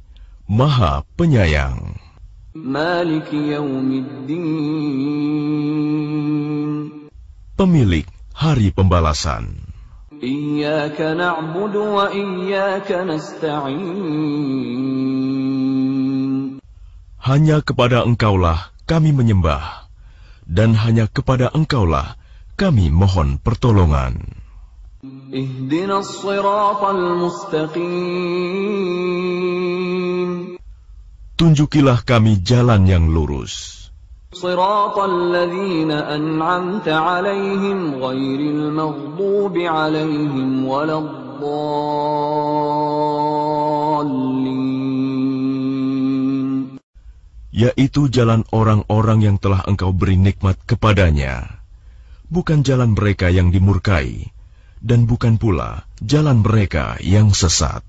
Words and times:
Maha 0.47 1.03
Penyayang. 1.19 1.99
Pemilik 7.59 8.07
Hari 8.31 8.71
Pembalasan. 8.71 9.59
Iyaka 10.23 11.19
na'budu 11.19 11.83
wa 11.83 12.15
iyaka 12.15 13.03
nasta'in 13.03 14.47
Hanya 17.26 17.62
kepada 17.62 18.02
Engkaulah 18.02 18.74
kami 18.90 19.14
menyembah, 19.14 19.88
dan 20.44 20.74
hanya 20.74 21.06
kepada 21.06 21.54
Engkaulah 21.54 22.18
kami 22.58 22.90
mohon 22.90 23.38
pertolongan. 23.38 24.42
اهدنا 25.34 25.98
الصراط 25.98 26.82
المستقيم 26.84 28.32
Tunjukilah 31.34 32.06
kami 32.06 32.38
jalan 32.38 32.86
yang 32.86 33.10
lurus, 33.10 33.82
صراط 34.32 34.98
الذين 34.98 35.90
أنعمت 35.90 36.88
عليهم 36.88 37.94
غير 37.94 38.40
المغضوب 38.40 39.58
عليهم 39.58 40.64
ولا 40.66 40.98
الضالين 40.98 42.62
yaitu 47.57 48.05
jalan 48.05 48.45
orang-orang 48.53 49.25
yang 49.25 49.41
telah 49.41 49.65
engkau 49.65 49.89
beri 49.89 50.13
nikmat 50.13 50.61
kepadanya, 50.69 51.65
bukan 52.29 52.61
jalan 52.61 52.93
mereka 52.93 53.33
yang 53.33 53.49
dimurkai, 53.49 54.29
dan 54.77 55.09
bukan 55.09 55.41
pula 55.41 55.89
jalan 55.97 56.45
mereka 56.45 57.01
yang 57.01 57.33
sesat. 57.33 57.81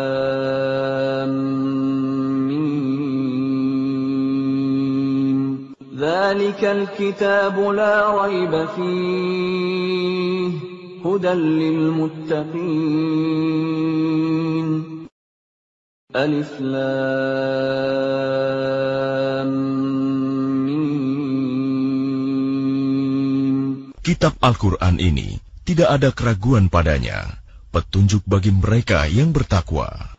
ذلك 6.23 6.63
الكتاب 6.63 7.59
لا 7.59 8.23
ريب 8.23 8.65
فيه 8.75 10.51
هدى 11.05 11.33
للمتقين 11.59 12.69
ألف 16.15 16.61
لام 16.61 17.99
ميم 20.65 20.79
Kitab 23.99 24.33
Al-Quran 24.39 24.97
ini 25.03 25.37
tidak 25.67 25.89
ada 25.99 26.09
keraguan 26.15 26.71
padanya, 26.71 27.42
petunjuk 27.74 28.22
bagi 28.22 28.54
mereka 28.54 29.10
yang 29.10 29.34
bertakwa. 29.34 30.14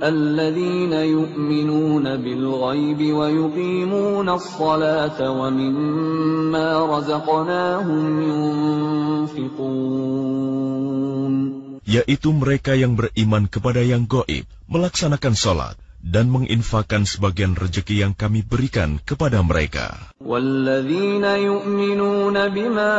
Yaitu 11.85 12.29
mereka 12.35 12.75
yang 12.75 12.99
beriman 12.99 13.47
kepada 13.47 13.79
yang 13.79 14.03
goib, 14.03 14.43
melaksanakan 14.67 15.33
salat, 15.37 15.79
dan 16.04 16.32
menginfakkan 16.32 17.04
sebagian 17.04 17.52
rejeki 17.52 18.00
yang 18.00 18.16
kami 18.16 18.40
berikan 18.40 18.96
kepada 19.04 19.44
mereka. 19.44 20.10
والذين 20.20 21.24
يؤمنون 21.24 22.36
بما 22.48 22.94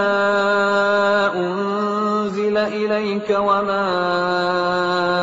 أنزل 1.34 2.58
إليك 2.58 3.30
وما 3.30 3.86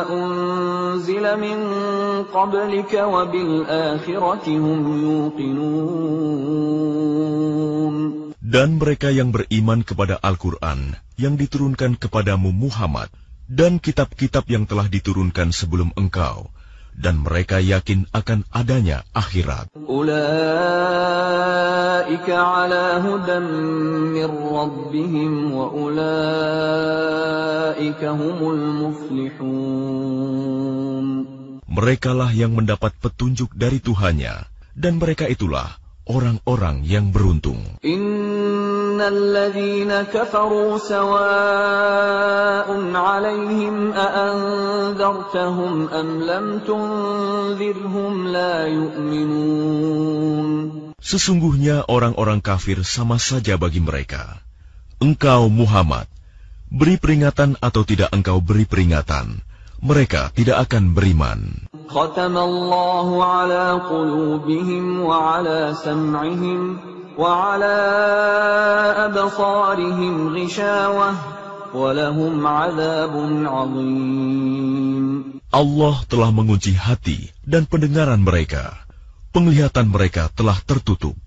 أنزل 0.09 1.25
من 1.39 1.59
قبلك 2.33 2.93
وبالآخرة 2.93 4.45
هم 4.47 4.79
يوقنون 5.03 6.59
Dan 8.49 8.81
mereka 8.81 9.13
yang 9.13 9.29
beriman 9.29 9.85
kepada 9.85 10.17
Al-Quran 10.25 10.97
yang 11.21 11.37
diturunkan 11.37 12.01
kepadamu 12.01 12.49
Muhammad, 12.49 13.13
dan 13.45 13.77
kitab-kitab 13.77 14.49
yang 14.49 14.65
telah 14.65 14.89
diturunkan 14.89 15.53
sebelum 15.53 15.93
engkau, 15.93 16.49
dan 16.94 17.18
mereka 17.20 17.58
yakin 17.58 18.06
akan 18.14 18.46
adanya 18.54 19.02
akhirat. 19.12 19.68
Mereka 19.74 20.22
lah. 25.90 27.74
Merekalah 31.74 32.30
yang 32.30 32.54
mendapat 32.54 32.94
petunjuk 33.02 33.50
dari 33.58 33.82
Tuhannya 33.82 34.46
dan 34.78 35.02
mereka 35.02 35.26
itulah 35.26 35.82
orang-orang 36.06 36.86
yang 36.86 37.10
beruntung. 37.10 37.82
إن 38.93 39.01
الذين 39.01 39.91
كفروا 40.13 40.77
سواء 40.77 42.67
عليهم 42.95 43.75
أأنذرتهم 43.93 45.73
أم 45.89 46.07
لم 46.23 46.45
تنذرهم 46.67 48.27
لا 48.27 48.67
يؤمنون 48.67 50.49
Sesungguhnya 50.99 51.87
orang-orang 51.87 52.43
kafir 52.43 52.83
sama 52.83 53.15
saja 53.17 53.55
bagi 53.55 53.79
mereka. 53.79 54.43
Engkau 54.99 55.47
Muhammad, 55.47 56.11
beri 56.67 56.99
peringatan 56.99 57.55
atau 57.63 57.87
tidak 57.87 58.11
engkau 58.11 58.43
beri 58.43 58.67
peringatan, 58.67 59.39
mereka 59.79 60.27
tidak 60.35 60.67
akan 60.67 60.91
beriman. 60.91 61.65
ختم 61.89 62.35
الله 62.37 63.07
على 63.25 63.65
قلوبهم 63.89 65.01
وعلى 65.01 65.73
سمعهم 65.73 66.61
وعلى 67.19 67.77
أبصارهم 69.11 70.13
غشاوة 70.35 71.09
ولهم 71.73 72.47
عذاب 72.47 73.13
عظيم 73.45 75.07
Allah 75.49 76.05
telah 76.05 76.29
mengunci 76.29 76.77
hati 76.77 77.33
dan 77.41 77.65
pendengaran 77.65 78.21
mereka. 78.21 78.85
Penglihatan 79.33 79.89
mereka 79.89 80.29
telah 80.37 80.53
tertutup, 80.61 81.17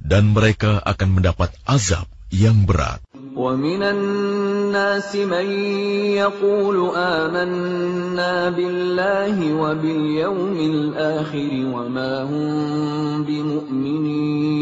dan 0.00 0.32
mereka 0.32 0.80
akan 0.80 1.20
mendapat 1.20 1.52
azab 1.68 2.08
yang 2.32 2.64
berat. 2.64 3.04
ومن 3.36 3.82
الناس 3.82 5.16
من 5.16 5.46
يقول 6.16 6.76
آمنا 6.96 8.48
بالله 8.48 9.36
وباليوم 9.52 10.56
الآخر 10.56 11.50
وما 11.74 12.12
هم 12.24 13.24
بمؤمنين 13.28 14.56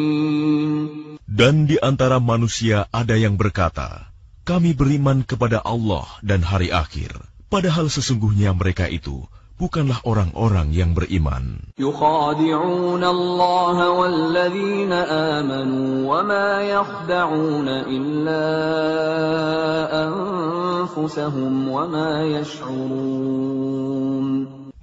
Dan 1.34 1.66
di 1.66 1.74
antara 1.82 2.22
manusia 2.22 2.86
ada 2.94 3.18
yang 3.18 3.34
berkata, 3.34 4.06
"Kami 4.46 4.70
beriman 4.70 5.26
kepada 5.26 5.58
Allah 5.66 6.06
dan 6.22 6.46
hari 6.46 6.70
akhir." 6.70 7.10
Padahal 7.50 7.90
sesungguhnya 7.90 8.54
mereka 8.54 8.86
itu 8.86 9.26
bukanlah 9.59 9.99
orang-orang 10.07 10.71
yang 10.71 10.95
beriman. 10.95 11.75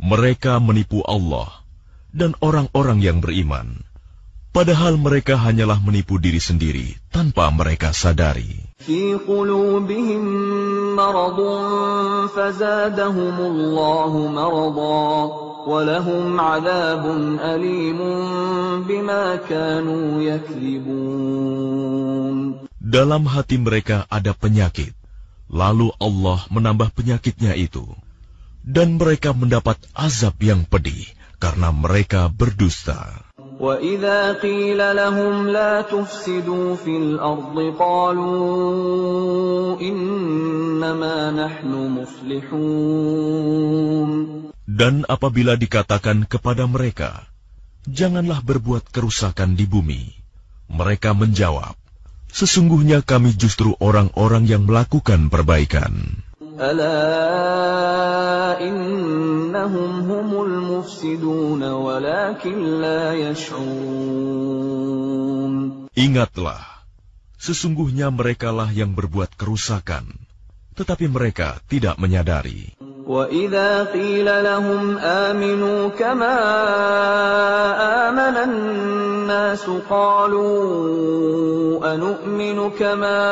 Mereka 0.06 0.62
menipu 0.62 1.02
Allah 1.02 1.48
dan 2.14 2.36
orang-orang 2.38 3.02
yang 3.02 3.18
beriman. 3.24 3.82
Padahal 4.56 4.96
mereka 4.96 5.36
hanyalah 5.36 5.76
menipu 5.84 6.16
diri 6.16 6.40
sendiri 6.40 6.96
tanpa 7.12 7.52
mereka 7.52 7.92
sadari. 7.92 8.64
في 10.95 10.95
قلوبهم 10.95 10.95
مرض 10.95 11.39
فزادهم 12.35 13.35
الله 13.39 14.11
مرضا 14.27 15.25
ولهم 15.67 16.39
عذاب 16.39 17.05
أليم 17.39 17.99
بما 18.87 19.35
كانوا 19.35 20.21
يكذبون 20.21 21.31
Dalam 22.81 23.23
hati 23.23 23.55
mereka 23.55 24.03
ada 24.11 24.35
penyakit, 24.35 24.91
lalu 25.47 25.95
Allah 25.95 26.43
menambah 26.51 26.91
penyakitnya 26.91 27.55
itu, 27.55 27.87
dan 28.67 28.99
mereka 28.99 29.31
mendapat 29.31 29.79
azab 29.95 30.35
yang 30.43 30.67
pedih 30.67 31.07
karena 31.39 31.71
mereka 31.71 32.27
berdusta. 32.27 33.24
وإذا 33.61 34.33
قيل 34.41 34.81
لهم 34.95 35.47
لا 35.49 35.81
تفسدوا 35.81 36.75
في 36.75 36.97
الأرض 36.97 37.75
قالوا 37.79 38.61
إنما 39.81 41.31
نحن 41.31 41.71
مصلحون 42.01 43.21
Dan 44.71 45.03
apabila 45.05 45.59
dikatakan 45.59 46.23
kepada 46.25 46.63
mereka, 46.63 47.27
"Janganlah 47.85 48.39
berbuat 48.39 48.87
kerusakan 48.89 49.59
di 49.59 49.67
bumi," 49.67 50.15
mereka 50.71 51.11
menjawab, 51.11 51.75
"Sesungguhnya 52.31 53.03
kami 53.03 53.35
justru 53.35 53.75
orang-orang 53.83 54.47
yang 54.47 54.63
melakukan 54.63 55.27
perbaikan." 55.27 56.23
ألا 56.61 58.14
innahum 58.62 60.06
humul 60.06 60.54
mufsidun 60.62 61.58
walakin 61.58 62.58
la 62.78 63.18
yash'un. 63.18 63.66
Ingatlah, 65.96 66.62
sesungguhnya 67.40 68.14
merekalah 68.14 68.70
yang 68.70 68.94
berbuat 68.94 69.34
kerusakan, 69.34 70.14
tetapi 70.78 71.10
mereka 71.10 71.58
tidak 71.66 71.98
menyadari. 71.98 72.76
وإذا 73.06 73.84
قيل 73.94 74.26
لهم 74.26 74.98
آمنوا 74.98 75.88
كما 75.94 76.38
آمن 78.10 78.36
الناس 78.36 79.70
قالوا 79.90 80.56
أنؤمن 81.94 82.70
كما 82.70 83.22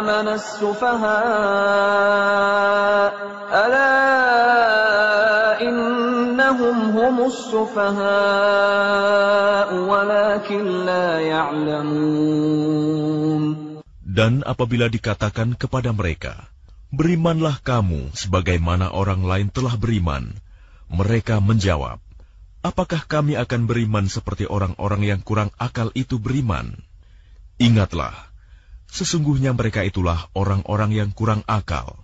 آمن 0.00 0.28
السفهاء 0.32 1.10
ألا 3.52 4.00
إنهم 5.60 6.76
هم 6.96 7.16
السفهاء 7.28 8.00
ولكن 9.76 10.64
لا 10.88 11.20
يعلمون 11.20 12.80
Dan 14.10 14.42
apabila 14.42 14.90
dikatakan 14.90 15.54
kepada 15.54 15.94
mereka, 15.94 16.50
Berimanlah 16.90 17.62
kamu 17.62 18.10
sebagaimana 18.18 18.90
orang 18.90 19.22
lain 19.22 19.48
telah 19.50 19.78
beriman. 19.78 20.34
Mereka 20.90 21.38
menjawab, 21.38 22.02
Apakah 22.60 23.08
kami 23.08 23.40
akan 23.40 23.64
beriman 23.64 24.04
seperti 24.04 24.44
orang-orang 24.44 25.00
yang 25.08 25.20
kurang 25.24 25.48
akal 25.56 25.88
itu 25.96 26.20
beriman? 26.20 26.76
Ingatlah, 27.56 28.12
sesungguhnya 28.84 29.56
mereka 29.56 29.80
itulah 29.80 30.28
orang-orang 30.36 30.92
yang 30.92 31.08
kurang 31.08 31.40
akal, 31.48 31.96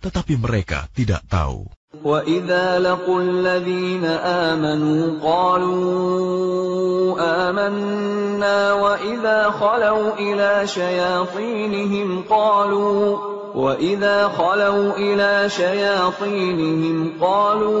tetapi 0.00 0.40
mereka 0.40 0.88
tidak 0.96 1.20
tahu. 1.28 1.68
وَإِذَا 2.04 2.84
لَقُوا 2.84 3.20
الَّذِينَ 3.20 4.04
آمَنُوا 4.04 5.24
قَالُوا 5.24 7.16
آمَنَّا 7.16 8.72
وَإِذَا 8.72 9.50
خَلَوْا 9.50 10.20
إِلَى 10.20 10.66
شَيَاطِينِهِمْ 10.68 12.28
قَالُوا 12.28 13.16
وَإِذَا 13.56 14.28
خَلَوْا 14.28 15.00
إِلَى 15.00 15.48
شَيَاطِينِهِمْ 15.48 17.12
قَالُوا 17.20 17.72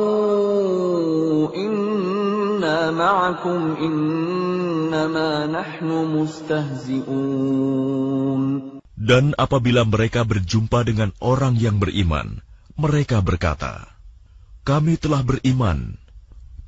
إِنَّا 1.52 2.90
مَعَكُمْ 2.90 3.76
إِنَّمَا 3.76 5.46
نَحْنُ 5.52 5.88
مُسْتَهْزِئُونَ 6.16 7.20
Dan 8.96 9.36
apabila 9.36 9.84
mereka 9.84 10.24
berjumpa 10.24 10.88
dengan 10.88 11.12
orang 11.20 11.60
yang 11.60 11.76
beriman, 11.76 12.40
mereka 12.80 13.20
berkata, 13.20 13.97
kami 14.68 15.00
telah 15.00 15.24
beriman. 15.24 15.96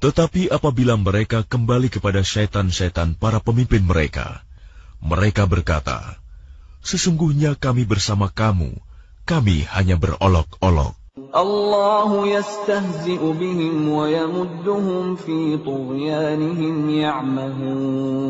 Tetapi 0.00 0.48
apabila 0.48 0.96
mereka 0.96 1.44
kembali 1.44 1.92
kepada 1.92 2.24
syaitan-syaitan 2.24 3.12
para 3.12 3.44
pemimpin 3.44 3.84
mereka, 3.84 4.40
mereka 5.04 5.44
berkata, 5.44 6.16
Sesungguhnya 6.80 7.60
kami 7.60 7.84
bersama 7.84 8.32
kamu, 8.32 8.72
kami 9.28 9.68
hanya 9.76 10.00
berolok-olok. 10.00 10.96
Allah 11.36 12.40
yastahzi'u 12.40 13.36
bihim 13.36 13.92
wa 13.92 14.08
yamudduhum 14.08 15.20
fi 15.20 15.60
tughyanihim 15.60 17.04
ya'mahun. 17.04 18.24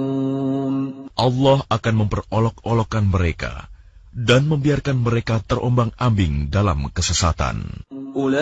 Allah 1.14 1.62
akan 1.70 1.94
memperolok-olokkan 1.94 3.06
mereka 3.06 3.70
dan 4.15 4.47
membiarkan 4.47 5.03
mereka 5.03 5.43
terombang-ambing 5.43 6.47
dalam 6.47 6.87
kesesatan. 6.95 7.83
أولئك 8.15 8.39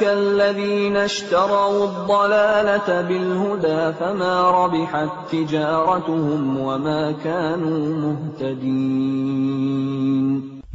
الذين 0.00 0.96
اشتروا 0.96 1.84
الضلالة 1.84 2.88
بالهدى 2.88 3.92
فما 4.00 4.34
ربحت 4.50 5.28
تجارتهم 5.28 6.56
وما 6.56 7.02
كانوا 7.20 7.80
مهتدين 8.00 9.36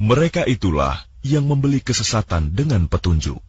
Mereka 0.02 0.46
itulah 0.46 0.98
yang 1.26 1.46
membeli 1.50 1.82
kesesatan 1.82 2.54
dengan 2.54 2.86
petunjuk. 2.86 3.42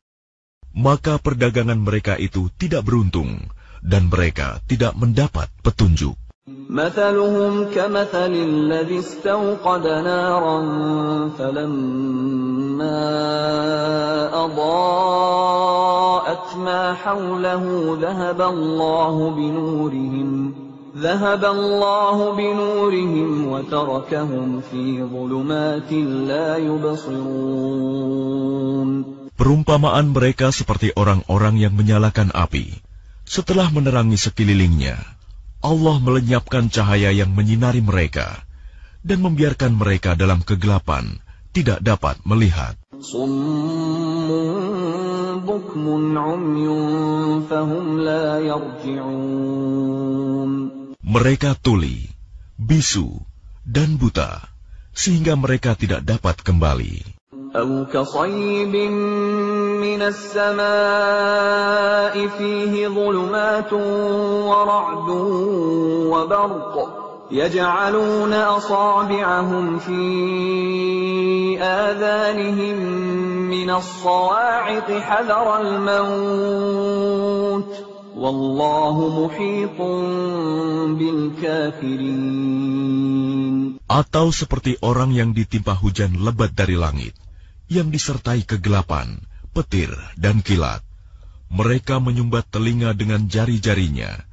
Maka 0.72 1.20
perdagangan 1.20 1.76
mereka 1.76 2.16
itu 2.16 2.48
tidak 2.56 2.88
beruntung 2.88 3.52
dan 3.84 4.08
mereka 4.08 4.64
tidak 4.64 4.96
mendapat 4.96 5.52
petunjuk. 5.60 6.16
مثلهم 6.47 7.75
كمثل 7.75 8.31
الذي 8.31 8.99
استوقد 8.99 9.87
نارا 9.87 10.59
فلما 11.37 13.03
أضاءت 14.45 16.55
ما 16.55 16.93
حوله 16.93 17.97
ذهب 18.01 18.41
الله 18.41 19.29
بنورهم 19.29 20.53
ذهب 20.97 21.45
الله 21.45 22.35
بنورهم 22.35 23.47
وتركهم 23.47 24.61
في 24.71 25.03
ظلمات 25.03 25.91
لا 26.31 26.57
يبصرون 26.57 28.37
Perumpamaan 29.37 30.17
mereka 30.17 30.49
seperti 30.49 30.97
orang-orang 30.97 31.61
yang 31.61 31.77
menyalakan 31.77 32.33
api. 32.33 32.73
Setelah 33.21 33.69
menerangi 33.69 34.17
sekelilingnya, 34.17 35.16
Allah 35.62 35.96
melenyapkan 36.02 36.66
cahaya 36.68 37.14
yang 37.14 37.30
menyinari 37.30 37.78
mereka 37.78 38.42
dan 39.02 39.22
membiarkan 39.22 39.74
mereka 39.74 40.14
dalam 40.18 40.42
kegelapan, 40.42 41.18
tidak 41.54 41.78
dapat 41.82 42.18
melihat. 42.26 42.74
صم 43.02 44.30
بكم 45.42 46.18
عمي 46.18 46.68
فهم 47.50 47.98
لا 47.98 48.38
يرجعون 48.38 49.72
Mereka 51.02 51.58
tuli, 51.58 52.08
bisu, 52.56 53.10
dan 53.66 53.98
buta, 53.98 54.38
sehingga 54.94 55.34
mereka 55.34 55.74
tidak 55.74 56.06
dapat 56.06 56.38
kembali. 56.46 57.02
أو 57.52 57.84
كصيب 57.84 58.74
من 59.77 60.01
السماء 60.01 60.65
فيه 62.27 62.87
ظلمات 62.87 63.73
ورعد 64.49 65.09
وبرق 66.11 66.75
يجعلون 67.31 68.33
أصابعهم 68.33 69.79
في 69.79 70.03
آذانهم 71.61 72.77
من 73.51 73.69
الصواعق 73.69 74.91
حذر 74.91 75.47
الموت 75.61 76.77
والله 78.17 78.97
محيط 79.25 79.77
بالكافرين. 80.97 82.67
Atau 83.87 84.35
seperti 84.35 84.75
orang 84.83 85.15
yang 85.15 85.31
ditimpa 85.31 85.71
hujan 85.71 86.19
lebat 86.19 86.51
dari 86.51 86.75
langit, 86.75 87.15
yang 87.71 87.87
disertai 87.91 88.43
kegelapan, 88.43 89.19
petir, 89.56 89.92
dan 90.16 90.40
kilat. 90.40 90.80
Mereka 91.52 92.00
menyumbat 92.00 92.48
telinga 92.48 92.96
dengan 92.96 93.28
jari-jarinya, 93.28 94.24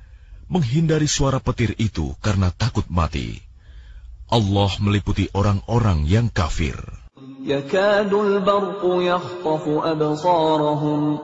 menghindari 0.47 1.07
suara 1.07 1.43
petir 1.43 1.75
itu 1.75 2.15
karena 2.23 2.49
takut 2.55 2.87
mati. 2.87 3.43
Allah 4.31 4.71
meliputi 4.79 5.27
orang-orang 5.35 6.07
yang 6.07 6.31
kafir. 6.31 6.79
يكاد 7.39 8.13
البرق 8.13 8.81
يخطف 8.83 9.63
أبصارهم 9.67 11.19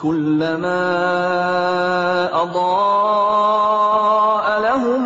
كلما 0.00 0.82
أضاء 2.42 3.66
لهم 4.60 5.02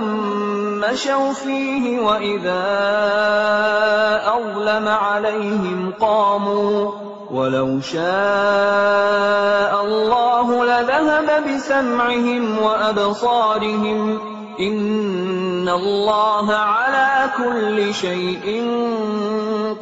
مشوا 0.80 1.32
فيه 1.32 2.00
وإذا 2.00 2.64
أظلم 4.26 4.88
عليهم 4.88 5.92
قاموا 6.00 6.92
ولو 7.34 7.80
شاء 7.80 8.00
الله 9.84 10.64
لذهب 10.64 11.28
بسمعهم 11.46 12.58
وأبصارهم 12.58 14.18
إن 14.60 15.68
الله 15.68 16.46
على 16.52 17.30
كل 17.38 17.94
شيء 17.94 18.46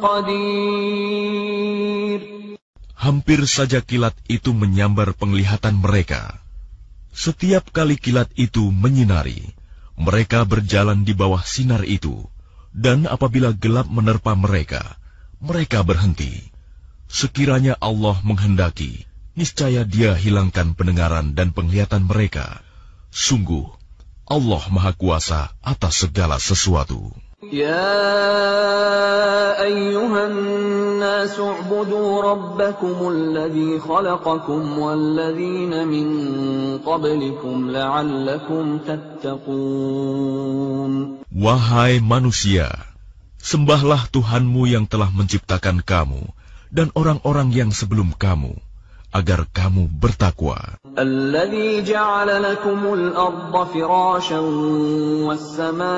قدير 0.01 1.39
Hampir 2.99 3.47
saja 3.47 3.79
kilat 3.79 4.11
itu 4.27 4.51
menyambar 4.51 5.15
penglihatan 5.15 5.79
mereka. 5.79 6.35
Setiap 7.15 7.71
kali 7.71 7.95
kilat 7.95 8.27
itu 8.35 8.75
menyinari, 8.75 9.55
mereka 9.95 10.43
berjalan 10.43 11.07
di 11.07 11.15
bawah 11.15 11.39
sinar 11.39 11.87
itu, 11.87 12.27
dan 12.75 13.07
apabila 13.07 13.55
gelap 13.55 13.87
menerpa 13.87 14.35
mereka, 14.35 14.99
mereka 15.39 15.79
berhenti. 15.87 16.51
Sekiranya 17.14 17.78
Allah 17.78 18.18
menghendaki, 18.26 19.06
niscaya 19.38 19.86
Dia 19.86 20.18
hilangkan 20.18 20.74
pendengaran 20.74 21.38
dan 21.38 21.54
penglihatan 21.54 22.10
mereka. 22.10 22.58
Sungguh, 23.14 23.70
Allah 24.26 24.58
Maha 24.66 24.90
Kuasa 24.98 25.54
atas 25.62 26.02
segala 26.02 26.42
sesuatu. 26.42 27.14
Ya 27.54 27.86
ayyuhan 29.62 30.34
nas 30.98 31.38
u'budu 31.38 32.18
rabbakum 32.18 32.98
alladhi 32.98 33.78
khalaqakum 33.78 34.74
walladhina 34.74 35.86
min 35.86 36.08
qablikum 36.82 37.70
la'allakum 37.70 38.82
tattaqun 38.82 39.62
Wahai 41.30 42.02
manusia 42.02 42.74
sembahlah 43.38 44.10
Tuhanmu 44.10 44.66
yang 44.66 44.90
telah 44.90 45.14
menciptakan 45.14 45.84
kamu 45.84 46.26
dan 46.74 46.90
orang-orang 46.98 47.54
yang 47.54 47.70
sebelum 47.70 48.18
kamu, 48.18 48.58
agar 49.14 49.46
kamu 49.54 49.86
bertakwa. 49.94 50.82
الذي 50.98 51.82
جعل 51.82 52.42
لكم 52.42 52.94
الأرض 52.94 53.66
فراشا 53.66 54.38
والسماء 55.26 55.88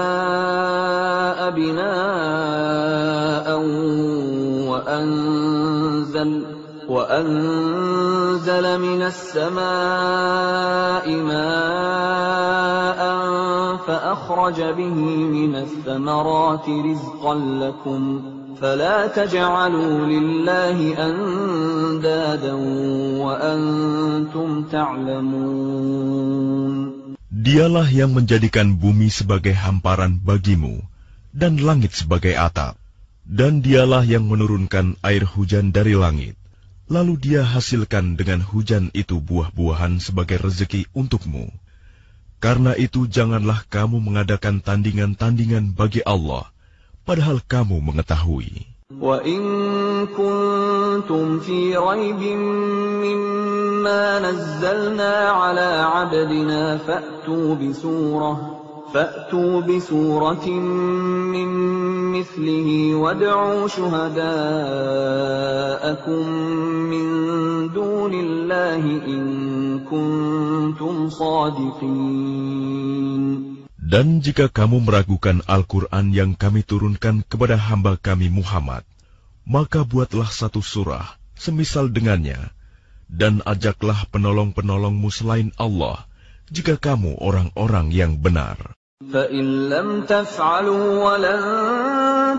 بناء 1.50 3.48
وأنزل, 4.68 6.44
وأنزل 6.88 8.66
من 8.80 9.02
السماء 9.02 9.64
ماء 11.08 13.00
فأخرج 13.86 14.62
به 14.62 14.98
من 15.36 15.56
الثمرات 15.56 16.68
رزقا 16.68 17.34
لكم 17.34 18.22
فلا 18.61 19.09
تجعلوا 19.09 20.05
لله 20.05 20.77
أندادا 20.93 22.53
وأنتم 23.17 24.49
تعلمون 24.69 26.21
Dialah 27.41 27.89
yang 27.89 28.13
menjadikan 28.13 28.77
bumi 28.77 29.09
sebagai 29.09 29.57
hamparan 29.57 30.21
bagimu 30.21 30.77
dan 31.33 31.57
langit 31.57 31.97
sebagai 31.97 32.37
atap. 32.37 32.77
Dan 33.25 33.65
dialah 33.65 34.05
yang 34.05 34.29
menurunkan 34.29 35.01
air 35.01 35.25
hujan 35.25 35.73
dari 35.73 35.97
langit. 35.97 36.37
Lalu 36.85 37.17
dia 37.17 37.41
hasilkan 37.41 38.13
dengan 38.13 38.45
hujan 38.45 38.93
itu 38.93 39.17
buah-buahan 39.17 39.97
sebagai 39.97 40.37
rezeki 40.37 40.85
untukmu. 40.93 41.49
Karena 42.37 42.77
itu 42.77 43.09
janganlah 43.09 43.65
kamu 43.73 43.97
mengadakan 44.03 44.61
tandingan-tandingan 44.61 45.73
bagi 45.73 46.05
Allah, 46.05 46.51
padahal 47.06 47.38
kamu 47.46 47.78
mengetahui. 47.78 48.74
وإن 49.00 49.42
كنتم 50.06 51.38
في 51.38 51.76
ريب 51.76 52.22
مما 53.02 54.30
نزلنا 54.30 55.28
على 55.28 55.86
عبدنا 55.94 56.76
فأتوا 56.76 57.54
بسورة 57.54 58.62
فأتوا 58.94 59.60
بسورة 59.60 60.48
من 60.48 61.48
مثله 62.12 62.94
وادعوا 62.94 63.68
شهداءكم 63.68 64.26
من 66.90 67.06
دون 67.72 68.14
الله 68.14 68.82
إن 69.06 69.78
كنتم 69.90 71.08
صادقين 71.08 72.76
Dan 73.85 74.21
jika 74.21 74.47
kamu 74.47 74.85
meragukan 74.85 75.41
Al-Quran 75.49 76.13
yang 76.13 76.31
kami 76.37 76.61
turunkan 76.61 77.25
kepada 77.25 77.57
hamba 77.57 77.97
kami 77.97 78.29
Muhammad, 78.31 78.85
maka 79.43 79.81
buatlah 79.81 80.29
satu 80.29 80.61
surah 80.61 81.17
semisal 81.41 81.89
dengannya, 81.89 82.53
dan 83.09 83.41
ajaklah 83.43 84.05
penolong-penolongmu 84.13 85.09
selain 85.09 85.49
Allah, 85.57 86.05
jika 86.53 86.77
kamu 86.77 87.17
orang-orang 87.17 87.89
yang 87.89 88.21
benar. 88.21 88.77
فإن 89.01 89.69
لم 89.69 90.05
تفعلوا 90.05 91.03
ولن 91.03 91.41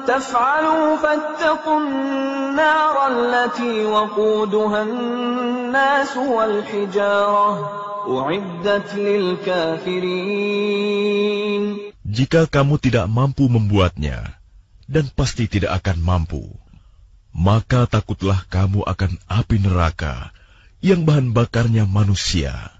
تفعلوا 0.06 0.96
فاتقوا 0.96 1.80
النار 1.80 2.96
التي 3.10 3.84
وقودها 3.84 4.82
الناس 4.82 6.16
والحجارة 6.16 7.52
أعدت 7.52 7.85
للكافرين 7.85 7.85
jika 12.07 12.41
kamu 12.47 12.75
tidak 12.79 13.05
mampu 13.11 13.51
membuatnya, 13.51 14.39
dan 14.87 15.11
pasti 15.11 15.51
tidak 15.51 15.83
akan 15.83 15.97
mampu, 15.99 16.47
maka 17.35 17.83
takutlah 17.83 18.47
kamu 18.47 18.87
akan 18.87 19.19
api 19.27 19.59
neraka 19.59 20.31
yang 20.79 21.03
bahan 21.03 21.35
bakarnya 21.35 21.83
manusia 21.83 22.76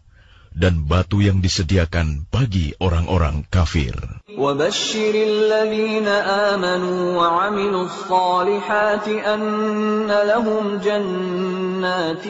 dan 0.57 0.85
batu 0.85 1.25
yang 1.25 1.41
disediakan 1.41 2.29
bagi 2.29 2.77
orang-orang 2.77 3.49
kafir. 3.49 3.97
وبشر 4.33 5.15
الذين 5.15 6.09
آمنوا 6.09 7.17
وعملوا 7.17 7.85
الصالحات 7.85 9.09
أن 9.09 10.09
لهم 10.09 10.81
جنات 10.81 12.25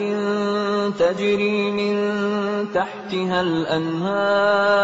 تجري 0.99 1.71
من 1.71 1.95
تحتها 2.75 3.41
الأنهار 3.41 4.83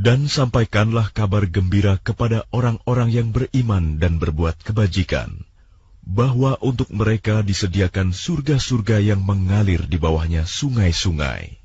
Dan 0.00 0.32
sampaikanlah 0.32 1.12
kabar 1.12 1.44
gembira 1.44 2.00
kepada 2.00 2.48
orang-orang 2.56 3.12
yang 3.12 3.28
beriman 3.36 4.00
dan 4.00 4.16
berbuat 4.16 4.64
kebajikan, 4.64 5.44
bahwa 6.00 6.56
untuk 6.64 6.88
mereka 6.88 7.44
disediakan 7.44 8.16
surga-surga 8.16 8.96
yang 9.04 9.20
mengalir 9.20 9.84
di 9.84 10.00
bawahnya 10.00 10.48
sungai-sungai. 10.48 11.60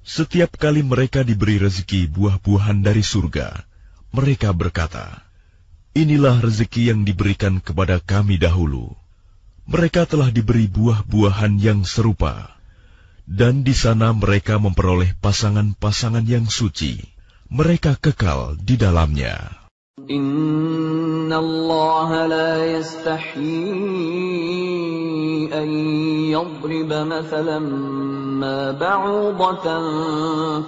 Setiap 0.00 0.56
kali 0.56 0.80
mereka 0.80 1.20
diberi 1.20 1.60
rezeki 1.60 2.08
buah-buahan 2.08 2.80
dari 2.80 3.04
surga, 3.04 3.68
mereka 4.16 4.56
berkata, 4.56 5.20
Inilah 5.92 6.40
rezeki 6.40 6.96
yang 6.96 7.04
diberikan 7.04 7.60
kepada 7.60 8.00
kami 8.00 8.40
dahulu. 8.40 8.96
Mereka 9.68 10.08
telah 10.08 10.32
diberi 10.32 10.64
buah-buahan 10.64 11.60
yang 11.60 11.84
serupa, 11.84 12.56
dan 13.28 13.68
di 13.68 13.76
sana 13.76 14.16
mereka 14.16 14.56
memperoleh 14.56 15.12
pasangan-pasangan 15.20 16.24
yang 16.24 16.48
suci. 16.48 17.13
mereka 17.50 17.96
kekal 18.00 18.56
di 18.60 18.76
dalamnya. 18.78 19.64
Inna 20.08 21.38
Allah 21.38 22.10
la 22.28 22.50
yastahi 22.76 23.56
an 25.48 25.68
yadriba 26.34 27.06
mathalan 27.06 27.66
ma 28.40 28.74
ba'udatan 28.74 29.84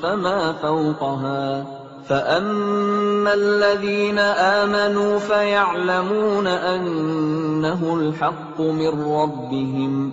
fama 0.01 0.57
fawqaha 0.63 1.77
فأما 2.07 3.35
الذين 3.35 4.19
آمنوا 4.63 5.19
فيعلمون 5.19 6.47
أنه 6.47 7.81
الحق 8.01 8.61
من 8.61 9.03
ربهم 9.03 10.13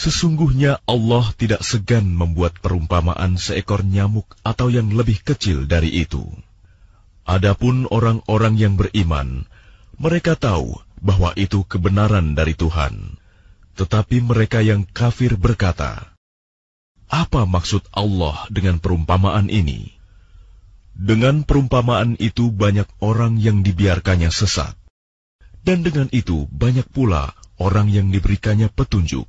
Sesungguhnya 0.00 0.80
Allah 0.88 1.28
tidak 1.36 1.60
segan 1.60 2.16
membuat 2.16 2.56
perumpamaan 2.64 3.36
seekor 3.36 3.84
nyamuk 3.84 4.32
atau 4.40 4.72
yang 4.72 4.88
lebih 4.96 5.20
kecil 5.20 5.68
dari 5.68 5.92
itu. 5.92 6.24
Adapun 7.28 7.84
orang-orang 7.92 8.56
yang 8.56 8.80
beriman, 8.80 9.44
mereka 10.00 10.40
tahu 10.40 10.80
bahwa 11.04 11.36
itu 11.36 11.68
kebenaran 11.68 12.32
dari 12.32 12.56
Tuhan. 12.56 13.20
Tetapi 13.76 14.24
mereka 14.24 14.64
yang 14.64 14.88
kafir 14.88 15.36
berkata, 15.36 16.16
"Apa 17.12 17.44
maksud 17.44 17.84
Allah 17.92 18.48
dengan 18.48 18.80
perumpamaan 18.80 19.52
ini?" 19.52 19.92
Dengan 20.96 21.44
perumpamaan 21.44 22.16
itu 22.16 22.48
banyak 22.48 22.88
orang 23.04 23.36
yang 23.36 23.60
dibiarkannya 23.60 24.32
sesat. 24.32 24.72
Dan 25.60 25.84
dengan 25.84 26.08
itu 26.08 26.48
banyak 26.48 26.88
pula 26.88 27.36
orang 27.60 27.92
yang 27.92 28.08
diberikannya 28.08 28.72
petunjuk 28.72 29.28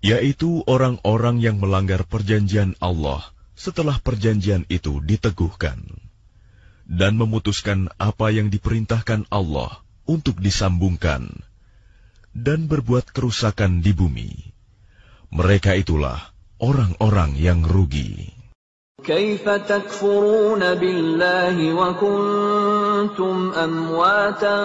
yaitu 0.00 0.64
orang-orang 0.64 1.36
yang 1.44 1.60
melanggar 1.60 2.08
perjanjian 2.08 2.72
Allah 2.80 3.20
setelah 3.52 4.00
perjanjian 4.00 4.64
itu 4.72 5.04
diteguhkan 5.04 5.82
dan 6.88 7.20
memutuskan 7.20 7.92
apa 8.00 8.32
yang 8.32 8.48
diperintahkan 8.48 9.28
Allah 9.28 9.84
untuk 10.08 10.40
disambungkan 10.40 11.28
dan 12.32 12.64
berbuat 12.64 13.12
kerusakan 13.12 13.84
di 13.84 13.92
bumi. 13.92 14.32
Mereka 15.28 15.76
itulah 15.76 16.32
orang-orang 16.56 17.36
yang 17.36 17.60
rugi. 17.60 18.37
كيف 19.03 19.49
تكفرون 19.49 20.75
بالله 20.75 21.73
وكنتم 21.73 23.51
أمواتا 23.51 24.57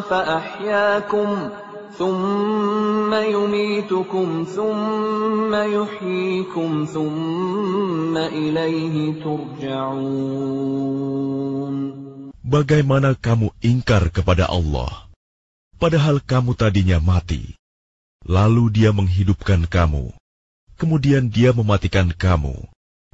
فأحياكم 0.00 1.48
ثم 1.98 3.14
يميتكم 3.14 4.44
ثم 4.56 5.54
يحييكم 5.54 6.84
ثم 6.84 8.16
إليه 8.16 9.22
ترجعون 9.22 10.70
Bagaimana 12.50 13.14
kamu 13.14 13.54
ingkar 13.62 14.10
kepada 14.10 14.50
Allah, 14.50 15.06
padahal 15.78 16.18
kamu 16.18 16.58
tadinya 16.58 16.98
mati, 16.98 17.54
lalu 18.26 18.74
Dia 18.74 18.90
menghidupkan 18.90 19.70
kamu, 19.70 20.10
kemudian 20.74 21.30
Dia 21.30 21.54
mematikan 21.54 22.10
kamu, 22.10 22.66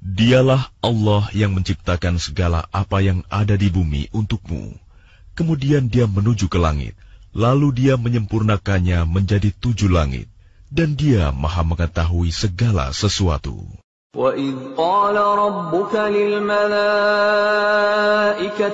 Dialah 0.00 0.72
Allah 0.80 1.28
yang 1.36 1.52
menciptakan 1.52 2.16
segala 2.16 2.64
apa 2.72 3.02
yang 3.04 3.26
ada 3.28 3.58
di 3.58 3.68
bumi 3.68 4.08
untukmu. 4.14 4.72
Kemudian 5.36 5.92
dia 5.92 6.08
menuju 6.08 6.48
ke 6.48 6.56
langit, 6.56 6.96
lalu 7.36 7.72
dia 7.76 8.00
menyempurnakannya 8.00 9.04
menjadi 9.04 9.52
tujuh 9.52 9.92
langit, 9.92 10.32
dan 10.72 10.96
dia 10.96 11.28
maha 11.36 11.60
mengetahui 11.60 12.32
segala 12.32 12.96
sesuatu. 12.96 13.60
وَإِذْ 14.16 14.80
قَالَ 14.80 15.12
رَبُّكَ 15.12 15.92
لِلْمَلَائِكَةِ 16.16 16.70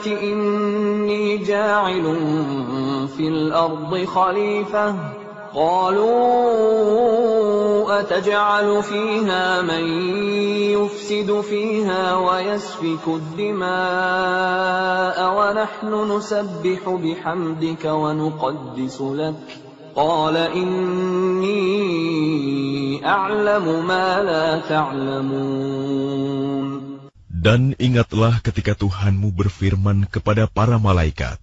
إِنِّي 0.06 1.42
جَاعِلٌ 1.42 2.06
فِي 3.10 3.28
الْأَرْضِ 3.28 4.04
خَلِيفَةً 4.06 4.86
قَالُوا 5.56 6.92
أَتَجْعَلُ 8.00 8.82
فِيهَا 8.82 9.62
مَن 9.62 9.84
يُفْسِدُ 10.76 11.40
فِيهَا 11.40 12.16
وَيَسْفِكُ 12.16 13.08
الدِّمَاءَ 13.08 13.58
وَنَحْنُ 15.38 15.92
نُسَبِّحُ 16.12 16.88
بِحَمْدِكَ 16.88 17.84
وَنُقَدِّسُ 17.84 19.00
لَكَ 19.00 19.62
قال 19.92 20.36
إني 20.36 21.60
أعلم 23.06 23.86
ما 23.86 24.22
لا 24.24 24.58
تعلمون 24.64 26.32
Dan 27.42 27.74
ingatlah 27.74 28.38
ketika 28.38 28.78
Tuhanmu 28.78 29.34
berfirman 29.34 30.06
kepada 30.06 30.46
para 30.46 30.78
malaikat, 30.78 31.42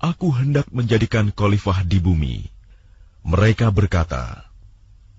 Aku 0.00 0.32
hendak 0.32 0.64
menjadikan 0.72 1.28
khalifah 1.30 1.84
di 1.84 2.00
bumi. 2.00 2.48
Mereka 3.23 3.69
berkata, 3.75 4.49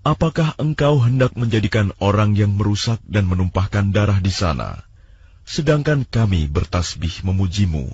Apakah 0.01 0.57
engkau 0.57 0.97
hendak 0.97 1.37
menjadikan 1.37 1.93
orang 2.01 2.33
yang 2.33 2.57
merusak 2.57 2.97
dan 3.05 3.29
menumpahkan 3.29 3.93
darah 3.93 4.17
di 4.17 4.33
sana, 4.33 4.81
sedangkan 5.45 6.09
kami 6.09 6.49
bertasbih 6.49 7.21
memujimu 7.21 7.93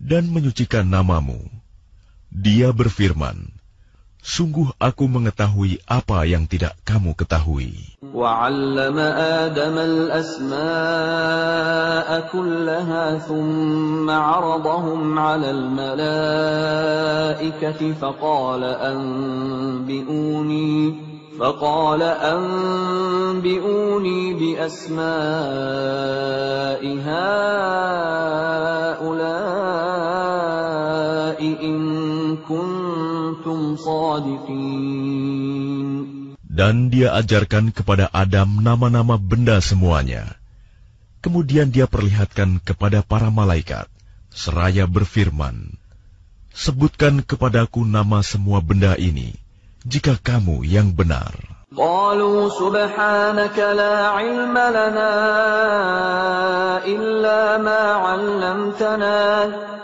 dan 0.00 0.32
menyucikan 0.32 0.88
namamu? 0.88 1.44
Dia 2.32 2.72
berfirman, 2.72 3.52
Sungguh 4.22 4.70
aku 4.78 5.10
mengetahui 5.10 5.82
apa 5.82 6.22
yang 6.30 6.46
tidak 6.46 6.78
kamu 6.86 7.18
ketahui. 7.18 7.74
وعلم 8.14 8.98
آدم 9.42 9.78
الأسماء 9.78 10.58
كلها 12.32 13.18
ثم 13.18 14.10
عرضهم 14.10 15.18
على 15.18 15.50
الملائكة 15.50 16.32
فقال 17.92 18.64
أنبئوني 19.74 20.72
فقال 21.38 22.02
أنبئوني 23.22 23.54
بأسماء 24.34 25.02
هؤلاء 27.06 27.42
إن 31.42 32.36
كنتم 32.36 32.81
Dan 36.52 36.74
dia 36.92 37.16
ajarkan 37.16 37.72
kepada 37.72 38.12
Adam 38.12 38.60
nama-nama 38.60 39.16
benda 39.16 39.58
semuanya. 39.62 40.36
Kemudian 41.22 41.70
dia 41.70 41.86
perlihatkan 41.86 42.58
kepada 42.60 43.00
para 43.06 43.30
malaikat, 43.30 43.86
seraya 44.34 44.90
berfirman, 44.90 45.78
Sebutkan 46.52 47.24
kepadaku 47.24 47.86
nama 47.86 48.20
semua 48.20 48.60
benda 48.60 48.92
ini, 48.98 49.32
jika 49.88 50.20
kamu 50.20 50.66
yang 50.66 50.92
benar. 50.92 51.61
قالوا 51.77 52.49
سبحانك 52.49 53.57
لا 53.59 54.07
علم 54.07 54.55
لنا 54.57 55.13
إلا 56.87 57.57
ما 57.57 57.83
علمتنا 57.93 59.19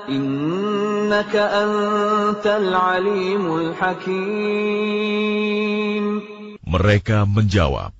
إنك 0.09 1.35
أنت 1.35 2.45
العليم 2.47 3.45
الحكيم 3.55 5.03
Mereka 6.63 7.29
menjawab, 7.29 7.93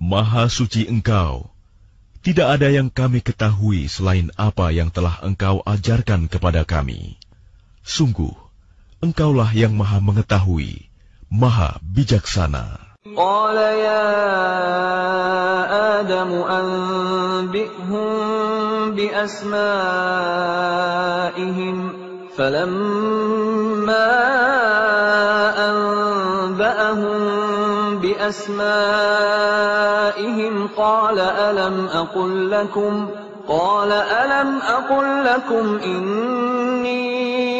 Maha 0.00 0.48
suci 0.48 0.88
engkau, 0.88 1.52
Tidak 2.18 2.44
ada 2.44 2.68
yang 2.68 2.90
kami 2.90 3.22
ketahui 3.22 3.86
selain 3.86 4.28
apa 4.34 4.74
yang 4.74 4.90
telah 4.90 5.22
engkau 5.22 5.62
ajarkan 5.62 6.26
kepada 6.26 6.66
kami. 6.66 7.14
Sungguh, 7.86 8.34
engkaulah 9.00 9.48
yang 9.54 9.72
maha 9.78 10.02
mengetahui, 10.02 10.90
maha 11.30 11.78
bijaksana. 11.80 12.91
قال 13.03 13.57
يا 13.57 13.99
آدم 15.99 16.31
أنبئهم 16.31 18.07
بأسمائهم 18.95 19.53
فلما 22.37 24.09
أنبأهم 25.69 27.19
بأسمائهم 27.99 28.53
قال 30.77 31.19
ألم 31.19 31.87
أقل 31.93 32.51
لكم 32.51 33.07
قال 33.47 33.91
ألم 33.91 34.59
أقل 34.61 35.25
لكم 35.25 35.79
إني 35.85 37.52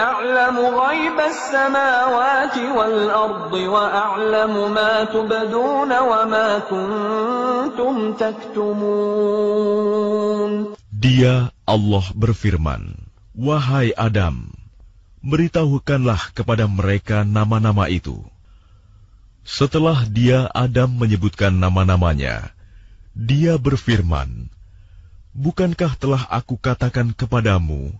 أعلم 0.00 0.56
غيب 0.58 1.18
السماوات 1.20 2.56
والأرض 2.58 3.52
وأعلم 3.52 4.72
ما 4.72 5.04
تبدون 5.04 5.90
وما 5.92 6.48
كنتم 6.72 8.12
تكتمون. 8.16 9.70
Dia 11.00 11.52
Allah 11.68 12.04
berfirman, 12.16 12.96
Wahai 13.36 13.92
Adam, 13.92 14.48
beritahukanlah 15.20 16.32
kepada 16.32 16.64
mereka 16.64 17.24
nama-nama 17.28 17.92
itu. 17.92 18.24
Setelah 19.44 20.08
dia 20.08 20.48
Adam 20.52 20.96
menyebutkan 20.96 21.52
nama-namanya, 21.52 22.56
dia 23.12 23.60
berfirman, 23.60 24.48
Bukankah 25.36 25.94
telah 25.94 26.26
aku 26.26 26.56
katakan 26.58 27.14
kepadamu, 27.14 27.99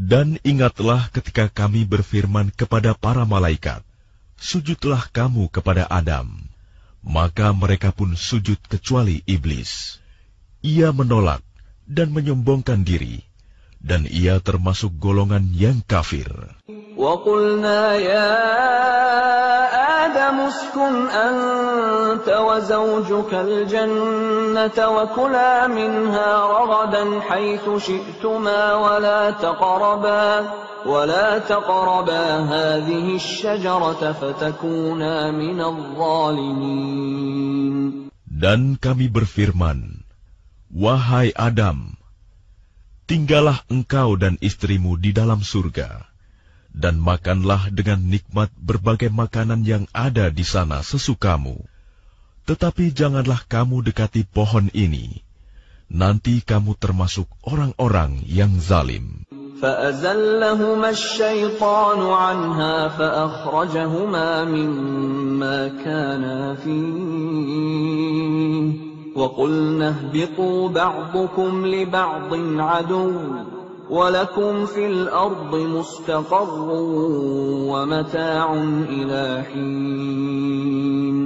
Dan 0.00 0.38
ingatlah 0.46 1.08
ketika 1.10 1.48
kami 1.50 1.88
berfirman 1.88 2.52
kepada 2.52 2.92
para 2.94 3.24
malaikat, 3.24 3.82
Sujudlah 4.36 5.08
kamu 5.16 5.48
kepada 5.48 5.88
Adam. 5.88 6.28
Maka 7.00 7.56
mereka 7.56 7.88
pun 7.94 8.12
sujud 8.12 8.60
kecuali 8.68 9.24
iblis. 9.24 9.96
Ia 10.60 10.92
menolak 10.92 11.40
dan 11.88 12.12
menyombongkan 12.12 12.84
diri, 12.84 13.24
dan 13.80 14.04
ia 14.04 14.42
termasuk 14.42 14.92
golongan 15.00 15.54
yang 15.56 15.80
kafir. 15.86 16.28
وَقُلْنَا 16.96 17.80
يَا 18.00 18.32
آدَمُ 20.31 20.47
اسْكُنْ 20.47 21.11
أَنْتَ 21.11 22.23
وَزَوْجُكَ 22.23 23.31
الْجَنَّةَ 23.33 24.79
وَكُلَا 24.87 25.67
مِنْهَا 25.67 26.29
رَغَدًا 26.47 27.19
حَيْثُ 27.19 27.67
شِئْتُمَا 27.67 28.75
وَلَا 28.75 29.31
تَقْرَبَا 29.31 30.23
وَلَا 30.87 31.37
تَقْرَبَا 31.43 32.23
هَذِهِ 32.47 33.15
الشَّجَرَةَ 33.19 34.11
فَتَكُونَا 34.11 35.31
مِنَ 35.35 35.59
الظَّالِمِينَ. 35.59 37.11
Dan 38.31 38.79
kami 38.79 39.11
berfirman, 39.11 40.07
Wahai 40.71 41.35
Adam, 41.35 41.99
tinggallah 43.03 43.59
engkau 43.67 44.15
dan 44.15 44.39
istrimu 44.39 44.95
di 44.95 45.11
dalam 45.11 45.43
surga, 45.43 46.10
dan 46.76 47.00
makanlah 47.00 47.72
dengan 47.72 48.04
nikmat 48.04 48.52
berbagai 48.60 49.08
makanan 49.08 49.64
yang 49.64 49.88
ada 49.96 50.28
di 50.28 50.44
sana 50.44 50.84
sesukamu. 50.84 51.56
Tetapi 52.46 52.92
janganlah 52.92 53.42
kamu 53.48 53.82
dekati 53.90 54.22
pohon 54.28 54.68
ini, 54.70 55.24
nanti 55.90 56.44
kamu 56.44 56.76
termasuk 56.76 57.26
orang-orang 57.42 58.22
yang 58.28 58.60
zalim. 58.60 59.24
فأزلهما 59.56 60.88
الشيطان 60.88 62.00
عنها 62.12 62.88
فأخرجهما 62.88 64.44
مما 64.44 65.68
كانا 65.80 66.54
فيه 66.54 68.06
وقلنا 69.16 69.88
اهبطوا 69.88 70.68
بعضكم 70.68 71.66
لبعض 71.66 72.34
عدو 72.60 73.12
ولكم 73.90 74.66
في 74.66 74.86
الأرض 74.86 75.52
مستقر 75.54 76.68
ومتاع 77.70 78.46
إلى 78.90 79.24
حين 79.50 81.16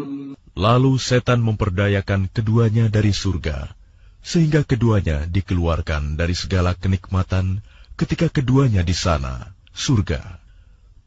Lalu 0.61 1.01
setan 1.01 1.41
memperdayakan 1.41 2.29
keduanya 2.29 2.93
dari 2.93 3.17
surga, 3.17 3.73
sehingga 4.21 4.61
keduanya 4.61 5.25
dikeluarkan 5.25 6.21
dari 6.21 6.37
segala 6.37 6.77
kenikmatan 6.77 7.65
ketika 7.97 8.29
keduanya 8.29 8.85
di 8.85 8.93
sana, 8.93 9.57
surga. 9.73 10.21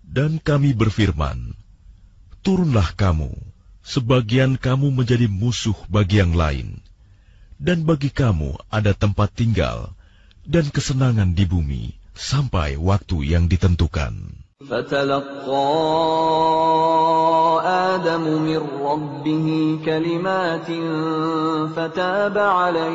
Dan 0.02 0.42
kami 0.42 0.74
berfirman, 0.74 1.54
Turunlah 2.42 2.98
kamu, 2.98 3.30
sebagian 3.86 4.58
kamu 4.58 4.90
menjadi 4.90 5.30
musuh 5.30 5.78
bagi 5.86 6.18
yang 6.18 6.34
lain, 6.34 6.82
dan 7.62 7.86
bagi 7.86 8.10
kamu 8.10 8.58
ada 8.74 8.98
tempat 8.98 9.38
tinggal 9.38 9.94
dan 10.48 10.68
kesenangan 10.70 11.32
di 11.36 11.48
bumi 11.48 11.96
sampai 12.14 12.76
waktu 12.78 13.34
yang 13.36 13.48
ditentukan. 13.48 14.44
فتلقى 14.64 15.68
آدم 17.68 18.24
من 18.48 18.62
ربه 18.80 19.48
كلمات 19.86 20.70
فتاب 21.76 22.38
عليه 22.38 22.88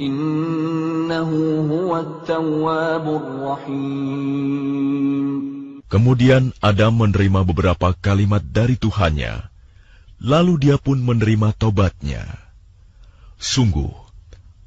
إنه 0.00 1.30
هو 1.70 1.90
التواب 1.96 3.06
الرحيم 3.22 4.74
Kemudian 5.84 6.50
Adam 6.58 7.06
menerima 7.06 7.46
beberapa 7.46 7.94
kalimat 7.94 8.42
dari 8.42 8.74
Tuhannya, 8.74 9.46
lalu 10.18 10.58
dia 10.58 10.74
pun 10.74 10.98
menerima 10.98 11.54
taubatnya. 11.54 12.26
Sungguh, 13.38 13.94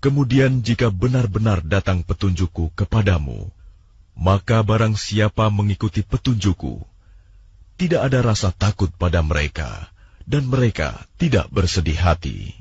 Kemudian 0.00 0.64
jika 0.64 0.88
benar-benar 0.88 1.60
datang 1.60 2.00
petunjukku 2.00 2.72
kepadamu, 2.72 3.52
maka 4.16 4.64
barang 4.64 4.96
siapa 4.96 5.52
mengikuti 5.52 6.00
petunjukku, 6.00 6.80
tidak 7.76 8.08
ada 8.08 8.24
rasa 8.24 8.48
takut 8.48 8.88
pada 8.96 9.20
mereka, 9.20 9.92
dan 10.24 10.48
mereka 10.48 11.04
tidak 11.20 11.52
bersedih 11.52 12.00
hati. 12.00 12.56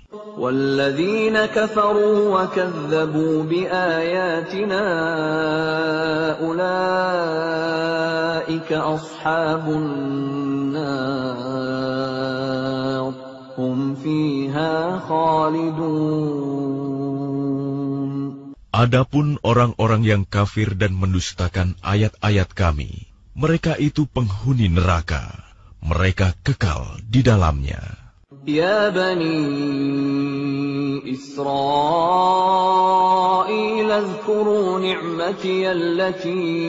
Adapun 18.79 19.39
orang-orang 19.47 20.03
yang 20.03 20.23
kafir 20.27 20.75
dan 20.75 20.99
mendustakan 20.99 21.79
ayat-ayat 21.81 22.51
kami, 22.53 23.07
mereka 23.39 23.79
itu 23.79 24.07
penghuni 24.11 24.67
neraka. 24.67 25.31
Mereka 25.85 26.35
kekal 26.43 26.99
di 27.07 27.23
dalamnya. 27.23 28.05
يا 28.47 28.89
بني 28.93 29.41
إسرائيل 31.13 32.31
اذكروا 33.91 34.79
نعمتي 34.79 35.73
التي 35.73 36.69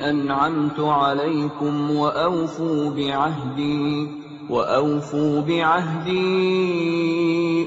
أنعمت 0.00 0.80
عليكم 0.80 1.90
وأوفوا 1.90 2.90
بعهدي 2.90 4.08
وأوفوا 4.50 5.40
بعهدي 5.40 6.16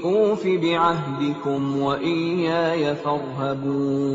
أوف 0.04 0.46
بعهدكم 0.46 1.76
وإياي 1.76 2.96
فارهبون 2.96 4.08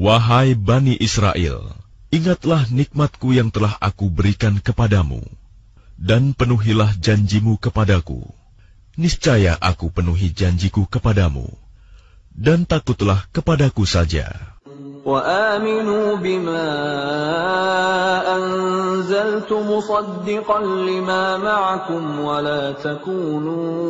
Wahai 0.00 0.56
Bani 0.56 0.96
Israel, 0.96 1.76
ingatlah 2.08 2.64
nikmatku 2.72 3.36
yang 3.36 3.52
telah 3.52 3.76
aku 3.84 4.08
berikan 4.08 4.56
kepadamu, 4.56 5.20
dan 6.00 6.32
penuhilah 6.32 6.96
janjimu 6.96 7.60
kepadaku. 7.60 8.24
Niscaya 8.96 9.60
aku 9.60 9.92
penuhi 9.92 10.32
janjiku 10.32 10.88
kepadamu, 10.88 11.44
dan 12.32 12.64
takutlah 12.64 13.28
kepadaku 13.28 13.84
saja. 13.84 14.53
وآمنوا 15.05 16.15
بما 16.17 16.65
أنزلت 18.35 19.53
مصدقا 19.53 20.59
لما 20.65 21.37
معكم 21.37 22.19
ولا 22.19 22.71
تكونوا 22.81 23.85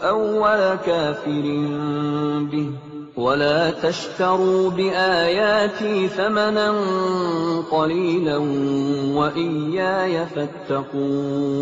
أول 0.00 0.76
كافر 0.80 1.44
به 2.48 2.70
ولا 3.16 3.70
تشتروا 3.70 4.70
بآياتي 4.70 6.08
ثمنا 6.08 6.72
قليلا 7.68 8.38
وإياي 9.12 10.26
فاتقون. 10.26 11.60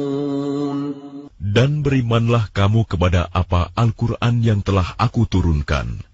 Dan 1.38 1.83
berimanlah 1.83 2.55
kamu 2.55 2.87
kepada 2.87 3.27
apa 3.35 3.74
Al-Quran 3.74 4.44
yang 4.44 4.62
telah 4.62 4.94
aku 4.94 5.27
turunkan, 5.27 6.07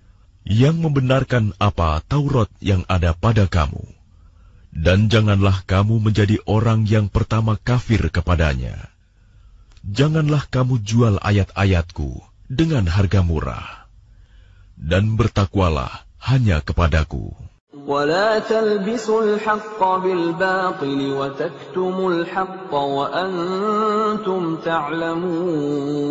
yang 0.48 0.82
membenarkan 0.82 1.54
apa 1.62 2.02
Taurat 2.08 2.50
yang 2.63 2.82
ada 2.89 3.13
pada 3.13 3.45
kamu. 3.45 3.86
Dan 4.69 5.10
janganlah 5.10 5.65
kamu 5.65 5.98
menjadi 5.98 6.38
orang 6.45 6.86
yang 6.86 7.10
pertama 7.10 7.58
kafir 7.58 8.10
kepadanya. 8.13 8.89
Janganlah 9.82 10.45
kamu 10.50 10.82
jual 10.86 11.17
ayat-ayatku 11.22 12.22
dengan 12.50 12.86
harga 12.86 13.26
murah. 13.26 13.89
Dan 14.78 15.17
bertakwalah 15.17 16.06
hanya 16.22 16.62
kepadaku. 16.62 17.34
ولا 17.89 18.39
تلبسوا 18.39 19.24
الحق 19.24 19.84
بالباطل 19.98 21.13
وتكتموا 21.13 22.12
الحق 22.12 22.74
وأنتم 22.74 24.56
تعلمون 24.56 26.10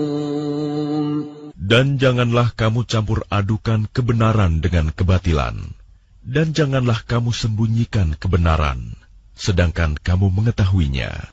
Dan 1.64 1.96
janganlah 1.96 2.52
kamu 2.60 2.84
campur 2.84 3.24
adukan 3.32 3.88
kebenaran 3.88 4.60
dengan 4.60 4.92
kebatilan, 4.92 5.72
dan 6.20 6.52
janganlah 6.52 7.00
kamu 7.08 7.32
sembunyikan 7.32 8.20
kebenaran, 8.20 9.00
sedangkan 9.32 9.96
kamu 9.96 10.28
mengetahuinya. 10.28 11.32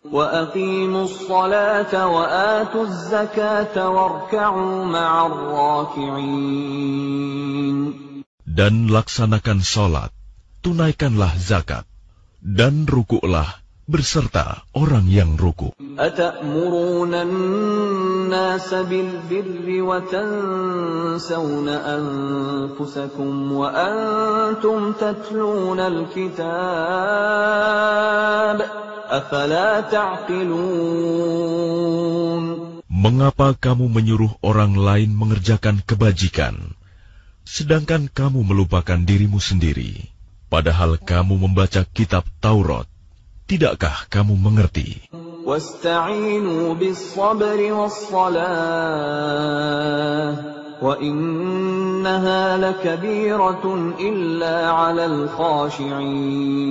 Dan 8.46 8.74
laksanakan 8.86 9.58
sholat, 9.66 10.14
tunaikanlah 10.62 11.34
zakat, 11.42 11.90
dan 12.38 12.86
rukuklah 12.86 13.50
berserta 13.90 14.62
orang 14.70 15.10
yang 15.10 15.34
ruku. 15.34 15.74
Mengapa 32.90 33.48
kamu 33.54 33.86
menyuruh 33.86 34.32
orang 34.42 34.72
lain 34.74 35.10
mengerjakan 35.14 35.82
kebajikan, 35.86 36.74
sedangkan 37.46 38.10
kamu 38.10 38.42
melupakan 38.42 38.98
dirimu 38.98 39.38
sendiri, 39.38 40.10
padahal 40.50 40.98
kamu 40.98 41.38
membaca 41.38 41.86
kitab 41.86 42.26
Taurat? 42.42 42.89
tidakkah 43.49 44.07
kamu 44.09 44.35
mengerti? 44.37 45.01
واستعينوا 45.45 46.73
بالصبر 46.73 47.59
والصلاة 47.73 48.55
وإنها 50.81 52.57
لكبيرة 52.57 53.93
إلا 54.01 54.69
على 54.73 55.05
الخاشعين 55.05 56.65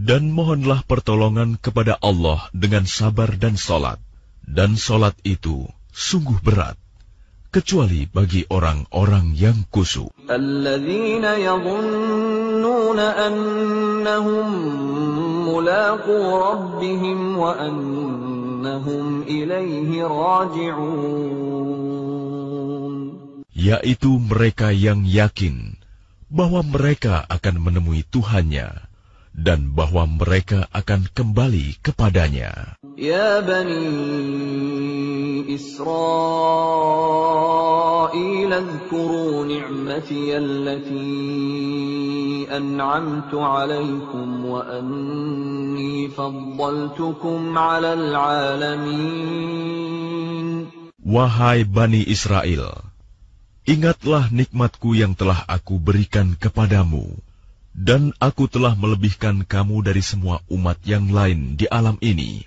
Dan 0.00 0.34
mohonlah 0.34 0.82
pertolongan 0.90 1.54
kepada 1.62 1.94
Allah 2.02 2.50
dengan 2.50 2.82
sabar 2.82 3.30
dan 3.38 3.54
solat. 3.54 4.02
Dan 4.42 4.74
solat 4.74 5.14
itu 5.22 5.70
sungguh 5.94 6.42
berat, 6.42 6.74
kecuali 7.55 8.03
bagi 8.03 8.43
orang-orang 8.51 9.31
yang 9.31 9.63
kusu. 9.71 10.11
Yaitu 23.55 24.11
mereka 24.19 24.67
yang 24.75 25.07
yakin 25.07 25.79
bahwa 26.27 26.59
mereka 26.59 27.23
akan 27.31 27.55
menemui 27.63 28.03
Tuhannya 28.03 28.83
dan 29.31 29.71
bahwa 29.71 30.03
mereka 30.03 30.67
akan 30.75 31.07
kembali 31.07 31.79
kepadanya. 31.79 32.75
يا 32.98 33.40
بني 33.40 34.60
إسرائيل 35.54 36.90
اذكروا 38.52 39.44
نعمتي 39.44 40.38
التي 40.38 41.40
أنعمت 42.56 43.34
عليكم 43.34 44.44
وأني 44.44 46.08
فضلتكم 46.08 47.58
على 47.58 47.92
العالمين 47.92 49.50
Wahai 51.10 51.66
Bani 51.66 52.06
Israel, 52.06 52.86
ingatlah 53.66 54.30
nikmatku 54.30 54.94
yang 54.94 55.18
telah 55.18 55.42
aku 55.50 55.82
berikan 55.82 56.38
kepadamu, 56.38 57.18
dan 57.74 58.14
aku 58.22 58.46
telah 58.46 58.78
melebihkan 58.78 59.42
kamu 59.42 59.82
dari 59.82 60.02
semua 60.04 60.38
umat 60.52 60.78
yang 60.86 61.10
lain 61.10 61.58
di 61.58 61.66
alam 61.66 61.98
ini 61.98 62.46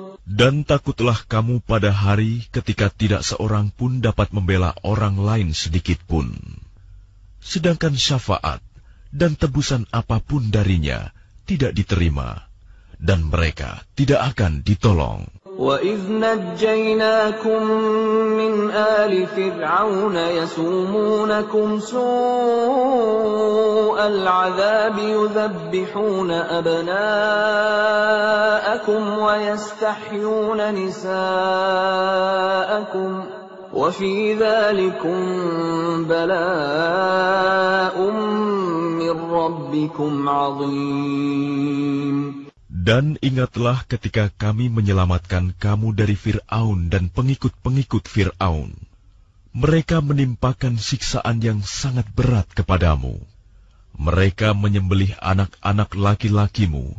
Dan 0.41 0.65
takutlah 0.65 1.21
kamu 1.29 1.61
pada 1.61 1.93
hari 1.93 2.49
ketika 2.49 2.89
tidak 2.89 3.21
seorang 3.21 3.69
pun 3.69 4.01
dapat 4.01 4.33
membela 4.33 4.73
orang 4.81 5.21
lain 5.21 5.53
sedikit 5.53 6.01
pun. 6.09 6.33
Sedangkan 7.37 7.93
syafaat 7.93 8.57
dan 9.13 9.37
tebusan 9.37 9.85
apa 9.93 10.17
pun 10.17 10.49
darinya 10.49 11.13
tidak 11.45 11.77
diterima, 11.77 12.49
dan 12.97 13.29
mereka 13.29 13.85
tidak 13.93 14.33
akan 14.33 14.65
ditolong. 14.65 15.29
وَإِذْ 15.61 16.01
نَجَّيْنَاكُمْ 16.09 17.61
مِنْ 18.33 18.71
آلِ 18.71 19.27
فِرْعَوْنَ 19.27 20.15
يَسُومُونَكُمْ 20.17 21.79
سُوءَ 21.79 22.07
الْعَذَابِ 24.07 24.97
يُذَبِّحُونَ 24.97 26.31
أَبْنَاءَكُمْ 26.31 27.01
وَيَسْتَحْيُونَ 29.19 30.73
نِسَاءَكُمْ 30.75 31.11
وَفِي 33.73 34.33
ذَلِكُمْ 34.33 35.19
بَلَاءٌ 36.09 38.01
مِّن 38.97 39.31
رَّبِّكُمْ 39.31 40.29
عَظِيمٌ 40.29 41.61
Dan 42.71 43.19
ingatlah 43.19 43.83
ketika 43.83 44.31
kami 44.31 44.71
menyelamatkan 44.71 45.51
kamu 45.59 45.91
dari 45.91 46.15
Fir'aun 46.15 46.87
dan 46.87 47.11
pengikut-pengikut 47.11 48.07
Fir'aun. 48.07 48.71
Mereka 49.51 49.99
menimpakan 49.99 50.79
siksaan 50.79 51.43
yang 51.43 51.59
sangat 51.67 52.07
berat 52.15 52.47
kepadamu. 52.55 53.19
Mereka 53.99 54.55
menyembelih 54.55 55.19
anak-anak 55.19 55.91
laki-lakimu 55.99 56.95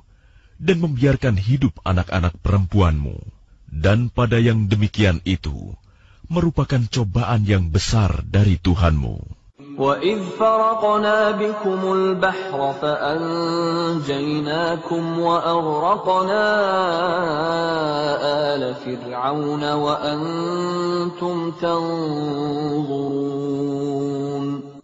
dan 0.61 0.77
membiarkan 0.77 1.41
hidup 1.41 1.81
anak-anak 1.89 2.37
perempuanmu. 2.45 3.17
Dan 3.73 4.13
pada 4.13 4.37
yang 4.37 4.69
demikian 4.69 5.25
itu 5.25 5.73
merupakan 6.29 6.85
cobaan 6.93 7.49
yang 7.49 7.73
besar 7.73 8.21
dari 8.29 8.61
Tuhanmu. 8.61 9.42
وَإِذْ 9.72 10.38
فَرَقْنَا 10.38 11.32
بِكُمُ 11.32 11.82
الْبَحْرَ 11.94 12.74
فَأَنْجَيْنَاكُمْ 12.82 14.00
وَأَغْرَقْنَا 15.20 16.46
آلَ 18.54 18.64
فِرْعَوْنَ 18.76 19.64
وَأَنْتُمْ 19.74 21.36
تَنْظُرُونَ 21.62 23.26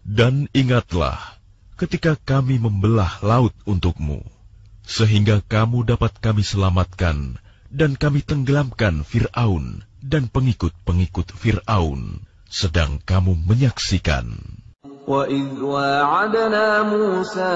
Dan 0.02 0.46
ingatlah 0.54 1.38
ketika 1.74 2.14
kami 2.18 2.58
membelah 2.62 3.18
laut 3.22 3.54
untukmu, 3.66 4.26
sehingga 4.86 5.42
kamu 5.46 5.86
dapat 5.86 6.18
kami 6.18 6.42
selamatkan 6.46 7.42
dan 7.70 7.98
kami 7.98 8.22
tenggelamkan 8.22 9.02
Fir'aun 9.02 9.82
dan 10.02 10.30
pengikut-pengikut 10.30 11.34
Fir'aun, 11.34 12.26
sedang 12.46 13.02
kamu 13.02 13.34
menyaksikan. 13.42 14.57
وَإِذْ 15.09 15.57
وَاعَدْنَا 15.65 16.85
مُوسَى 16.85 17.55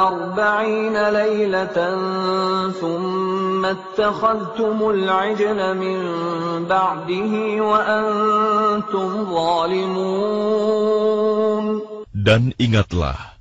أَرْبَعِينَ 0.00 0.96
لَيْلَةً 0.96 1.78
ثُمَّ 2.72 3.60
اتَّخَذْتُمُ 3.60 4.78
الْعِجْلَ 4.80 5.60
مِنْ 5.76 5.98
بَعْدِهِ 6.64 7.32
وَأَنْتُمْ 7.60 9.08
ظَالِمُونَ 9.28 10.40
Dan 12.16 12.56
ingatlah, 12.56 13.36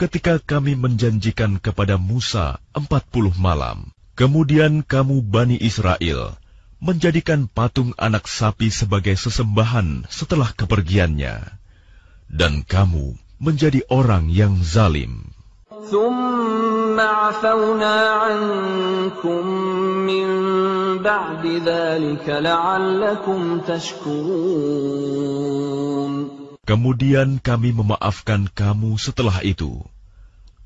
ketika 0.00 0.40
kami 0.40 0.72
menjanjikan 0.72 1.60
kepada 1.60 2.00
Musa 2.00 2.56
empat 2.72 3.04
puluh 3.12 3.36
malam, 3.36 3.92
kemudian 4.16 4.80
kamu 4.80 5.20
Bani 5.20 5.60
Israel 5.60 6.40
menjadikan 6.80 7.52
patung 7.52 7.92
anak 8.00 8.24
sapi 8.32 8.72
sebagai 8.72 9.12
sesembahan 9.12 10.08
setelah 10.08 10.56
kepergiannya 10.56 11.61
dan 12.31 12.63
kamu 12.67 13.15
menjadi 13.39 13.85
orang 13.87 14.27
yang 14.33 14.59
zalim. 14.65 15.29
Kemudian 26.67 27.29
kami 27.39 27.69
memaafkan 27.71 28.41
kamu 28.51 28.91
setelah 28.99 29.39
itu, 29.45 29.79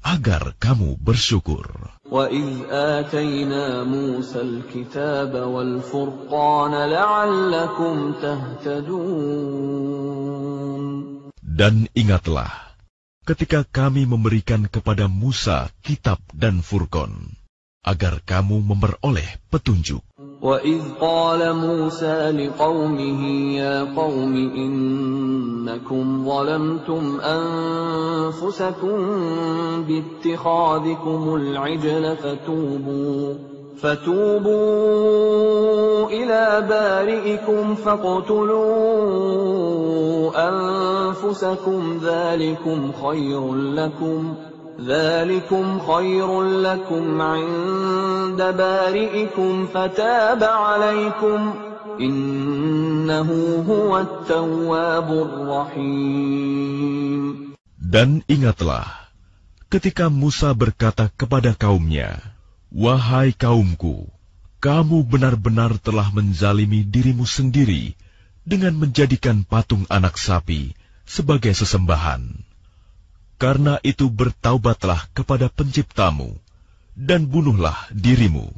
agar 0.01 0.57
kamu 0.57 0.97
bersyukur. 0.97 1.93
وَإِذْ 2.11 2.67
آتَيْنَا 2.67 3.83
مُوسَى 3.87 4.41
الْكِتَابَ 4.41 5.31
وَالْفُرْقَانَ 5.31 6.73
لَعَلَّكُمْ 6.89 7.95
تَهْتَدُونَ 8.19 9.71
dan 11.45 11.89
ingatlah, 11.97 12.49
ketika 13.27 13.67
kami 13.67 14.07
memberikan 14.09 14.65
kepada 14.65 15.05
Musa 15.05 15.69
kitab 15.85 16.17
dan 16.33 16.65
furqon, 16.65 17.37
agar 17.81 18.21
kamu 18.21 18.61
memperoleh 18.61 19.41
petunjuk. 19.49 20.05
وَإِذْ 20.41 20.97
قَالَ 20.97 21.41
مُوسَى 21.53 22.33
لِقَوْمِهِ 22.33 23.21
يَا 23.61 23.93
قَوْمِ 23.93 24.33
إِنَّكُمْ 24.33 26.25
ظَلَمْتُمْ 26.25 27.03
أَنفُسَكُمْ 27.21 28.97
بِاتِّخَاذِكُمُ 29.85 31.21
الْعِجْلَ 31.35 32.17
فَتُوبُوا 32.17 33.33
فتوبوا 33.82 35.66
إلى 36.08 36.66
بارئكم 36.68 37.74
فاقتلوا 37.74 38.66
أنفسكم 40.48 42.00
ذلكم 42.02 42.92
خير 42.92 43.54
لكم 43.54 44.34
ذلكم 44.86 45.78
خير 45.80 46.42
لكم 46.42 47.22
عند 47.22 48.42
بارئكم 48.42 49.66
فتاب 49.66 50.44
عليكم 50.44 51.54
إنه 52.00 53.30
هو 53.68 53.98
التواب 53.98 55.12
الرحيم. 55.12 56.76
Dan 57.86 58.20
ingatlah, 58.28 58.84
ketika 59.72 60.12
Musa 60.12 60.52
berkata 60.52 61.08
kepada 61.16 61.56
kaumnya, 61.56 62.35
Wahai 62.76 63.32
kaumku, 63.32 64.04
kamu 64.60 65.08
benar-benar 65.08 65.80
telah 65.80 66.12
menzalimi 66.12 66.84
dirimu 66.84 67.24
sendiri 67.24 67.96
dengan 68.44 68.76
menjadikan 68.76 69.48
patung 69.48 69.88
anak 69.88 70.20
sapi 70.20 70.76
sebagai 71.08 71.56
sesembahan. 71.56 72.44
Karena 73.40 73.80
itu 73.80 74.12
bertaubatlah 74.12 75.08
kepada 75.16 75.48
penciptamu, 75.48 76.36
dan 76.92 77.24
bunuhlah 77.24 77.88
dirimu. 77.96 78.52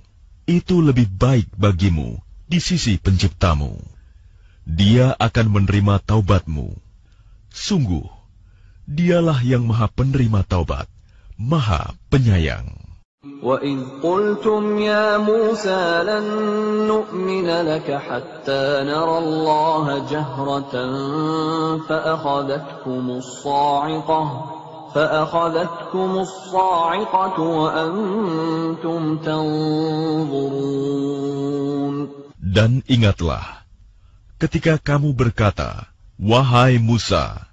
Itu 0.50 0.83
lebih 0.83 1.07
baik 1.14 1.54
bagimu 1.54 2.18
di 2.50 2.59
sisi 2.59 2.98
penciptamu. 2.98 3.78
Dia 4.66 5.14
akan 5.14 5.46
menerima 5.62 6.02
taubatmu. 6.02 6.74
Sungguh, 7.54 8.11
dialah 8.83 9.46
yang 9.46 9.62
maha 9.62 9.87
penerima 9.87 10.42
taubat, 10.42 10.90
maha 11.38 11.94
penyayang. 12.11 12.88
وَإِذْ 13.42 13.98
قُلْتُمْ 13.98 14.78
يَا 14.78 15.18
مُوسَىٰ 15.18 16.07
لَن 16.07 16.22
نُّؤْمِنَ 16.87 17.48
لَكَ 17.50 17.90
حَتَّىٰ 17.90 18.87
نَرَى 18.87 19.18
اللَّهَ 19.18 20.07
جَهْرَةً 20.07 20.74
فَأَخَذَتْكُمُ 21.88 23.04
الصَّاعِقَةُ 23.11 24.24
فَأَخَذَتْكُمُ 24.94 26.11
الصَّاعِقَةُ 26.18 27.38
وَأَنتُمْ 27.42 29.00
تَنظُرُونَ 29.26 30.35
Dan 32.38 32.87
ingatlah, 32.87 33.66
ketika 34.38 34.78
kamu 34.78 35.11
berkata, 35.18 35.90
Wahai 36.22 36.78
Musa, 36.78 37.50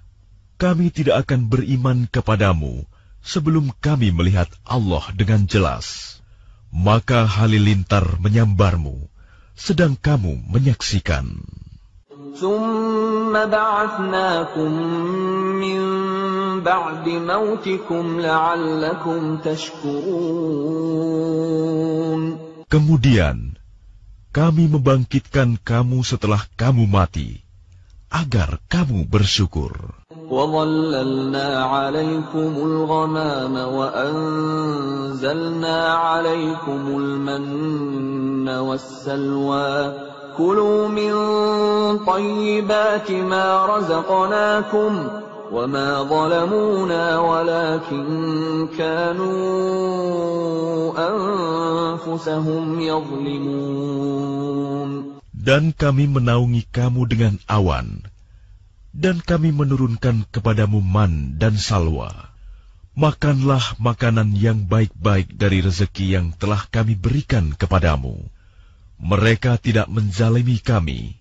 kami 0.62 0.94
tidak 0.94 1.26
akan 1.26 1.50
beriman 1.50 2.06
kepadamu 2.06 2.86
sebelum 3.26 3.74
kami 3.82 4.14
melihat 4.14 4.46
Allah 4.62 5.02
dengan 5.10 5.42
jelas. 5.50 6.18
Maka 6.70 7.26
halilintar 7.26 8.22
menyambarmu, 8.22 9.10
sedang 9.58 9.98
kamu 9.98 10.46
menyaksikan. 10.46 11.42
Kemudian, 22.66 23.36
kami 24.34 24.64
membangkitkan 24.68 25.56
kamu 25.64 25.98
setelah 26.04 26.42
kamu 26.60 26.84
mati, 26.84 27.40
agar 28.12 28.60
kamu 28.68 29.08
bersyukur. 29.08 29.96
وظللنا 30.30 31.64
عليكم 31.64 32.52
الغمام 32.58 33.54
وأنزلنا 33.74 35.14
عليكم 35.94 36.80
المن 36.98 38.48
والسلوى 38.48 39.92
كلوا 40.36 40.88
من 40.88 41.12
طيبات 42.04 43.10
ما 43.10 43.66
رزقناكم 43.66 45.08
وما 45.52 46.02
ظلمونا 46.02 47.18
ولكن 47.18 48.06
كانوا 48.78 49.36
أنفسهم 50.98 52.80
يظلمون 52.80 54.36
Dan 55.46 55.70
kami 55.70 56.10
menaungi 56.10 56.66
kamu 56.74 57.06
dengan 57.06 57.38
awan, 57.46 58.02
dan 58.95 59.23
kami 59.23 59.55
menurunkan 59.55 60.27
kepadamu 60.29 60.83
man 60.83 61.39
dan 61.39 61.55
salwa. 61.55 62.31
Makanlah 62.91 63.79
makanan 63.79 64.35
yang 64.35 64.67
baik-baik 64.67 65.31
dari 65.39 65.63
rezeki 65.63 66.05
yang 66.19 66.27
telah 66.35 66.67
kami 66.67 66.99
berikan 66.99 67.55
kepadamu. 67.55 68.19
Mereka 68.99 69.57
tidak 69.63 69.87
menzalimi 69.87 70.59
kami, 70.59 71.15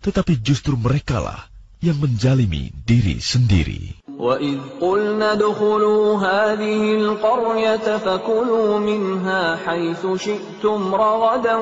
tetapi 0.00 0.40
justru 0.40 0.74
merekalah 0.80 1.46
yang 1.78 2.00
menzalimi 2.02 2.74
diri 2.88 3.22
sendiri. 3.22 4.02
وَإِذْ 4.18 4.82
قُلْنَا 4.82 5.38
ادْخُلُوا 5.38 6.18
هَٰذِهِ 6.18 6.82
الْقَرْيَةَ 6.98 7.86
فَكُلُوا 8.02 8.78
مِنْهَا 8.82 9.56
حَيْثُ 9.56 10.02
شِئْتُمْ 10.02 10.94
رَغَدًا 10.94 11.56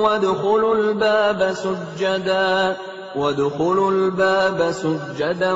وَادْخُلُوا 0.00 0.74
الْبَابَ 0.74 1.40
سُجَّدًا 1.52 2.76
وادخلوا 3.14 3.90
الباب 3.90 4.72
سجدا 4.72 5.52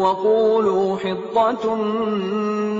وقولوا 0.00 0.98
حطة 0.98 1.76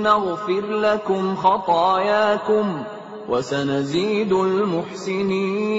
نغفر 0.01 0.65
لكم 0.65 1.35
خطاياكم 1.35 2.83
وسنزيد 3.29 4.31
المحسنين 4.33 5.71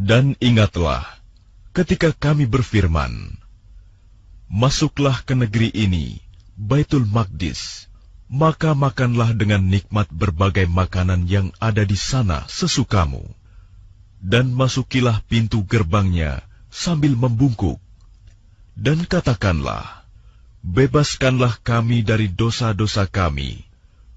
Dan 0.00 0.34
ingatlah, 0.42 1.06
ketika 1.76 2.10
kami 2.16 2.48
berfirman, 2.48 3.38
Masuklah 4.50 5.22
ke 5.22 5.38
negeri 5.38 5.70
ini, 5.70 6.18
Baitul 6.58 7.06
Maqdis, 7.06 7.86
maka 8.26 8.74
makanlah 8.74 9.30
dengan 9.38 9.62
nikmat 9.62 10.10
berbagai 10.10 10.66
makanan 10.66 11.30
yang 11.30 11.54
ada 11.62 11.86
di 11.86 11.94
sana 11.94 12.42
sesukamu. 12.50 13.22
Dan 14.25 14.57
masukilah 14.57 15.21
pintu 15.29 15.61
gerbangnya 15.69 16.41
sambil 16.73 17.13
membungkuk. 17.13 17.77
Dan 18.73 19.05
katakanlah, 19.05 20.05
Bebaskanlah 20.65 21.61
kami 21.61 22.01
dari 22.01 22.25
dosa-dosa 22.25 23.05
kami, 23.05 23.61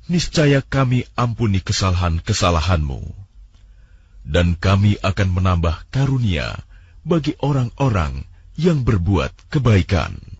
niscaya 0.08 0.64
kami 0.64 1.04
ampuni 1.12 1.60
kesalahan-kesalahanmu. 1.60 3.04
Dan 4.24 4.56
kami 4.56 4.96
akan 5.04 5.28
menambah 5.28 5.76
karunia 5.92 6.56
bagi 7.04 7.36
orang-orang 7.44 8.24
yang 8.56 8.80
berbuat 8.80 9.52
kebaikan. 9.52 10.37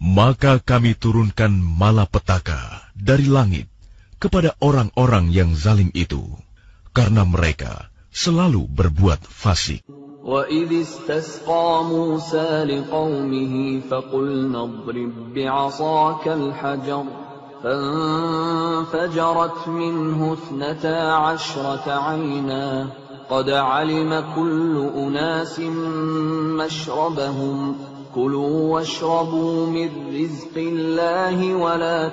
Maka 0.00 0.60
kami 0.60 0.92
turunkan 0.92 1.56
malapetaka 1.56 2.92
dari 2.92 3.26
langit 3.26 3.66
kepada 4.20 4.52
orang-orang 4.60 5.32
yang 5.32 5.56
zalim 5.56 5.88
itu, 5.92 6.20
karena 6.92 7.24
mereka 7.24 7.88
selalu 8.12 8.68
berbuat 8.68 9.24
fasik. 9.24 9.80
وَإِذِ 10.26 10.82
اسْتَسْقَى 10.82 11.84
مُوسَى 11.86 12.66
لِقَوْمِهِ 12.66 13.54
فَقُلْنَا 13.90 14.60
اضْرِب 14.62 15.12
بِّعَصَاكَ 15.34 16.28
الْحَجَرَ 16.28 17.04
فَانفَجَرَتْ 17.62 19.68
مِنْهُ 19.68 20.32
اثْنَتَا 20.32 21.12
عَشْرَةَ 21.12 21.86
عَيْنًا 21.86 22.86
قَدْ 23.30 23.50
عَلِمَ 23.50 24.24
كُلُّ 24.34 24.90
أُنَاسٍ 24.98 25.60
مَّشْرَبَهُمْ 26.58 27.76
كُلُوا 28.11 28.75
وَاشْرَبُوا 28.75 29.71
مِنْ 29.71 29.91
رِزْقِ 30.11 30.55
اللَّهِ 30.55 31.55
وَلَا 31.55 32.11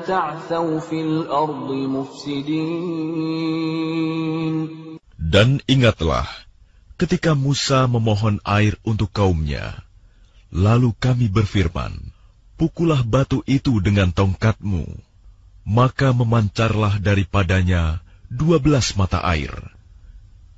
فِي 0.78 0.98
الْأَرْضِ 1.02 1.70
مُفْسِدِينَ 1.70 2.68
Dan 5.18 5.60
ingatlah 5.68 6.24
ketika 6.98 7.34
Musa 7.34 7.86
memohon 7.86 8.42
air 8.46 8.74
untuk 8.82 9.10
kaumnya. 9.14 9.86
Lalu 10.48 10.96
kami 10.96 11.28
berfirman, 11.28 12.14
Pukulah 12.58 13.06
batu 13.06 13.46
itu 13.46 13.78
dengan 13.78 14.10
tongkatmu. 14.10 14.82
Maka 15.62 16.10
memancarlah 16.10 16.98
daripadanya 16.98 18.02
dua 18.26 18.58
belas 18.58 18.98
mata 18.98 19.22
air. 19.22 19.54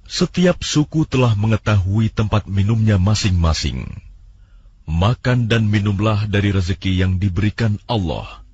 Setiap 0.09 0.65
suku 0.65 1.05
telah 1.05 1.37
mengetahui 1.37 2.09
tempat 2.09 2.49
minumnya 2.49 2.97
masing-masing. 2.97 4.10
Makan 4.90 5.50
dan 5.50 5.66
minumlah 5.66 6.30
dari 6.30 6.54
rezeki 6.54 7.02
yang 7.02 7.18
diberikan 7.18 7.82
Allah, 7.90 8.46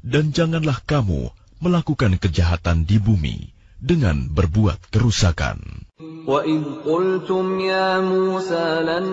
dan 0.00 0.32
janganlah 0.32 0.80
kamu 0.88 1.28
melakukan 1.60 2.16
kejahatan 2.16 2.88
di 2.88 2.96
bumi 2.96 3.52
dengan 3.84 4.32
berbuat 4.32 4.88
kerusakan. 4.88 5.84
وَإِذْ 6.24 6.88
قُلْتُمْ 6.88 7.46
يَا 7.60 8.00
مُوسَىٰ 8.00 8.80
لَن 8.80 9.06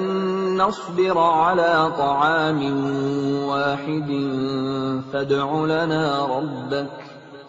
نَّصْبِرَ 0.56 1.18
عَلَىٰ 1.20 1.76
طَعَامٍ 2.00 2.62
وَاحِدٍ 3.52 4.10
فَادْعُ 5.12 5.48
لَنَا 5.66 6.04
رَبَّكَ 6.26 7.15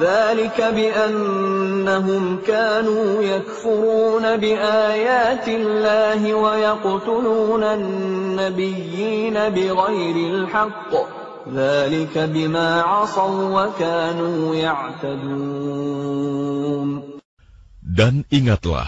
ذلك 0.00 0.60
بأنهم 0.60 2.38
كانوا 2.46 3.22
يكفرون 3.22 4.36
بآيات 4.36 5.48
الله 5.48 6.34
ويقتلون 6.34 7.62
النبيين 7.62 9.34
بغير 9.34 10.16
الحق 10.34 10.92
ذلك 11.54 12.18
بما 12.18 12.82
عصوا 12.82 13.64
وكانوا 13.66 14.54
يعتدون 14.54 15.88
Dan 17.88 18.22
ingatlah, 18.30 18.86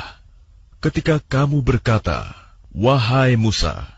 ketika 0.78 1.18
kamu 1.18 1.66
berkata, 1.66 2.30
Wahai 2.70 3.34
Musa, 3.34 3.90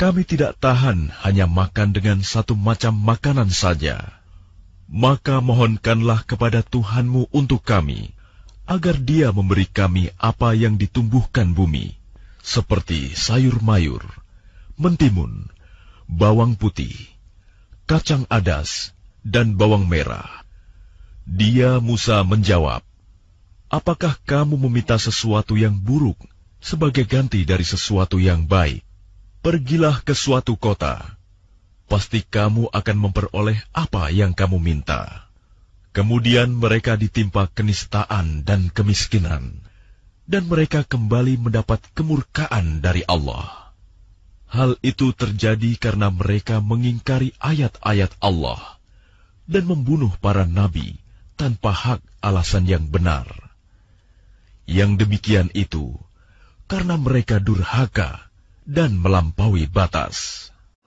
kami 0.00 0.24
tidak 0.24 0.56
tahan 0.62 1.12
hanya 1.26 1.44
makan 1.44 1.92
dengan 1.92 2.24
satu 2.24 2.56
macam 2.56 2.96
makanan 2.96 3.52
saja. 3.52 4.16
Maka 4.91 5.39
mohonkanlah 5.39 6.27
kepada 6.27 6.59
Tuhanmu 6.59 7.31
untuk 7.31 7.63
kami, 7.63 8.11
agar 8.67 8.99
dia 8.99 9.31
memberi 9.31 9.63
kami 9.63 10.11
apa 10.19 10.51
yang 10.51 10.75
ditumbuhkan 10.75 11.55
bumi, 11.55 11.95
seperti 12.43 13.15
sayur 13.15 13.63
mayur, 13.63 14.03
mentimun, 14.75 15.47
bawang 16.11 16.59
putih, 16.59 16.91
kacang 17.87 18.27
adas, 18.27 18.91
dan 19.23 19.55
bawang 19.55 19.87
merah. 19.87 20.43
Dia 21.23 21.79
Musa 21.79 22.19
menjawab, 22.27 22.83
Apakah 23.71 24.19
kamu 24.27 24.67
meminta 24.67 24.99
sesuatu 24.99 25.55
yang 25.55 25.71
buruk 25.71 26.19
sebagai 26.59 27.07
ganti 27.07 27.47
dari 27.47 27.63
sesuatu 27.63 28.19
yang 28.19 28.43
baik? 28.43 28.83
Pergilah 29.39 30.03
ke 30.03 30.11
suatu 30.11 30.59
kota, 30.59 31.15
pasti 31.91 32.23
kamu 32.23 32.71
akan 32.71 32.97
memperoleh 33.03 33.59
apa 33.75 34.07
yang 34.15 34.31
kamu 34.31 34.63
minta. 34.63 35.27
Kemudian 35.91 36.55
mereka 36.55 36.95
ditimpa 36.95 37.51
kenistaan 37.51 38.47
dan 38.47 38.71
kemiskinan, 38.71 39.59
dan 40.23 40.47
mereka 40.47 40.87
kembali 40.87 41.35
mendapat 41.35 41.83
kemurkaan 41.91 42.79
dari 42.79 43.03
Allah. 43.03 43.75
Hal 44.47 44.79
itu 44.79 45.11
terjadi 45.11 45.75
karena 45.75 46.07
mereka 46.07 46.63
mengingkari 46.63 47.35
ayat-ayat 47.43 48.15
Allah 48.23 48.79
dan 49.51 49.67
membunuh 49.67 50.15
para 50.23 50.47
nabi 50.47 50.95
tanpa 51.35 51.75
hak 51.75 51.99
alasan 52.23 52.71
yang 52.71 52.87
benar. 52.87 53.27
Yang 54.63 55.03
demikian 55.03 55.51
itu 55.51 55.99
karena 56.71 56.95
mereka 56.95 57.43
durhaka 57.43 58.31
dan 58.63 58.95
melampaui 58.95 59.67
batas. 59.67 60.50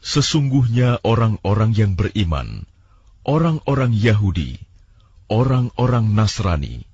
Sesungguhnya 0.00 1.04
orang-orang 1.04 1.76
yang 1.76 1.92
beriman, 1.92 2.64
orang-orang 3.28 3.92
Yahudi, 3.92 4.56
orang-orang 5.28 6.16
Nasrani, 6.16 6.88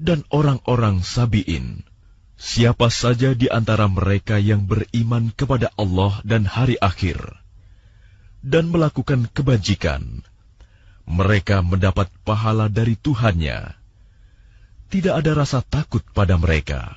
dan 0.00 0.24
orang-orang 0.32 1.04
Sabi'in, 1.04 1.84
siapa 2.40 2.88
saja 2.88 3.36
di 3.36 3.48
antara 3.52 3.88
mereka 3.88 4.40
yang 4.40 4.64
beriman 4.64 5.32
kepada 5.36 5.68
Allah 5.76 6.20
dan 6.24 6.48
hari 6.48 6.80
akhir, 6.80 7.20
dan 8.40 8.72
melakukan 8.72 9.28
kebajikan, 9.32 10.24
mereka 11.04 11.60
mendapat 11.60 12.08
pahala 12.24 12.72
dari 12.72 12.96
Tuhannya. 12.96 13.76
Tidak 14.86 15.12
ada 15.12 15.32
rasa 15.34 15.66
takut 15.66 16.02
pada 16.14 16.38
mereka, 16.38 16.94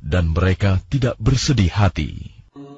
dan 0.00 0.32
mereka 0.32 0.80
tidak 0.88 1.14
bersedih 1.20 1.68
hati. 1.70 2.31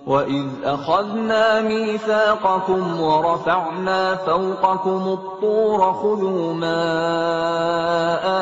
وَإِذْ 0.09 0.47
أَخَذْنَا 0.63 1.61
مِيثَاقَكُمْ 1.61 3.01
وَرَفَعْنَا 3.01 4.15
فَوْقَكُمُ 4.15 5.03
الطُّورَ 5.17 5.93
خُذُوا 5.93 6.53
مَا 6.53 6.83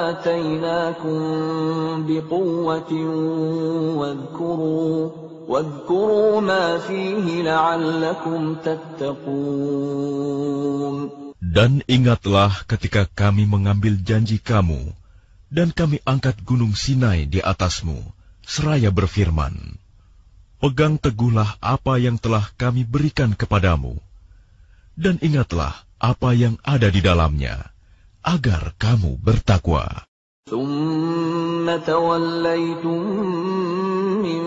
آتَيْنَاكُمْ 0.10 1.20
بِقُوَّةٍ 2.08 2.94
وَاذْكُرُوا 4.00 5.10
وَاذْكُرُوا 5.48 6.42
مَا 6.42 6.78
فِيهِ 6.78 7.42
لَعَلَّكُمْ 7.44 8.56
تَتَّقُونَ 8.64 10.08
Dan 11.38 11.80
ingatlah 11.88 12.52
ketika 12.68 13.08
kami 13.08 13.48
mengambil 13.48 13.96
janji 14.04 14.38
kamu, 14.40 14.92
dan 15.48 15.72
kami 15.72 16.04
angkat 16.04 16.44
gunung 16.44 16.76
Sinai 16.76 17.24
di 17.24 17.40
atasmu, 17.40 18.04
seraya 18.44 18.92
berfirman, 18.92 19.80
Pegang 20.62 20.98
teguhlah 20.98 21.54
apa 21.62 22.02
yang 22.02 22.18
telah 22.18 22.50
kami 22.58 22.82
berikan 22.82 23.38
kepadamu, 23.38 23.94
dan 24.98 25.22
ingatlah 25.22 25.86
apa 26.02 26.34
yang 26.34 26.58
ada 26.66 26.90
di 26.90 26.98
dalamnya, 26.98 27.70
agar 28.26 28.74
kamu 28.82 29.22
bertakwa. 29.22 30.08
ثم 30.48 31.68
توليتم 31.68 33.04
من 34.24 34.44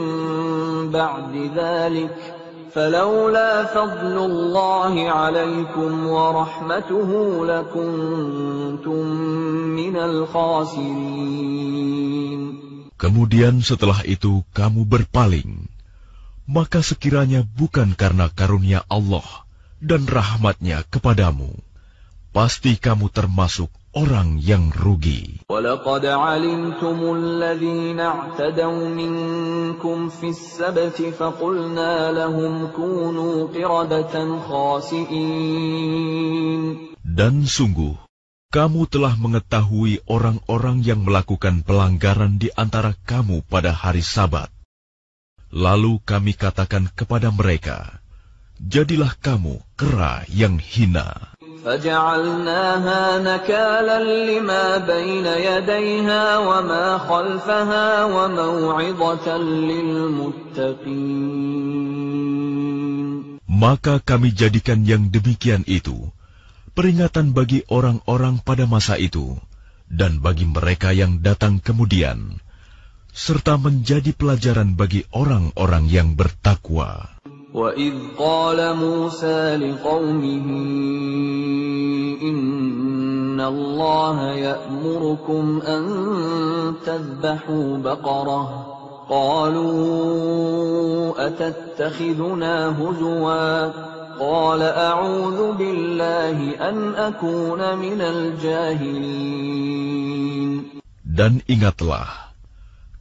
بعد 0.89 1.33
ذلك 1.53 2.17
فلولا 2.73 3.65
فضل 3.65 4.17
الله 4.25 5.11
عليكم 5.11 6.07
ورحمته 6.07 7.11
لكنتم 7.47 9.05
من 9.77 9.97
الخاسرين 9.97 11.61
Kemudian 13.01 13.65
setelah 13.65 14.05
itu 14.05 14.45
kamu 14.53 14.85
berpaling, 14.85 15.65
maka 16.51 16.83
sekiranya 16.83 17.47
bukan 17.47 17.95
karena 17.95 18.27
karunia 18.27 18.83
Allah 18.91 19.47
dan 19.81 20.05
rahmatnya 20.05 20.83
kepadamu, 20.91 21.55
pasti 22.35 22.77
kamu 22.77 23.09
termasuk 23.15 23.71
orang 23.95 24.39
yang 24.39 24.71
rugi. 24.71 25.43
ولقد 25.51 26.07
علمتم 26.07 26.99
الذين 27.17 28.01
اعتدوا 28.01 28.89
منكم 28.89 30.09
في 30.09 30.29
السبت 30.31 31.03
فقلنا 31.19 32.13
لهم 32.13 32.67
كونوا 32.77 33.47
قردة 33.51 34.15
خاسئين 34.47 35.91
Dan 37.11 37.43
sungguh, 37.43 37.99
kamu 38.55 38.87
telah 38.87 39.19
mengetahui 39.19 40.07
orang-orang 40.07 40.87
yang 40.87 41.03
melakukan 41.03 41.67
pelanggaran 41.67 42.39
di 42.39 42.55
antara 42.55 42.95
kamu 43.03 43.43
pada 43.51 43.75
hari 43.75 44.03
Sabat. 44.03 44.54
Lalu 45.55 45.99
kami 46.07 46.39
katakan 46.39 46.87
kepada 46.95 47.35
mereka, 47.35 47.99
Jadilah 48.63 49.19
kamu 49.19 49.59
kera 49.75 50.23
yang 50.31 50.63
hina. 50.63 51.35
فجعلناها 51.61 53.21
نكالا 53.21 53.99
لما 54.01 54.65
بين 54.89 55.27
يديها 55.29 56.25
وما 56.39 56.99
خلفها 57.05 58.05
وموعظة 58.05 59.27
للمتقين 59.69 60.81
Maka 63.45 64.01
kami 64.01 64.33
jadikan 64.33 64.89
yang 64.89 65.13
demikian 65.13 65.69
itu 65.69 66.09
peringatan 66.73 67.37
bagi 67.37 67.61
orang-orang 67.69 68.41
pada 68.41 68.65
masa 68.65 68.97
itu 68.97 69.37
dan 69.93 70.25
bagi 70.25 70.49
mereka 70.49 70.97
yang 70.97 71.21
datang 71.21 71.61
kemudian, 71.61 72.41
serta 73.15 73.59
menjadi 73.61 74.15
pelajaran 74.15 74.79
bagi 74.79 75.05
orang-orang 75.13 75.91
yang 75.91 76.15
bertakwa. 76.15 77.21
وَإِذْ 77.51 78.15
قَالَ 78.15 78.59
مُوسَى 78.79 79.59
لِقَوْمِهِ 79.59 80.47
إِنَّ 82.23 83.41
اللَّهَ 83.41 84.19
يَأْمُرُكُمْ 84.35 85.61
أَن 85.67 85.85
تَذْبَحُوا 86.87 87.79
بَقَرَةً 87.79 88.43
قَالُوا 89.11 90.31
أَتَتَّخِذُنَا 91.27 92.79
هُزُوًا 92.79 93.67
قَالَ 94.21 94.63
أَعُوذُ 94.63 95.53
بِاللَّهِ 95.59 96.39
أَنْ 96.71 96.95
أَكُونَ 96.95 97.79
مِنَ 97.79 98.01
الْجَاهِلِينَ 98.01 99.51
Dan 101.11 101.43
ingatlah, 101.51 102.24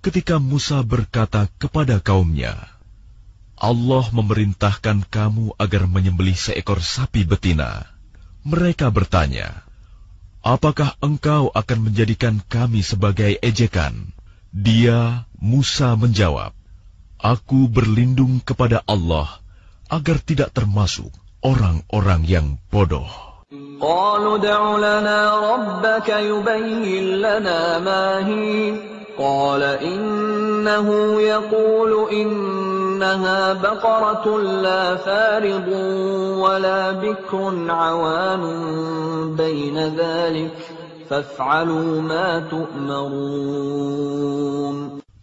ketika 0.05 0.37
Musa 0.37 0.85
berkata 0.85 1.49
kepada 1.57 1.97
kaumnya, 1.97 2.69
Allah 3.57 4.05
memerintahkan 4.13 5.09
kamu 5.09 5.57
agar 5.57 5.89
menyembelih 5.89 6.37
seekor 6.37 6.85
sapi 6.85 7.25
betina. 7.25 7.89
Mereka 8.45 8.93
bertanya, 8.93 9.65
Apakah 10.45 11.01
engkau 11.01 11.49
akan 11.57 11.89
menjadikan 11.89 12.37
kami 12.53 12.85
sebagai 12.85 13.41
ejekan? 13.41 14.13
Dia, 14.53 15.25
Musa 15.41 15.97
menjawab, 15.97 16.53
Aku 17.17 17.73
berlindung 17.73 18.45
kepada 18.45 18.85
Allah 18.85 19.41
agar 19.89 20.21
tidak 20.21 20.53
termasuk 20.53 21.09
orang-orang 21.41 22.29
yang 22.29 22.47
bodoh. 22.69 23.09
قال 29.20 29.64
إنه 29.64 30.88
يقول 31.22 31.92
إنها 32.12 33.54
بقرة 33.54 34.26
لا 34.64 34.96
فارض 34.96 35.68
ولا 36.40 36.92
بكر 36.92 37.72
عوان 37.72 38.44
بين 39.36 39.78
ذلك 39.78 40.56
فافعلوا 41.10 42.02
ما 42.02 42.40
تؤمرون 42.48 43.60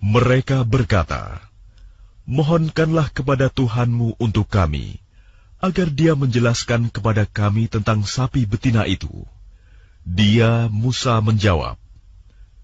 Mereka 0.06 0.62
berkata, 0.62 1.42
Mohonkanlah 2.26 3.10
kepada 3.10 3.50
Tuhanmu 3.50 4.18
untuk 4.22 4.46
kami, 4.46 5.02
agar 5.58 5.90
dia 5.90 6.14
menjelaskan 6.14 6.90
kepada 6.94 7.26
kami 7.26 7.66
tentang 7.66 8.06
sapi 8.06 8.46
betina 8.46 8.86
itu. 8.86 9.26
Dia, 10.06 10.70
Musa 10.70 11.18
menjawab, 11.18 11.74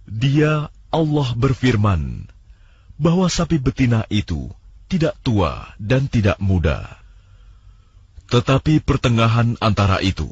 Dia, 0.07 0.70
Allah 0.98 1.30
berfirman, 1.38 2.26
bahwa 2.98 3.30
sapi 3.30 3.62
betina 3.62 4.10
itu 4.10 4.50
tidak 4.89 5.14
tua 5.22 5.78
dan 5.78 6.10
tidak 6.10 6.41
muda. 6.41 6.98
Tetapi 8.34 8.82
pertengahan 8.82 9.62
antara 9.62 10.02
itu, 10.02 10.28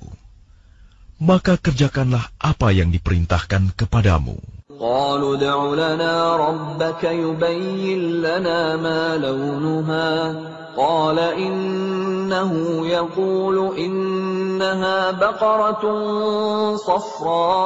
maka 1.22 1.61
kerjakanlah 1.61 2.34
apa 2.41 2.74
yang 2.74 2.89
diperintahkan 2.89 3.78
kepadamu. 3.78 4.41
قالوا 4.80 5.36
ادع 5.36 5.73
لنا 5.73 6.36
ربك 6.36 7.03
يبين 7.03 8.21
لنا 8.21 8.76
ما 8.76 9.17
لونها. 9.17 10.36
قال 10.78 11.19
إنه 11.19 12.51
يقول 12.88 13.78
إنها 13.78 15.11
بقرة 15.11 15.84
صفراء 16.76 17.63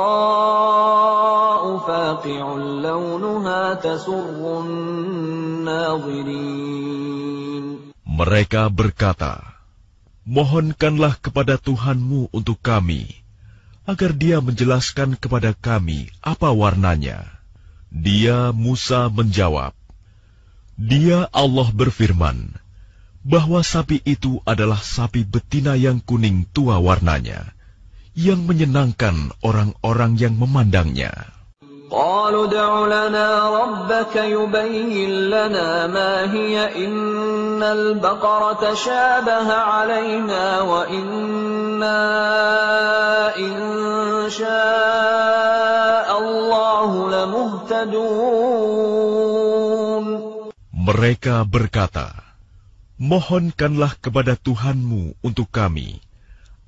فاقع 1.78 2.45
لونها 2.55 3.74
تسر 3.74 4.62
الناظرين. 4.62 6.10
Mereka 8.05 8.70
berkata, 8.70 9.41
Mohonkanlah 10.30 11.18
kepada 11.18 11.57
Tuhanmu 11.57 12.30
untuk 12.30 12.62
kami 12.62 13.18
agar 13.90 14.14
dia 14.14 14.38
menjelaskan 14.38 15.18
kepada 15.18 15.58
kami 15.58 16.14
apa 16.22 16.54
warnanya. 16.54 17.26
Dia 17.90 18.54
Musa 18.54 19.10
menjawab, 19.10 19.74
Dia 20.78 21.26
Allah 21.34 21.74
berfirman, 21.74 22.54
bahwa 23.26 23.66
sapi 23.66 23.98
itu 24.06 24.46
adalah 24.46 24.78
sapi 24.78 25.26
betina 25.26 25.74
yang 25.74 25.98
kuning 25.98 26.46
tua 26.54 26.78
warnanya, 26.78 27.50
yang 28.14 28.46
menyenangkan 28.46 29.34
orang-orang 29.42 30.22
yang 30.22 30.38
memandangnya. 30.38 31.39
قالوا 31.91 32.45
ادع 32.51 32.87
لنا 32.87 33.29
ربك 33.61 34.16
يبين 34.16 35.31
لنا 35.31 35.87
ما 35.87 36.33
هي 36.33 36.87
إن 36.87 37.62
البقرة 37.62 38.53
تشابه 38.53 39.53
علينا 39.53 40.61
وإنا 40.61 42.03
إن 43.37 43.55
شاء 44.31 46.09
الله 46.18 46.91
لمهتدون 47.14 48.45
Mereka 50.85 51.49
berkata, 51.49 52.12
Mohonkanlah 53.01 53.97
kepada 54.05 54.37
Tuhanmu 54.37 55.16
untuk 55.25 55.49
kami, 55.49 56.05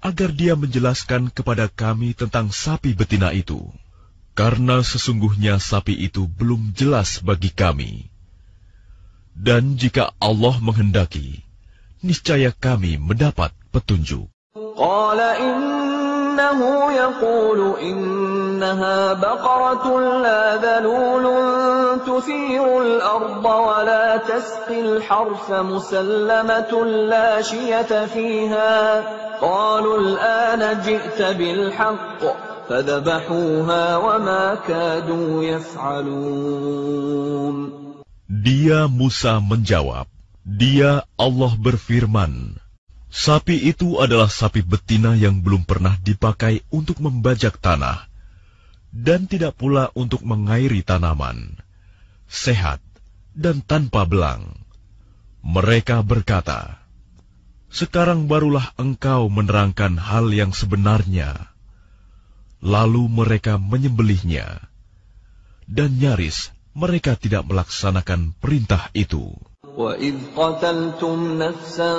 agar 0.00 0.32
dia 0.32 0.56
menjelaskan 0.56 1.28
kepada 1.28 1.68
kami 1.68 2.16
tentang 2.16 2.48
sapi 2.48 2.96
betina 2.96 3.30
itu. 3.36 3.60
karena 4.41 4.81
sesungguhnya 4.81 5.61
sapi 5.61 5.93
itu 5.93 6.25
belum 6.25 6.73
jelas 6.73 7.21
bagi 7.21 7.53
kami. 7.53 8.09
Dan 9.37 9.77
jika 9.77 10.17
Allah 10.17 10.57
menghendaki, 10.57 11.45
niscaya 12.01 12.49
kami 12.49 12.97
mendapat 12.97 13.53
petunjuk. 13.69 14.25
Qala 14.57 15.37
innahu 15.37 16.89
yaqulu 16.89 17.85
innaha 17.85 19.13
baqaratun 19.21 20.25
la 20.25 20.57
dhalulun 20.57 22.01
wa 22.01 23.77
la 23.85 24.17
musallamatun 25.61 27.13
la 27.13 27.45
shiyata 27.45 28.09
fiha. 28.09 28.73
Qalu 29.37 29.91
al-ana 30.01 30.81
ji'ta 30.81 31.37
bil 31.37 31.69
haqq. 31.77 32.50
Dia 38.31 38.87
Musa 38.87 39.43
menjawab, 39.43 40.07
Dia 40.41 41.03
Allah 41.19 41.53
berfirman, 41.59 42.57
Sapi 43.11 43.59
itu 43.67 43.99
adalah 43.99 44.31
sapi 44.31 44.63
betina 44.63 45.19
yang 45.19 45.43
belum 45.43 45.67
pernah 45.67 45.99
dipakai 45.99 46.63
untuk 46.71 47.03
membajak 47.03 47.59
tanah, 47.59 48.07
dan 48.95 49.27
tidak 49.27 49.59
pula 49.59 49.91
untuk 49.91 50.23
mengairi 50.23 50.79
tanaman, 50.79 51.59
sehat 52.31 52.79
dan 53.35 53.59
tanpa 53.59 54.07
belang. 54.07 54.63
Mereka 55.43 56.07
berkata, 56.07 56.79
Sekarang 57.67 58.31
barulah 58.31 58.71
engkau 58.79 59.27
menerangkan 59.27 59.99
hal 59.99 60.31
yang 60.31 60.55
sebenarnya. 60.55 61.50
Lalu 62.64 63.06
mereka 63.06 63.60
menyembelihnya, 63.60 64.64
dan 65.68 65.90
nyaris 66.00 66.50
mereka 66.76 67.16
tidak 67.16 67.48
melaksanakan 67.48 68.36
perintah 68.36 68.92
itu. 68.92 69.32
وَإِذْ 69.76 70.32
قَتَلْتُمْ 70.32 71.36
نَفْسًا 71.36 71.92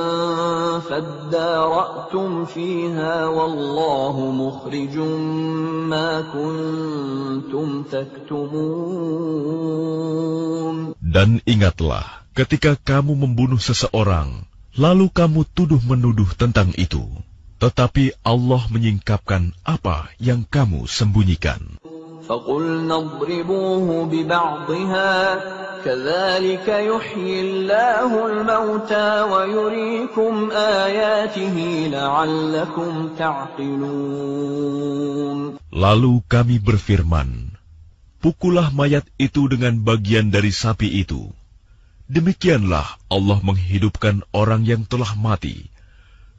فَادَّارَأْتُمْ 0.81 2.29
فِيهَا 2.45 3.25
وَاللَّهُ 3.29 4.15
مُخْرِجٌ 4.17 4.97
مَا 5.85 6.21
كُنتُمْ 6.33 7.67
تَكْتُمُونَ 7.85 9.37
Dan 11.05 11.37
ingatlah, 11.45 12.25
ketika 12.33 12.73
kamu 12.81 13.13
membunuh 13.13 13.61
seseorang, 13.61 14.49
lalu 14.73 15.13
kamu 15.13 15.45
tuduh-menuduh 15.53 16.33
tentang 16.33 16.73
itu. 16.81 17.05
Tetapi 17.61 18.21
Allah 18.21 18.61
menyingkapkan 18.69 19.57
apa 19.65 20.13
yang 20.21 20.45
kamu 20.45 20.85
sembunyikan. 20.85 21.81
فَقُلْنَا 22.27 22.95
اضْرِبُوهُ 22.95 23.87
بِبَعْضِهَا 24.11 25.11
كَذَلِكَ 25.85 26.67
يُحْيِي 26.67 27.37
اللَّهُ 27.41 28.11
الْمَوْتَى 28.27 29.07
وَيُرِيكُمْ 29.31 30.51
آيَاتِهِ 30.51 31.57
لَعَلَّكُمْ 31.87 32.91
تَعْقِلُونَ 33.15 34.57
Lalu 35.71 36.13
kami 36.27 36.59
berfirman, 36.59 37.55
Pukullah 38.19 38.75
mayat 38.75 39.07
itu 39.15 39.47
dengan 39.47 39.79
bagian 39.79 40.27
dari 40.27 40.51
sapi 40.51 40.99
itu. 40.99 41.31
Demikianlah 42.11 42.99
Allah 43.07 43.39
menghidupkan 43.39 44.25
orang 44.35 44.67
yang 44.67 44.83
telah 44.83 45.15
mati, 45.15 45.70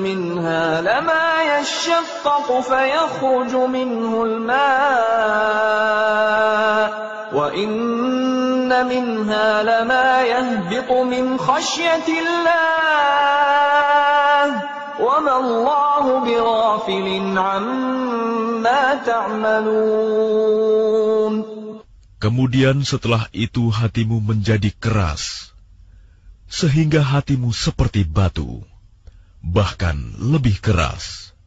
مِنْهَا 0.00 0.80
لَمَا 0.80 1.26
يَشَّقَّقُ 1.42 2.60
فَيَخْرُجُ 2.60 3.54
مِنْهُ 3.54 4.24
الْمَاءُ 4.24 4.60
وَإِنَّ 7.34 8.86
مِنْهَا 8.86 9.62
لَمَا 9.62 10.22
يَهْبِطُ 10.22 10.90
مِنْ 10.92 11.38
خَشْيَةِ 11.38 12.08
اللَّهِ 12.22 12.50
وَمَا 15.00 15.34
اللَّهُ 15.38 16.04
بِغَافِلٍ 16.26 17.38
عَمَّا 17.38 18.94
تَعْمَلُونَ 19.06 20.50
Kemudian 22.20 22.84
setelah 22.84 23.32
itu 23.32 23.72
hatimu 23.72 24.20
menjadi 24.20 24.68
keras, 24.76 25.56
sehingga 26.44 27.00
hatimu 27.00 27.48
seperti 27.48 28.04
batu, 28.04 28.60
bahkan 29.45 30.17
lebih 30.17 30.57
keras. 30.57 31.37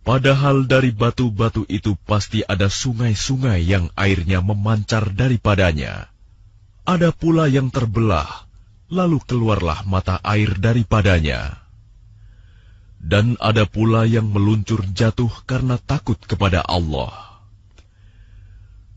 Padahal 0.00 0.64
dari 0.64 0.96
batu-batu 0.96 1.68
itu 1.68 1.92
pasti 2.08 2.40
ada 2.40 2.72
sungai-sungai 2.72 3.60
yang 3.60 3.92
airnya 3.94 4.40
memancar 4.40 5.12
daripadanya. 5.12 6.08
Ada 6.88 7.12
pula 7.12 7.46
yang 7.52 7.68
terbelah, 7.68 8.48
lalu 8.88 9.20
keluarlah 9.28 9.84
mata 9.84 10.16
air 10.24 10.56
daripadanya. 10.56 11.60
Dan 13.00 13.36
ada 13.40 13.68
pula 13.68 14.08
yang 14.08 14.32
meluncur 14.32 14.82
jatuh 14.92 15.30
karena 15.44 15.76
takut 15.76 16.16
kepada 16.16 16.64
Allah. 16.64 17.44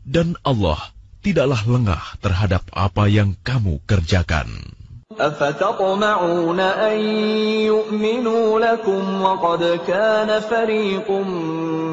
Dan 0.04 0.36
Allah 0.44 0.92
tidaklah 1.24 1.64
lengah 1.64 2.04
terhadap 2.20 2.68
apa 2.72 3.08
yang 3.08 3.36
kamu 3.44 3.80
kerjakan. 3.88 4.48
أفتطمعون 5.20 6.60
أن 6.60 6.98
يؤمنوا 7.70 8.60
لكم 8.60 9.22
وقد 9.22 9.80
كان 9.86 10.40
فريق 10.40 11.10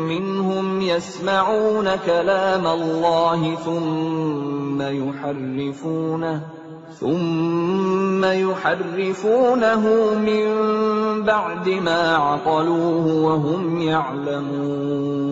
منهم 0.09 0.81
يسمعون 0.81 1.95
كلام 2.05 2.67
الله 2.67 3.55
ثم 3.55 4.81
يحرفونه 4.81 6.41
ثم 6.99 8.25
يحرفونه 8.25 9.83
من 10.15 10.45
بعد 11.23 11.69
ما 11.69 12.15
عقلوه 12.15 13.05
وهم 13.25 13.81
يعلمون 13.81 15.31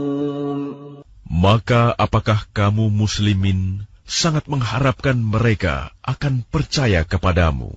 Maka 1.39 1.95
apakah 1.95 2.43
kamu 2.51 2.91
muslimin? 2.91 3.87
Sangat 4.09 4.49
mengharapkan 4.49 5.15
mereka 5.21 5.93
akan 6.01 6.41
percaya 6.49 7.05
kepadamu? 7.05 7.71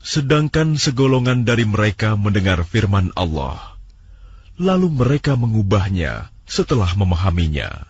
Sedangkan 0.00 0.76
segolongan 0.76 1.48
dari 1.48 1.64
mereka 1.64 2.14
mendengar 2.20 2.62
firman 2.64 3.12
Allah, 3.16 3.80
lalu 4.60 4.92
mereka 4.92 5.36
mengubahnya 5.40 6.28
setelah 6.44 6.92
memahaminya, 6.96 7.89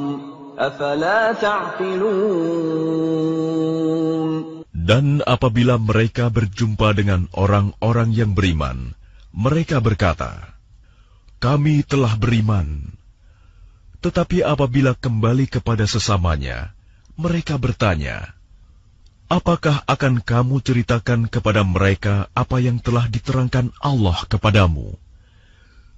Dan 4.91 5.23
apabila 5.25 5.81
mereka 5.81 6.29
berjumpa 6.29 6.93
dengan 6.93 7.25
orang-orang 7.33 8.13
yang 8.13 8.37
beriman, 8.37 8.93
mereka 9.33 9.81
berkata, 9.81 10.53
"Kami 11.41 11.81
telah 11.87 12.13
beriman." 12.19 12.93
Tetapi 14.05 14.45
apabila 14.45 14.93
kembali 14.93 15.49
kepada 15.49 15.87
sesamanya, 15.89 16.77
mereka 17.15 17.57
bertanya, 17.57 18.35
"Apakah 19.33 19.81
akan 19.87 20.21
kamu 20.21 20.61
ceritakan 20.61 21.25
kepada 21.25 21.65
mereka 21.65 22.29
apa 22.37 22.61
yang 22.61 22.83
telah 22.83 23.09
diterangkan 23.09 23.73
Allah 23.79 24.29
kepadamu, 24.29 24.93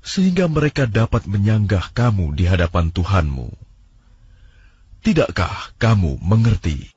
sehingga 0.05 0.47
mereka 0.47 0.87
dapat 0.87 1.27
menyanggah 1.27 1.91
kamu 1.91 2.31
di 2.37 2.45
hadapan 2.47 2.93
Tuhanmu?" 2.95 3.72
Tidakkah 5.03 5.75
kamu 5.83 6.15
mengerti? 6.23 6.95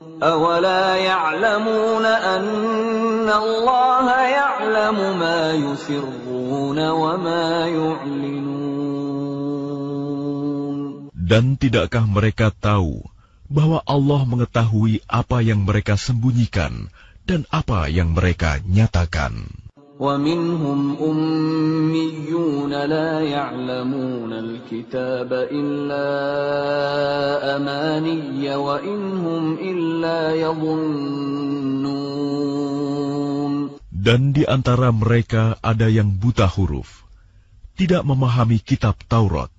Dan 11.27 11.45
tidakkah 11.59 12.05
mereka 12.07 12.55
tahu 12.55 13.03
bahwa 13.51 13.83
Allah 13.83 14.23
mengetahui 14.23 15.03
apa 15.11 15.43
yang 15.43 15.67
mereka 15.67 15.99
sembunyikan 15.99 16.95
dan 17.27 17.43
apa 17.51 17.91
yang 17.91 18.15
mereka 18.15 18.63
nyatakan? 18.63 19.66
ومنهم 20.02 20.98
أميون 20.98 22.74
لا 22.74 23.12
يعلمون 23.22 24.34
الكتاب 24.34 25.30
إلا 25.32 26.08
أماني 27.56 28.56
وإن 28.56 29.02
هم 29.18 29.44
إلا 29.62 30.20
يظنون 30.36 31.32
Dan 34.02 34.34
di 34.34 34.42
antara 34.50 34.90
mereka 34.90 35.62
ada 35.62 35.86
yang 35.86 36.18
buta 36.18 36.50
huruf, 36.50 37.06
tidak 37.78 38.02
memahami 38.02 38.58
kitab 38.58 38.98
Taurat, 39.06 39.54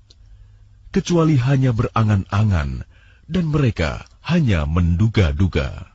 kecuali 0.90 1.38
hanya 1.38 1.70
berangan-angan, 1.70 2.82
dan 3.30 3.44
mereka 3.46 4.02
hanya 4.26 4.66
menduga-duga. 4.66 5.94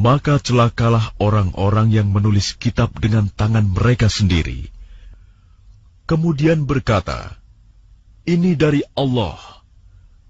Maka 0.00 0.40
celakalah 0.40 1.12
orang-orang 1.20 1.92
yang 1.92 2.08
menulis 2.08 2.56
kitab 2.56 2.88
dengan 2.96 3.28
tangan 3.28 3.68
mereka 3.68 4.08
sendiri. 4.08 4.72
Kemudian 6.08 6.64
berkata, 6.64 7.36
"Ini 8.24 8.56
dari 8.56 8.80
Allah," 8.96 9.36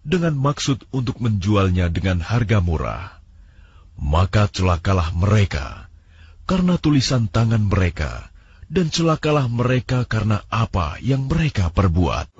dengan 0.03 0.35
maksud 0.35 0.91
untuk 0.91 1.23
menjualnya 1.23 1.87
dengan 1.87 2.19
harga 2.19 2.59
murah. 2.59 3.23
Maka 3.95 4.51
celakalah 4.51 5.15
mereka 5.15 5.87
karena 6.51 6.75
tulisan 6.75 7.31
tangan 7.31 7.63
mereka, 7.63 8.27
dan 8.67 8.91
celakalah 8.91 9.47
mereka 9.47 10.03
karena 10.03 10.43
apa 10.51 10.99
yang 10.99 11.31
mereka 11.31 11.71
perbuat. 11.71 12.40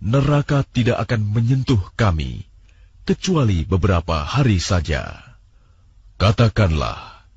neraka 0.00 0.62
tidak 0.68 1.00
akan 1.08 1.22
menyentuh 1.24 1.80
kami, 1.96 2.44
kecuali 3.06 3.64
beberapa 3.64 4.26
hari 4.26 4.60
saja. 4.60 5.22
Katakanlah, 6.16 7.28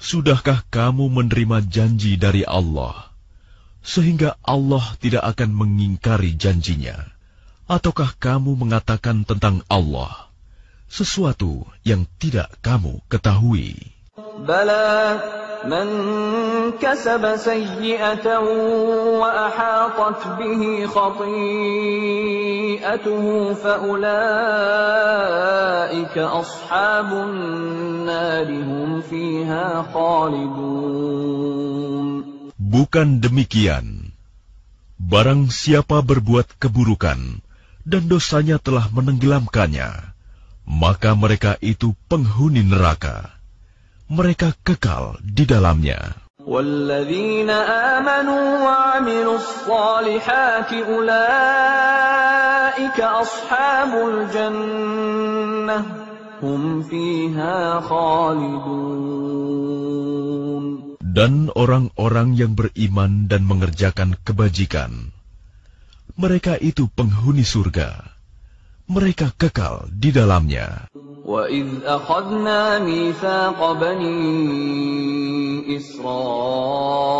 sudahkah 0.00 0.64
kamu 0.72 1.08
menerima 1.12 1.64
janji 1.68 2.16
dari 2.16 2.42
Allah, 2.42 3.12
sehingga 3.84 4.40
Allah 4.42 4.82
tidak 4.98 5.24
akan 5.36 5.50
mengingkari 5.52 6.34
janjinya? 6.34 6.96
Ataukah 7.66 8.14
kamu 8.18 8.54
mengatakan 8.54 9.26
tentang 9.26 9.62
Allah, 9.66 10.30
sesuatu 10.86 11.66
yang 11.82 12.06
tidak 12.18 12.54
kamu 12.62 13.02
ketahui? 13.10 13.74
Bala 14.46 15.18
من 15.65 15.87
كسب 16.81 17.35
سيئة 17.35 18.37
وأحاطت 19.21 20.27
به 20.39 20.87
خطيئته 20.87 21.25
فأولئك 23.53 24.05
أصحاب 26.17 27.13
النار 27.13 28.47
هم 28.49 29.01
فيها 29.01 29.85
خالدون 29.93 31.51
Bukan 32.71 33.19
demikian. 33.19 34.15
Barang 34.95 35.51
siapa 35.51 35.99
berbuat 35.99 36.55
keburukan 36.55 37.43
dan 37.83 38.07
dosanya 38.07 38.63
telah 38.63 38.87
menenggelamkannya, 38.95 40.15
maka 40.63 41.11
mereka 41.11 41.59
itu 41.59 41.91
penghuni 42.07 42.63
neraka. 42.63 43.34
Mereka 44.11 44.53
kekal 44.67 45.17
di 45.23 45.47
dalamnya. 45.47 46.21
والذين 46.41 47.49
آمنوا 47.49 48.47
وعملوا 48.65 49.35
الصالحات 49.37 50.73
أولئك 50.73 52.17
أصحاب 53.01 53.91
الجنة 54.09 55.85
هم 56.41 56.81
فيها 56.81 57.79
خالدون 57.79 59.21
Dan 61.11 61.51
orang-orang 61.51 62.39
yang 62.39 62.55
beriman 62.55 63.27
dan 63.27 63.43
mengerjakan 63.43 64.15
kebajikan, 64.23 65.11
mereka 66.15 66.55
itu 66.55 66.87
penghuni 66.87 67.43
surga. 67.43 68.15
Mereka 68.87 69.35
kekal 69.35 69.91
di 69.91 70.15
dalamnya. 70.15 70.87
وإذ 71.26 71.66
أخذنا 71.84 72.78
ميثاق 72.78 73.72
بني 73.72 75.16
إسرائيل 75.76 77.12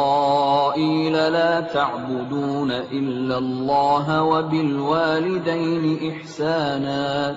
لا 1.12 1.61
تعبدون 1.61 2.70
إلا 2.70 3.38
الله 3.38 4.22
وبالوالدين 4.22 6.12
إحسانا 6.12 7.36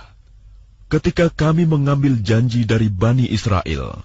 ketika 0.91 1.31
kami 1.31 1.63
mengambil 1.63 2.19
janji 2.19 2.67
dari 2.67 2.91
Bani 2.91 3.23
Israel, 3.31 4.03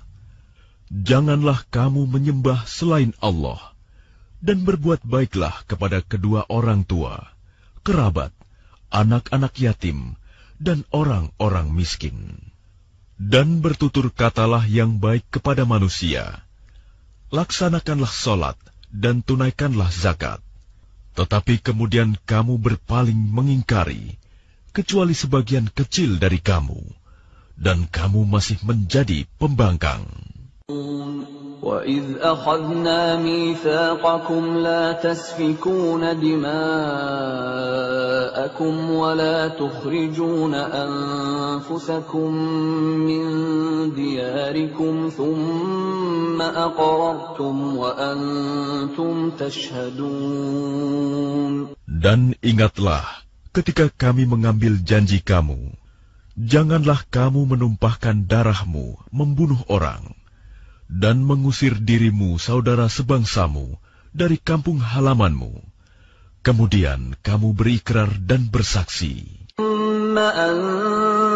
janganlah 0.86 1.66
kamu 1.74 2.06
menyembah 2.06 2.62
selain 2.62 3.10
Allah, 3.18 3.58
dan 4.38 4.62
berbuat 4.62 5.02
baiklah 5.02 5.66
kepada 5.66 5.98
kedua 6.06 6.46
orang 6.46 6.86
tua, 6.86 7.34
kerabat, 7.82 8.30
anak-anak 8.94 9.58
yatim, 9.58 10.14
dan 10.62 10.86
orang-orang 10.94 11.74
miskin. 11.74 12.38
Dan 13.18 13.64
bertutur 13.64 14.12
katalah 14.14 14.62
yang 14.68 15.02
baik 15.02 15.26
kepada 15.32 15.66
manusia. 15.66 16.46
Laksanakanlah 17.34 18.12
solat 18.12 18.60
dan 18.92 19.26
tunaikanlah 19.26 19.90
zakat. 19.90 20.38
Tetapi 21.16 21.64
kemudian 21.64 22.20
kamu 22.28 22.60
berpaling 22.60 23.16
mengingkari, 23.16 24.20
kecuali 24.75 25.11
sebagian 25.11 25.67
kecil 25.71 26.17
dari 26.17 26.39
kamu, 26.39 26.79
dan 27.59 27.85
kamu 27.91 28.23
masih 28.25 28.57
menjadi 28.63 29.27
pembangkang. 29.35 30.07
وَإِذْ 31.61 32.17
أَخَذْنَا 32.17 33.21
مِيثَاقَكُمْ 33.21 34.57
لَا 34.57 34.91
تَسْفِكُونَ 34.97 36.19
دِمَاءَكُمْ 36.19 36.51
وَلَا 38.91 39.47
تُخْرِجُونَ 39.47 40.53
أَنفُسَكُم 40.55 42.33
مِّن 43.05 43.25
دِيَارِكُمْ 43.93 45.09
ثُمَّ 45.17 46.41
أَقْرَرْتُمْ 46.41 47.77
وَأَنتُمْ 47.77 49.31
تَشْهَدُونَ 49.37 50.11
Dan 52.01 52.33
ingatlah 52.41 53.21
ketika 53.56 53.88
kami 53.88 54.28
mengambil 54.28 54.76
janji 54.84 55.24
kamu, 55.24 55.72
janganlah 56.36 57.00
kamu 57.08 57.56
menumpahkan 57.56 58.28
darahmu 58.28 59.00
membunuh 59.08 59.64
orang, 59.72 60.12
dan 60.92 61.24
mengusir 61.24 61.80
dirimu 61.80 62.36
saudara 62.36 62.92
sebangsamu 62.92 63.80
dari 64.12 64.36
kampung 64.36 64.76
halamanmu. 64.76 65.64
Kemudian 66.44 67.16
kamu 67.24 67.56
berikrar 67.56 68.12
dan 68.20 68.52
bersaksi. 68.52 69.24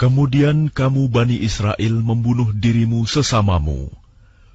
Kemudian 0.00 0.72
kamu 0.72 1.12
Bani 1.12 1.36
Israel 1.44 1.94
membunuh 2.00 2.50
dirimu 2.56 3.04
sesamamu 3.04 3.92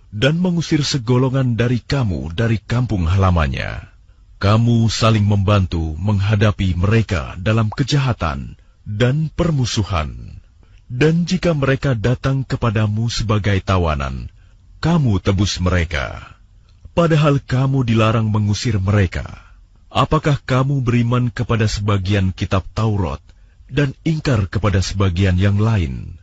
dan 0.10 0.42
mengusir 0.42 0.82
segolongan 0.84 1.56
dari 1.56 1.80
kamu 1.80 2.36
dari 2.36 2.60
kampung 2.60 3.08
halamannya. 3.08 3.88
Kamu 4.36 4.92
saling 4.92 5.24
membantu 5.24 5.96
menghadapi 5.96 6.76
mereka 6.76 7.40
dalam 7.40 7.72
kejahatan 7.72 8.60
dan 8.84 9.32
permusuhan. 9.32 10.44
Dan 10.86 11.24
jika 11.24 11.56
mereka 11.56 11.96
datang 11.98 12.46
kepadamu 12.46 13.08
sebagai 13.10 13.58
tawanan, 13.64 14.28
kamu 14.84 15.24
tebus 15.24 15.58
mereka. 15.64 16.35
Padahal 16.96 17.44
kamu 17.44 17.84
dilarang 17.84 18.32
mengusir 18.32 18.80
mereka. 18.80 19.28
Apakah 19.92 20.40
kamu 20.40 20.80
beriman 20.80 21.28
kepada 21.28 21.68
sebagian 21.68 22.32
kitab 22.32 22.64
Taurat 22.72 23.20
dan 23.68 23.92
ingkar 24.08 24.48
kepada 24.48 24.80
sebagian 24.80 25.36
yang 25.36 25.60
lain, 25.60 26.16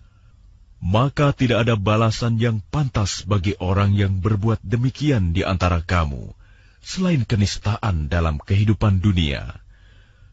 maka 0.80 1.36
tidak 1.36 1.68
ada 1.68 1.76
balasan 1.76 2.40
yang 2.40 2.64
pantas 2.72 3.28
bagi 3.28 3.52
orang 3.60 3.92
yang 3.92 4.24
berbuat 4.24 4.64
demikian 4.64 5.36
di 5.36 5.44
antara 5.44 5.84
kamu, 5.84 6.32
selain 6.80 7.28
kenistaan 7.28 8.08
dalam 8.08 8.40
kehidupan 8.40 9.04
dunia. 9.04 9.60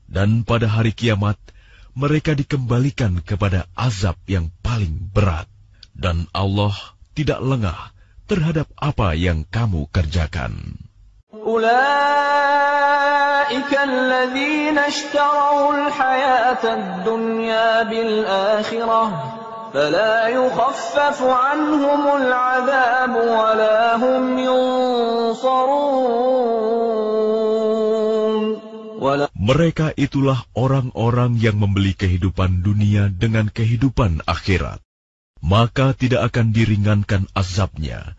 Dan 0.07 0.47
pada 0.47 0.71
hari 0.71 0.95
kiamat, 0.95 1.35
mereka 1.99 2.31
dikembalikan 2.31 3.19
kepada 3.19 3.67
azab 3.75 4.15
yang 4.23 4.55
paling 4.63 5.11
berat. 5.11 5.51
Dan 5.91 6.31
Allah 6.31 6.79
tidak 7.11 7.43
lengah 7.43 7.91
terhadap 8.30 8.69
apa 8.77 9.17
yang 9.17 9.41
kamu 9.49 9.89
kerjakan. 9.89 10.77
Mereka 29.39 29.88
itulah 29.97 30.45
orang-orang 30.53 31.32
yang 31.41 31.57
membeli 31.57 31.97
kehidupan 31.97 32.61
dunia 32.61 33.09
dengan 33.09 33.49
kehidupan 33.49 34.21
akhirat. 34.30 34.77
Maka 35.39 35.95
tidak 35.95 36.34
akan 36.34 36.51
diringankan 36.51 37.32
azabnya, 37.32 38.18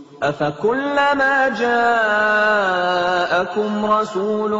أفكلما 0.22 1.48
جاءكم 1.60 1.84
رسول 3.84 4.52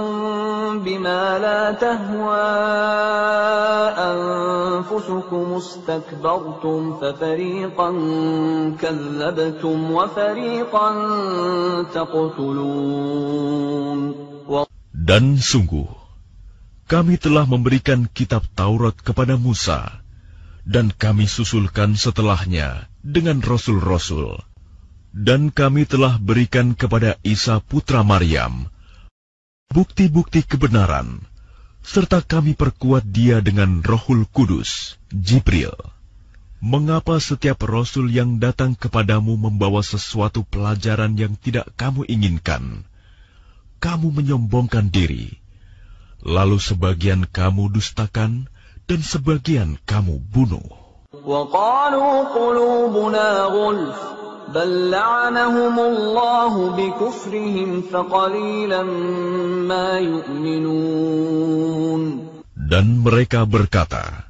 بما 0.84 1.38
لا 1.38 1.72
تهوى 1.72 2.52
أنفسكم 3.96 5.46
استكبرتم 5.56 6.96
ففريقا 7.00 7.90
كذبتم 8.80 9.92
وفريقا 9.92 10.88
تقتلون 11.94 13.06
Dan 15.06 15.38
sungguh, 15.38 15.86
kami 16.90 17.14
telah 17.14 17.46
memberikan 17.46 18.10
kitab 18.10 18.42
Taurat 18.58 18.98
kepada 18.98 19.38
Musa, 19.38 20.02
dan 20.66 20.90
kami 20.90 21.30
susulkan 21.30 21.94
setelahnya 21.94 22.90
dengan 23.06 23.38
rasul-rasul. 23.38 24.42
Dan 25.16 25.48
kami 25.48 25.88
telah 25.88 26.20
berikan 26.20 26.76
kepada 26.76 27.16
Isa 27.24 27.58
putra 27.64 28.04
Maryam 28.04 28.68
bukti-bukti 29.76 30.46
kebenaran, 30.46 31.26
serta 31.82 32.22
kami 32.22 32.54
perkuat 32.56 33.04
dia 33.04 33.44
dengan 33.44 33.82
rohul 33.82 34.24
kudus, 34.30 34.96
Jibril. 35.10 35.74
Mengapa 36.64 37.20
setiap 37.20 37.60
rasul 37.68 38.08
yang 38.08 38.40
datang 38.40 38.72
kepadamu 38.72 39.36
membawa 39.36 39.84
sesuatu 39.84 40.42
pelajaran 40.48 41.14
yang 41.20 41.36
tidak 41.36 41.68
kamu 41.76 42.08
inginkan? 42.08 42.88
Kamu 43.76 44.08
menyombongkan 44.08 44.88
diri, 44.88 45.36
lalu 46.24 46.56
sebagian 46.56 47.28
kamu 47.28 47.68
dustakan, 47.76 48.48
dan 48.88 49.00
sebagian 49.04 49.76
kamu 49.84 50.22
bunuh. 50.32 50.64
وقالوا 51.16 52.12
قلوبنا 52.36 53.28
غلف 53.50 53.98
بل 54.54 54.90
لعنهم 54.90 55.76
الله 55.80 56.52
بكفرهم 56.78 57.82
فقليلا 57.92 58.82
ما 59.66 59.98
يؤمنون 59.98 61.46
Dan 62.66 62.98
mereka 62.98 63.46
berkata, 63.46 64.26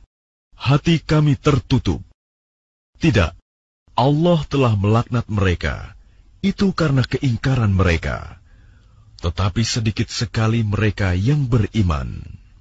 Hati 0.56 1.00
kami 1.00 1.40
tertutup. 1.40 2.04
Tidak, 3.00 3.32
Allah 3.96 4.40
telah 4.44 4.76
melaknat 4.76 5.24
mereka. 5.32 5.96
Itu 6.44 6.76
karena 6.76 7.00
keingkaran 7.00 7.72
mereka. 7.72 8.36
Tetapi 9.24 9.64
sedikit 9.64 10.12
sekali 10.12 10.60
mereka 10.60 11.16
yang 11.16 11.48
beriman. 11.48 12.20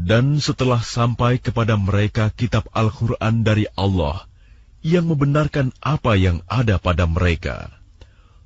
Dan 0.00 0.40
setelah 0.40 0.80
sampai 0.80 1.36
kepada 1.36 1.76
mereka 1.76 2.32
kitab 2.32 2.72
Al-Quran 2.72 3.44
dari 3.44 3.68
Allah 3.76 4.24
yang 4.80 5.12
membenarkan 5.12 5.76
apa 5.84 6.16
yang 6.16 6.40
ada 6.48 6.80
pada 6.80 7.04
mereka, 7.04 7.68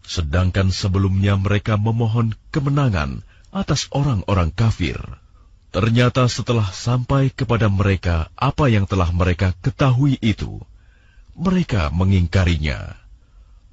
sedangkan 0.02 0.74
sebelumnya 0.74 1.38
mereka 1.38 1.78
memohon 1.78 2.34
kemenangan 2.50 3.22
atas 3.54 3.86
orang-orang 3.94 4.50
kafir. 4.50 4.98
Ternyata 5.70 6.26
setelah 6.26 6.70
sampai 6.70 7.30
kepada 7.30 7.70
mereka 7.70 8.30
apa 8.34 8.66
yang 8.66 8.86
telah 8.90 9.10
mereka 9.14 9.54
ketahui 9.62 10.18
itu, 10.22 10.58
mereka 11.38 11.90
mengingkarinya. 11.94 12.98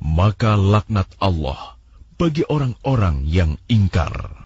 Maka 0.01 0.57
laknat 0.57 1.09
Allah 1.21 1.77
bagi 2.17 2.41
orang-orang 2.45 3.25
yang 3.29 3.57
ingkar. 3.69 4.40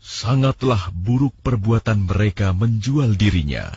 Sangatlah 0.00 0.88
buruk 0.96 1.36
perbuatan 1.44 2.08
mereka 2.08 2.56
menjual 2.56 3.20
dirinya 3.20 3.68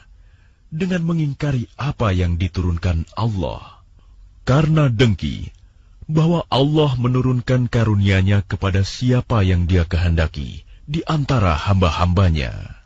dengan 0.72 1.04
mengingkari 1.04 1.68
apa 1.76 2.16
yang 2.16 2.40
diturunkan 2.40 3.04
Allah. 3.20 3.84
Karena 4.48 4.88
dengki 4.88 5.52
bahwa 6.08 6.48
Allah 6.48 6.96
menurunkan 6.96 7.68
karunia-Nya 7.68 8.48
kepada 8.48 8.88
siapa 8.88 9.44
yang 9.44 9.68
Dia 9.68 9.84
kehendaki 9.84 10.64
di 10.88 11.04
antara 11.04 11.60
hamba-hambanya. 11.60 12.80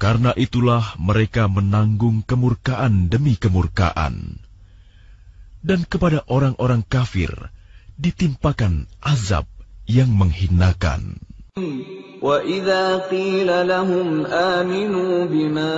Karena 0.00 0.32
itulah 0.32 0.96
mereka 0.96 1.52
menanggung 1.52 2.24
kemurkaan 2.24 3.12
demi 3.12 3.36
kemurkaan 3.36 4.45
dan 5.65 5.85
kepada 5.85 6.25
orang-orang 6.25 6.81
kafir 6.85 7.29
ditimpakan 7.97 8.89
azab 9.01 9.45
yang 9.85 10.09
menghinakan. 10.13 11.21
وَإِذَا 12.21 13.09
قِيلَ 13.09 13.49
لَهُمْ 13.49 14.25
آمِنُوا 14.29 15.25
بِمَا 15.25 15.75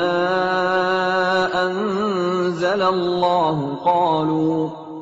أَنزَلَ 1.55 2.81
اللَّهُ 2.83 3.57
قَالُوا 3.79 4.59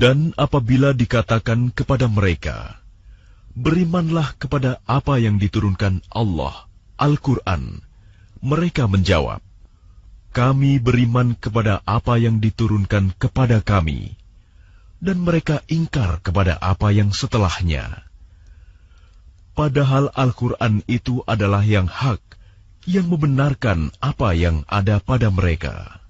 Dan 0.00 0.32
apabila 0.40 0.96
dikatakan 0.96 1.76
kepada 1.76 2.08
mereka, 2.08 2.80
Berimanlah 3.52 4.32
kepada 4.40 4.80
apa 4.88 5.20
yang 5.20 5.36
diturunkan 5.36 6.00
Allah, 6.08 6.70
Al-Quran. 6.96 7.84
Mereka 8.40 8.88
menjawab, 8.88 9.44
Kami 10.32 10.80
beriman 10.80 11.36
kepada 11.36 11.84
apa 11.84 12.16
yang 12.16 12.40
diturunkan 12.40 13.12
kepada 13.20 13.60
kami, 13.60 14.16
dan 15.04 15.20
mereka 15.20 15.60
ingkar 15.68 16.24
kepada 16.24 16.56
apa 16.62 16.94
yang 16.94 17.12
setelahnya. 17.12 18.06
Padahal 19.58 20.14
Al-Quran 20.16 20.86
itu 20.86 21.26
adalah 21.26 21.66
yang 21.66 21.90
hak, 21.90 22.22
yang 22.86 23.10
membenarkan 23.10 23.90
apa 23.98 24.32
yang 24.32 24.62
ada 24.70 25.02
pada 25.02 25.28
mereka. 25.28 26.00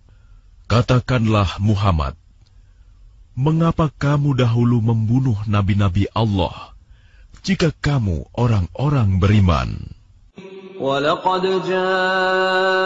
Katakanlah 0.68 1.58
Muhammad, 1.58 2.19
Mengapa 3.40 3.88
kamu 3.88 4.36
dahulu 4.36 4.84
membunuh 4.84 5.40
nabi-nabi 5.48 6.04
Allah 6.12 6.76
jika 7.40 7.72
kamu 7.72 8.28
orang-orang 8.36 9.16
beriman? 9.16 9.96
ولقد 10.80 11.44
جاءكم 11.68 12.80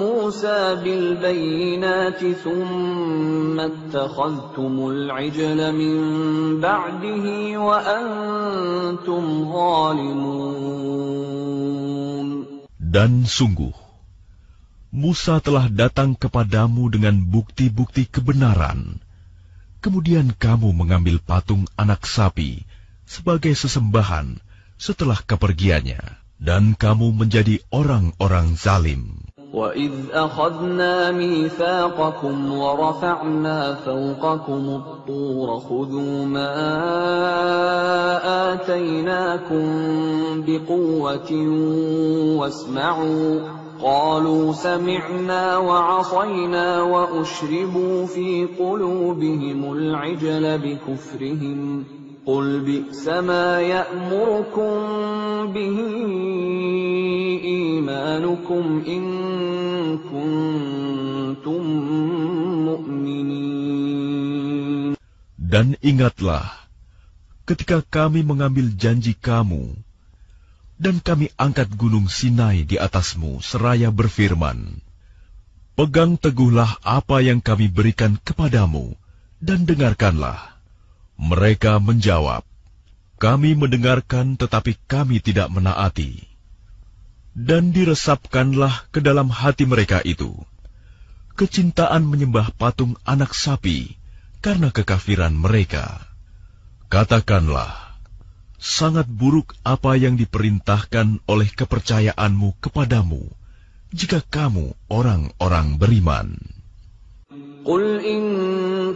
موسى 0.00 0.74
بالبينات 0.84 2.20
ثم 2.44 3.60
اتخذتم 3.60 4.88
العجل 4.88 5.72
من 5.72 5.96
بعده 6.60 7.24
وأنتم 7.60 9.52
ظالمون 9.52 10.84
Dan 12.80 13.26
sungguh 13.28 13.83
Musa 14.93 15.37
telah 15.37 15.69
datang 15.69 16.17
kepadamu 16.17 16.89
dengan 16.89 17.21
bukti-bukti 17.21 18.09
kebenaran. 18.09 18.97
Kemudian 19.85 20.33
kamu 20.33 20.73
mengambil 20.73 21.21
patung 21.21 21.69
anak 21.77 22.09
sapi 22.09 22.65
sebagai 23.05 23.53
sesembahan 23.53 24.41
setelah 24.81 25.21
kepergiannya, 25.21 26.01
dan 26.41 26.73
kamu 26.73 27.13
menjadi 27.13 27.61
orang-orang 27.69 28.57
zalim. 28.57 29.29
وَإِذْ 29.49 30.13
أَخَذْنَا 30.13 31.11
مِيثَاقَكُمْ 31.11 32.35
وَرَفَعْنَا 32.51 33.59
فَوْقَكُمُ 33.81 34.63
الطُّورَ 34.69 35.49
خُذُوا 35.59 36.25
مَا 36.25 36.53
آتَيْنَاكُمْ 38.53 39.65
بِقُوَّةٍ 40.45 41.31
وَاسْمَعُوا 42.37 43.29
قَالُوا 43.84 44.52
سَمِعْنَا 44.52 45.56
وَعَصَيْنَا 45.56 46.82
وَأُشْرِبُوا 46.82 48.06
فِي 48.06 48.48
قُلُوبِهِمُ 48.58 49.72
الْعِجْلَ 49.72 50.58
بِكُفْرِهِمْ. 50.58 51.84
قُلْ 52.26 52.60
بِئْسَ 52.60 53.08
مَا 53.08 53.60
يَأْمُرُكُم 53.60 54.72
بِهِ 55.52 55.78
إِيمَانُكُمْ 57.44 58.82
إِن 58.88 59.02
كُنتُم 59.98 61.62
مُّؤْمِنِينَ. 62.64 63.34
Dan 65.36 65.76
ingatlah, 65.84 66.48
ketika 67.44 67.84
kami 67.90 68.24
mengambil 68.24 68.72
janji 68.80 69.12
kamu, 69.12 69.83
dan 70.84 71.00
kami 71.00 71.32
angkat 71.40 71.72
gunung 71.72 72.12
Sinai 72.12 72.68
di 72.68 72.76
atasmu 72.76 73.40
seraya 73.40 73.88
berfirman, 73.88 74.84
Pegang 75.72 76.20
teguhlah 76.20 76.76
apa 76.84 77.24
yang 77.24 77.40
kami 77.40 77.72
berikan 77.72 78.20
kepadamu, 78.20 78.92
dan 79.40 79.64
dengarkanlah. 79.64 80.60
Mereka 81.16 81.80
menjawab, 81.80 82.44
Kami 83.16 83.56
mendengarkan 83.56 84.36
tetapi 84.36 84.76
kami 84.84 85.24
tidak 85.24 85.48
menaati. 85.48 86.20
Dan 87.32 87.72
diresapkanlah 87.72 88.92
ke 88.92 89.00
dalam 89.00 89.32
hati 89.32 89.64
mereka 89.66 90.04
itu, 90.04 90.36
kecintaan 91.34 92.06
menyembah 92.06 92.54
patung 92.54 92.94
anak 93.02 93.34
sapi 93.34 93.96
karena 94.38 94.70
kekafiran 94.70 95.34
mereka. 95.34 96.06
Katakanlah, 96.92 97.93
sangat 98.63 99.07
buruk 99.07 99.55
apa 99.63 99.95
yang 99.95 100.19
diperintahkan 100.19 101.23
oleh 101.31 101.49
kepercayaanmu 101.51 102.59
kepadamu, 102.59 103.23
jika 103.95 104.19
kamu 104.27 104.75
orang-orang 104.91 105.79
beriman. 105.79 106.37
قل 107.65 107.99
إن 107.99 108.23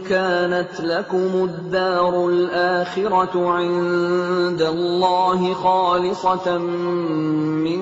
كانت 0.08 0.80
لكم 0.80 1.44
الدار 1.44 2.28
الآخرة 2.28 3.50
عند 3.50 4.62
الله 4.62 5.54
خالصة 5.54 6.58
من 6.58 7.80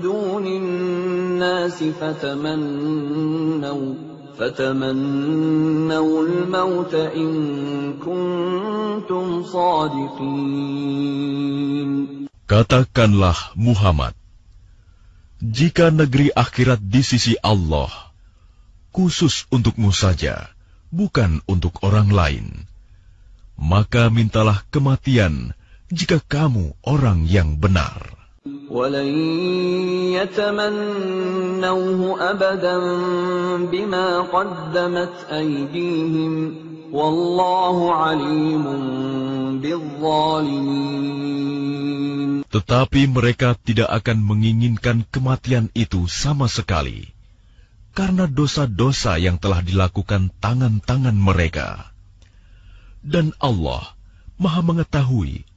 دون 0.00 0.46
الناس 0.46 1.84
فتمنوا 2.00 3.94
فتمنوا 4.38 6.22
الموت 6.22 6.94
إن 6.94 7.30
كنتم 7.98 9.42
صادقين 9.42 10.78
Katakanlah 12.48 13.52
Muhammad, 13.60 14.16
jika 15.44 15.92
negeri 15.92 16.32
akhirat 16.32 16.80
di 16.80 17.04
sisi 17.04 17.36
Allah 17.44 17.92
khusus 18.88 19.44
untukmu 19.52 19.92
saja, 19.92 20.48
bukan 20.88 21.44
untuk 21.44 21.76
orang 21.84 22.08
lain, 22.08 22.64
maka 23.60 24.08
mintalah 24.08 24.64
kematian 24.72 25.52
jika 25.92 26.24
kamu 26.24 26.72
orang 26.88 27.28
yang 27.28 27.60
benar. 27.60 28.11
ولن 28.72 29.08
يتمنوه 30.20 32.00
أبدا 32.30 32.76
بما 33.72 34.20
قدمت 34.20 35.26
أيديهم 35.32 36.54
والله 36.92 37.76
عليم 37.94 38.64
بالظالمين 39.60 41.18
Tetapi 42.48 43.12
mereka 43.12 43.60
tidak 43.60 43.92
akan 43.92 44.24
menginginkan 44.24 45.04
kematian 45.12 45.68
itu 45.76 46.08
sama 46.08 46.48
sekali, 46.48 47.12
karena 47.92 48.24
dosa-dosa 48.24 49.20
yang 49.20 49.36
telah 49.36 49.60
dilakukan 49.60 50.32
tangan-tangan 50.40 51.12
mereka. 51.12 51.92
Dan 53.04 53.36
Allah 53.36 53.92
Maha 54.40 54.64
Mengetahui 54.64 55.44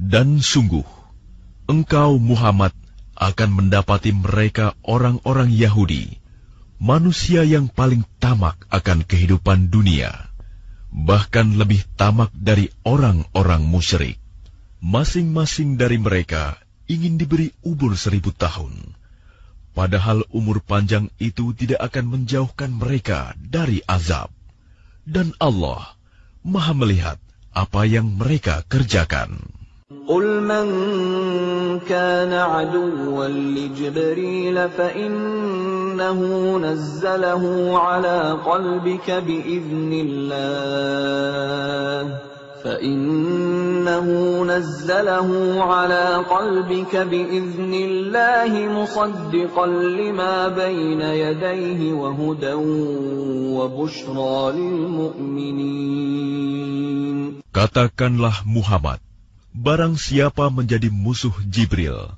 Dan 0.00 0.28
sungguh, 0.40 0.88
engkau 1.68 2.16
Muhammad 2.16 2.72
akan 3.12 3.50
mendapati 3.52 4.16
mereka 4.16 4.72
orang-orang 4.80 5.52
Yahudi, 5.52 6.16
manusia 6.80 7.44
yang 7.44 7.68
paling 7.68 8.08
tamak 8.16 8.56
akan 8.72 9.04
kehidupan 9.04 9.68
dunia, 9.68 10.32
bahkan 10.88 11.60
lebih 11.60 11.84
tamak 12.00 12.32
dari 12.32 12.72
orang-orang 12.88 13.68
musyrik. 13.68 14.16
Masing-masing 14.80 15.76
dari 15.76 16.00
mereka 16.00 16.56
ingin 16.88 17.20
diberi 17.20 17.52
ubur 17.60 18.00
seribu 18.00 18.32
tahun 18.32 19.01
padahal 19.77 20.25
umur 20.33 20.63
panjang 20.65 21.13
itu 21.21 21.53
tidak 21.53 21.93
akan 21.93 22.05
menjauhkan 22.09 22.73
mereka 22.73 23.37
dari 23.37 23.85
azab. 23.85 24.33
Dan 25.07 25.31
Allah 25.37 25.93
Maha 26.47 26.73
melihat 26.73 27.17
apa 27.51 27.83
yang 27.83 28.17
mereka 28.17 28.63
kerjakan. 28.65 29.57
قل 30.07 30.43
من 30.43 30.67
كان 31.87 32.33
عدوا 32.33 33.27
لجبريل 33.27 34.69
فإنه 34.69 36.19
نزله 36.59 37.43
على 37.79 38.31
قلبك 38.45 39.11
بإذن 39.11 39.91
الله 40.07 41.07
innahu 43.82 44.46
nazzalahu 44.46 45.58
ala 45.58 46.22
qalbika 46.22 47.02
biiznillahi 47.02 48.70
musaddiqan 48.70 49.98
lima 49.98 50.54
bayna 50.54 51.10
yadayhi 51.10 51.90
wa 51.90 52.14
hudan 52.14 52.62
wa 53.50 53.66
bushra. 53.66 54.54
Katakanlah 57.50 58.46
Muhammad, 58.46 59.02
barang 59.50 59.98
siapa 59.98 60.46
menjadi 60.54 60.88
musuh 60.94 61.34
Jibril, 61.50 62.14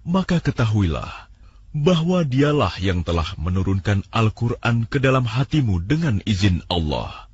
maka 0.00 0.40
ketahuilah 0.40 1.28
bahwa 1.76 2.24
dialah 2.24 2.72
yang 2.80 3.04
telah 3.04 3.36
menurunkan 3.36 4.00
Al-Quran 4.08 4.88
ke 4.88 4.96
dalam 4.96 5.28
hatimu 5.28 5.84
dengan 5.84 6.24
izin 6.24 6.64
Allah 6.72 7.25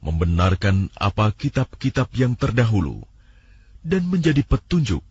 membenarkan 0.00 0.92
apa 0.94 1.32
kitab-kitab 1.34 2.12
yang 2.14 2.38
terdahulu, 2.38 3.02
dan 3.82 4.06
menjadi 4.06 4.42
petunjuk 4.46 5.02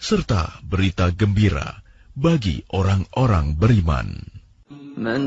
serta 0.00 0.58
berita 0.64 1.12
gembira 1.12 1.84
bagi 2.16 2.64
orang-orang 2.72 3.54
beriman. 3.54 4.40
من 5.00 5.22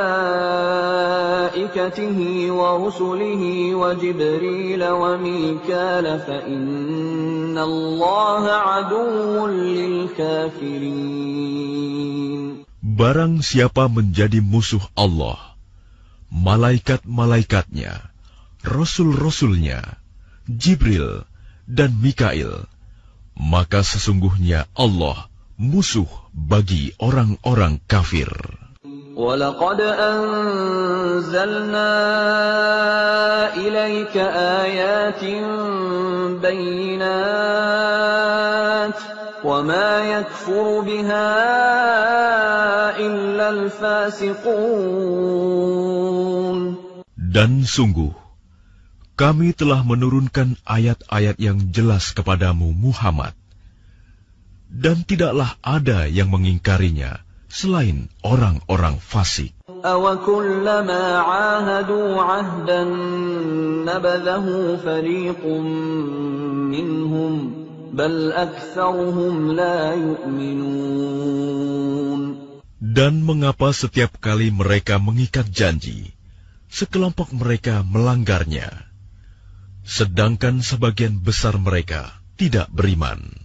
ورسله 2.50 3.74
وجبريل 3.74 4.88
وميكال 4.88 6.20
فإن 6.26 7.58
الله 7.58 8.50
عدو 8.50 9.46
للكافرين 9.46 11.20
Barang 12.84 13.44
siapa 13.44 13.86
menjadi 13.92 14.40
musuh 14.40 14.82
Allah, 14.96 15.36
malaikat-malaikatnya, 16.32 18.10
rasul-rasulnya, 18.64 20.00
Jibril, 20.48 21.28
dan 21.68 21.94
Mikail, 22.00 22.66
maka 23.36 23.84
sesungguhnya 23.84 24.66
Allah 24.74 25.28
musuh 25.60 26.08
bagi 26.32 26.96
orang-orang 26.98 27.78
kafir. 27.84 28.28
ولقد 29.20 29.80
أنزلنا 29.80 30.32
إليك 33.56 34.16
آيات 34.16 35.24
بينات 36.40 37.50
وما 39.44 39.98
يكفر 39.98 40.80
بها 40.80 41.30
إلا 43.04 43.46
الفاسقون 43.50 45.10
Dan 47.30 47.62
sungguh, 47.62 48.10
kami 49.14 49.54
telah 49.54 49.86
menurunkan 49.86 50.58
ayat-ayat 50.66 51.38
yang 51.38 51.70
jelas 51.70 52.10
kepadamu 52.10 52.74
Muhammad. 52.74 53.38
Dan 54.66 55.06
tidaklah 55.06 55.54
ada 55.62 56.10
yang 56.10 56.26
mengingkarinya 56.34 57.22
selain 57.46 58.10
orang-orang 58.26 58.98
fasik. 58.98 59.54
أَوَكُلَّمَا 59.70 61.04
عَاهَدُوا 61.18 62.08
عَهْدًا 62.22 62.82
نَبَذَهُ 63.86 64.46
فَرِيقٌ 64.82 65.46
مِّنْهُمْ 66.74 67.32
بَلْ 67.94 68.32
أَكْثَرُهُمْ 68.32 69.52
لَا 69.52 69.94
يُؤْمِنُونَ 69.94 71.40
Dan 72.81 73.23
mengapa 73.23 73.71
setiap 73.71 74.19
kali 74.19 74.51
mereka 74.51 74.99
mengikat 74.99 75.47
janji, 75.47 76.11
sekelompok 76.67 77.31
mereka 77.31 77.87
melanggarnya, 77.87 78.67
sedangkan 79.87 80.59
sebagian 80.59 81.23
besar 81.23 81.55
mereka 81.55 82.19
tidak 82.35 82.67
beriman. 82.73 83.44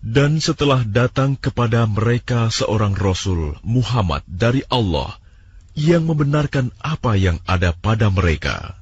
Dan 0.00 0.40
setelah 0.40 0.80
datang 0.80 1.36
kepada 1.36 1.84
mereka 1.84 2.48
seorang 2.48 2.96
Rasul 2.96 3.60
Muhammad 3.60 4.24
dari 4.24 4.64
Allah 4.72 5.20
yang 5.76 6.08
membenarkan 6.08 6.72
apa 6.80 7.20
yang 7.20 7.36
ada 7.44 7.76
pada 7.76 8.08
mereka. 8.08 8.80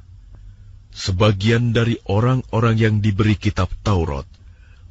Sebagian 0.95 1.75
dari 1.75 1.99
orang-orang 2.07 2.77
yang 2.79 2.95
diberi 3.03 3.35
kitab 3.35 3.71
Taurat 3.83 4.27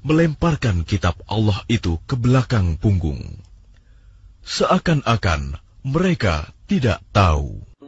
melemparkan 0.07 0.87
kitab 0.87 1.19
Allah 1.27 1.63
itu 1.67 1.99
ke 2.07 2.15
belakang 2.15 2.79
punggung. 2.79 3.39
Seakan-akan 4.47 5.59
mereka 5.83 6.55
tidak 6.67 7.03
tahu. 7.11 7.63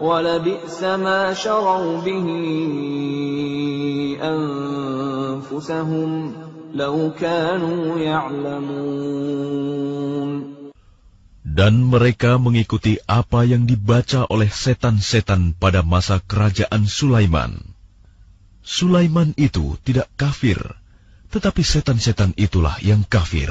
ولبئس 0.00 0.82
ما 0.82 1.34
شروا 1.34 2.00
به 2.06 2.26
أنفسهم 4.22 6.10
لو 6.74 7.12
كانوا 7.18 7.98
يعلمون 7.98 9.38
Dan 11.58 11.90
mereka 11.90 12.38
mengikuti 12.38 13.02
apa 13.10 13.42
yang 13.42 13.66
dibaca 13.66 14.30
oleh 14.30 14.46
setan-setan 14.46 15.58
pada 15.58 15.82
masa 15.82 16.22
kerajaan 16.22 16.86
Sulaiman. 16.86 17.74
Sulaiman 18.62 19.34
itu 19.34 19.74
tidak 19.82 20.06
kafir, 20.14 20.60
tetapi 21.34 21.66
setan-setan 21.66 22.30
itulah 22.38 22.78
yang 22.78 23.02
kafir. 23.02 23.50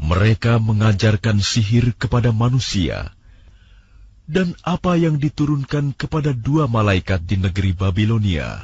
Mereka 0.00 0.56
mengajarkan 0.56 1.44
sihir 1.44 1.92
kepada 2.00 2.32
manusia, 2.32 3.12
dan 4.29 4.53
apa 4.61 4.93
yang 4.93 5.17
diturunkan 5.17 5.97
kepada 5.97 6.37
dua 6.37 6.69
malaikat 6.69 7.25
di 7.25 7.41
negeri 7.41 7.73
Babilonia, 7.73 8.61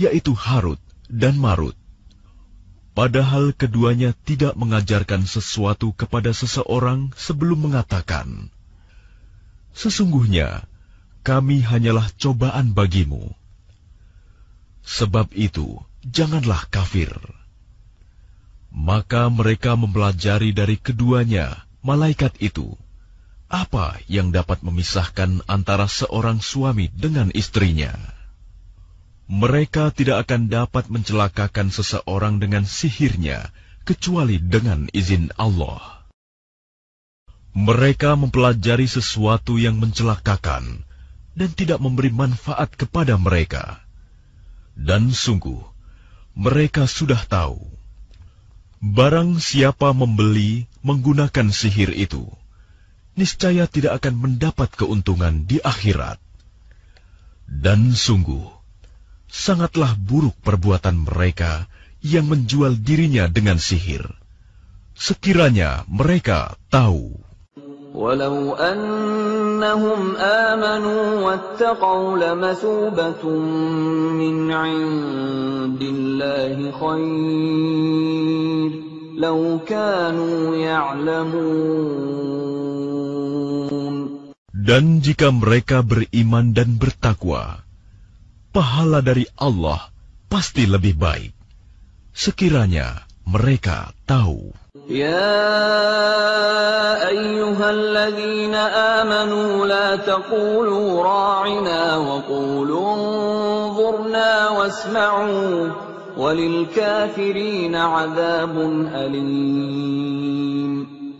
yaitu 0.00 0.32
Harut 0.32 0.80
dan 1.12 1.36
Marut. 1.36 1.76
Padahal 2.96 3.52
keduanya 3.52 4.16
tidak 4.24 4.56
mengajarkan 4.56 5.28
sesuatu 5.28 5.92
kepada 5.92 6.32
seseorang 6.32 7.12
sebelum 7.12 7.68
mengatakan, 7.68 8.48
"Sesungguhnya 9.76 10.64
kami 11.20 11.60
hanyalah 11.60 12.08
cobaan 12.16 12.72
bagimu." 12.72 13.36
Sebab 14.80 15.28
itu, 15.36 15.84
janganlah 16.08 16.64
kafir. 16.72 17.12
Maka 18.72 19.28
mereka 19.28 19.76
mempelajari 19.76 20.56
dari 20.56 20.80
keduanya, 20.80 21.68
malaikat 21.84 22.32
itu, 22.40 22.80
apa 23.46 24.02
yang 24.10 24.34
dapat 24.34 24.62
memisahkan 24.66 25.46
antara 25.46 25.86
seorang 25.86 26.42
suami 26.42 26.90
dengan 26.90 27.30
istrinya 27.30 28.16
mereka 29.26 29.90
tidak 29.90 30.26
akan 30.26 30.46
dapat 30.46 30.86
mencelakakan 30.86 31.74
seseorang 31.74 32.38
dengan 32.38 32.62
sihirnya 32.62 33.50
kecuali 33.82 34.38
dengan 34.38 34.86
izin 34.94 35.34
Allah. 35.34 36.06
Mereka 37.50 38.14
mempelajari 38.14 38.86
sesuatu 38.86 39.58
yang 39.58 39.82
mencelakakan 39.82 40.86
dan 41.34 41.50
tidak 41.58 41.82
memberi 41.82 42.14
manfaat 42.14 42.70
kepada 42.78 43.18
mereka. 43.18 43.82
Dan 44.78 45.10
sungguh, 45.10 45.58
mereka 46.38 46.86
sudah 46.86 47.18
tahu. 47.26 47.58
Barang 48.78 49.42
siapa 49.42 49.90
membeli 49.90 50.70
menggunakan 50.86 51.50
sihir 51.50 51.96
itu, 51.96 52.28
niscaya 53.15 53.67
tidak 53.67 54.01
akan 54.01 54.15
mendapat 54.17 54.69
keuntungan 54.73 55.45
di 55.45 55.59
akhirat. 55.61 56.17
Dan 57.51 57.91
sungguh, 57.91 58.47
sangatlah 59.27 59.95
buruk 59.99 60.35
perbuatan 60.41 61.03
mereka 61.03 61.67
yang 61.99 62.31
menjual 62.31 62.79
dirinya 62.79 63.27
dengan 63.27 63.59
sihir. 63.59 64.07
Sekiranya 64.95 65.83
mereka 65.87 66.55
tahu. 66.71 67.19
ولو 67.91 68.55
أنهم 68.55 70.15
آمنوا 70.15 71.03
واتقوا 71.27 72.17
لمثوبة 72.17 73.29
من 74.15 74.51
عند 74.51 75.81
الله 75.81 76.71
خير 76.71 77.11
لو 78.69 78.69
كانوا 78.71 78.94
يعلمون 78.94 78.94
Dan 84.61 84.83
jika 85.01 85.27
mereka 85.33 85.81
beriman 85.81 86.53
dan 86.53 86.77
bertakwa, 86.77 87.61
pahala 88.55 88.99
dari 89.03 89.25
Allah 89.37 89.91
pasti 90.31 90.63
lebih 90.65 90.95
baik. 90.95 91.33
Sekiranya 92.11 93.07
mereka 93.27 93.91
tahu. 94.07 94.51
يا 94.87 95.47
أيها 97.07 97.69
الذين 97.69 98.55
آمنوا 98.55 99.67
لا 99.67 99.95
تقولوا 99.95 101.03
راعنا 101.03 101.97
وقولوا 101.97 102.95
انظرنا 102.95 104.49
واسمعوا 104.49 105.69
وللكافرين 105.69 105.69
عذاب 105.69 105.69
أليم 105.69 105.94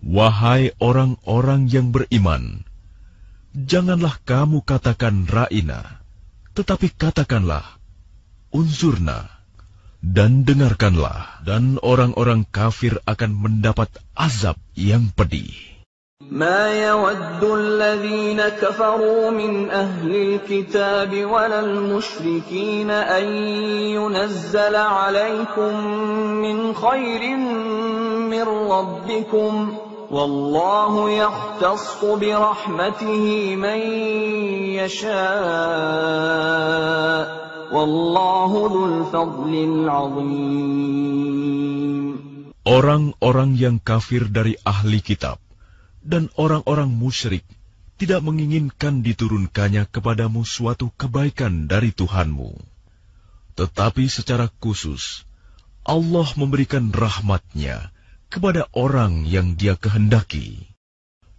Wahai 0.07 0.73
orang-orang 0.81 1.69
yang 1.69 1.93
beriman, 1.93 2.65
janganlah 3.53 4.17
kamu 4.25 4.65
katakan 4.65 5.29
ra'ina, 5.29 6.01
tetapi 6.57 6.97
katakanlah, 6.97 7.77
unsurna, 8.49 9.29
dan 10.01 10.49
dengarkanlah, 10.49 11.45
dan 11.45 11.77
orang-orang 11.85 12.49
kafir 12.49 12.97
akan 13.05 13.37
mendapat 13.37 13.93
azab 14.17 14.57
yang 14.73 15.13
pedih. 15.13 15.76
ما 16.21 16.73
يود 16.73 17.45
الذين 17.45 18.41
كفروا 18.41 19.31
من 19.31 19.71
أهل 19.71 20.17
الكتاب 20.17 21.13
ولا 21.13 21.61
المشركين 21.61 22.91
أن 22.91 23.25
ينزل 23.93 24.77
عليكم 24.77 25.87
من 26.41 26.75
خير 26.75 27.37
من 28.33 28.43
ربكم 28.49 29.77
والله 30.11 31.11
يختص 31.11 32.05
برحمته 32.05 33.57
من 33.57 33.79
يشاء 34.81 35.17
والله 37.73 38.51
ذو 38.73 38.85
الفضل 38.85 39.55
العظيم. 39.55 40.97
Orang-orang 42.67 43.55
yang 43.55 43.79
kafir 43.79 44.27
dari 44.33 44.59
ahli 44.65 44.99
kitab 44.99 45.46
dan 46.07 46.31
orang-orang 46.39 46.89
musyrik 46.89 47.43
tidak 47.99 48.23
menginginkan 48.23 49.03
diturunkannya 49.03 49.91
kepadamu 49.91 50.47
suatu 50.47 50.95
kebaikan 50.95 51.67
dari 51.67 51.91
Tuhanmu. 51.91 52.55
Tetapi 53.57 54.05
secara 54.07 54.47
khusus, 54.63 55.27
Allah 55.83 56.29
memberikan 56.39 56.93
rahmatnya 56.93 57.91
kepada 58.29 58.69
orang 58.77 59.25
yang 59.27 59.59
dia 59.59 59.75
kehendaki. 59.75 60.71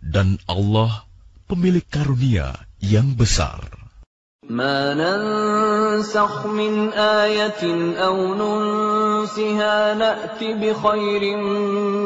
Dan 0.01 0.41
Allah 0.49 1.05
pemilik 1.45 1.85
karunia 1.85 2.57
yang 2.83 3.13
besar. 3.13 3.86
ما 4.47 4.95
ننسخ 4.95 6.47
من 6.47 6.95
آية 6.95 7.63
أو 7.99 8.15
ننسها 8.33 9.93
نأت 9.93 10.39
بخير 10.39 11.37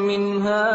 منها 0.09 0.65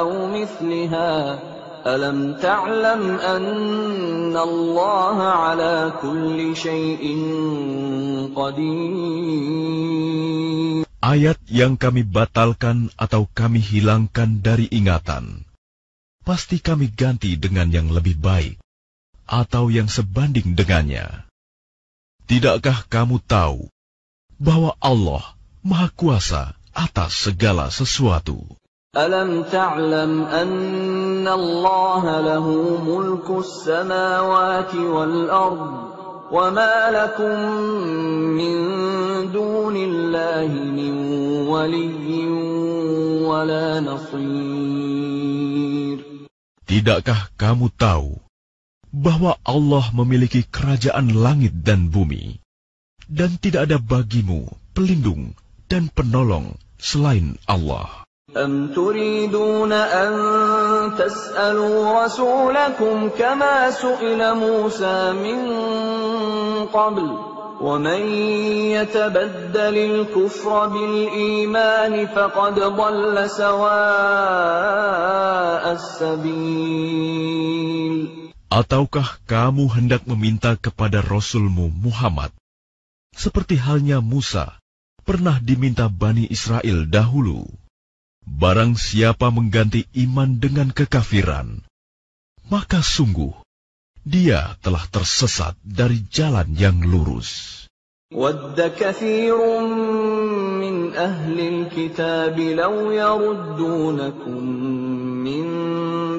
أو 0.00 0.10
مثلها 0.32 1.38
ألم 1.84 2.32
تعلم 2.40 3.02
أن 3.20 4.36
الله 4.36 5.22
على 5.22 5.92
كل 6.00 6.56
شيء 6.56 7.04
قدير 8.32 9.84
Ayat 11.04 11.36
yang 11.52 11.76
kami 11.76 12.00
batalkan 12.00 12.88
atau 12.96 13.28
kami 13.36 13.60
hilangkan 13.60 14.40
dari 14.40 14.72
ingatan, 14.72 15.44
pasti 16.24 16.64
kami 16.64 16.88
ganti 16.88 17.36
dengan 17.36 17.68
yang 17.68 17.92
lebih 17.92 18.16
baik 18.16 18.63
atau 19.28 19.72
yang 19.72 19.88
sebanding 19.88 20.56
dengannya. 20.56 21.24
Tidakkah 22.24 22.88
kamu 22.88 23.20
tahu 23.28 23.68
bahwa 24.40 24.72
Allah 24.80 25.36
Maha 25.60 25.92
Kuasa 25.92 26.56
atas 26.72 27.28
segala 27.28 27.68
sesuatu? 27.68 28.40
Alam 28.94 29.44
ta'lam 29.50 30.24
anna 30.24 31.32
Allah 31.34 32.04
lahu 32.22 32.78
mulku 32.80 33.42
samawati 33.42 34.80
wal 34.80 35.28
wa 36.30 36.48
ma 36.50 36.88
lakum 36.88 37.36
min 38.32 38.56
dunillahi 39.28 40.72
min 40.72 40.94
waliyyin 41.44 42.32
wa 43.28 43.44
la 43.44 43.84
nasir 43.84 44.24
Tidakkah 46.64 47.28
kamu 47.36 47.68
tahu 47.76 48.23
bahwa 48.93 49.37
Allah 49.45 49.85
memiliki 49.93 50.43
kerajaan 50.49 51.13
langit 51.13 51.53
dan 51.61 51.93
bumi, 51.93 52.41
dan 53.05 53.37
tidak 53.37 53.69
ada 53.69 53.77
bagimu 53.77 54.49
pelindung 54.73 55.37
dan 55.69 55.89
penolong 55.93 56.57
selain 56.81 57.37
Allah? 57.45 58.05
أم 58.29 58.77
تريدون 58.77 59.73
أن 59.73 60.11
تسألوا 60.93 62.05
رسولكم 62.05 63.09
كما 63.17 63.71
سئل 63.71 64.21
موسى 64.37 65.13
من 65.17 65.39
قبل 66.69 67.09
ومن 67.61 68.01
يتبدل 68.77 69.77
الكفر 69.77 70.67
بالإيمان 70.67 72.07
فقد 72.07 72.59
ضل 72.59 73.29
سواء 73.29 73.73
السبيل 75.73 77.09
Ataukah 78.49 79.21
kamu 79.29 79.69
hendak 79.69 80.09
meminta 80.09 80.57
kepada 80.57 81.05
Rasulmu 81.05 81.69
Muhammad, 81.69 82.33
seperti 83.13 83.61
halnya 83.61 84.01
Musa 84.01 84.57
pernah 85.05 85.37
diminta 85.37 85.85
Bani 85.85 86.25
Israel 86.29 86.89
dahulu? 86.89 87.45
Barang 88.25 88.77
siapa 88.77 89.33
mengganti 89.33 89.89
iman 90.05 90.37
dengan 90.37 90.69
kekafiran, 90.69 91.65
maka 92.49 92.81
sungguh 92.81 93.33
dia 94.05 94.57
telah 94.65 94.85
tersesat 94.89 95.57
dari 95.61 96.05
jalan 96.09 96.49
yang 96.57 96.81
lurus. 96.81 97.59
ود 98.09 98.57
كثير 98.57 99.37
من 100.57 100.93
أهل 100.97 101.37
الكتاب 101.39 102.39
لو 102.39 102.91
يردونكم 102.91 104.43
من 104.43 104.72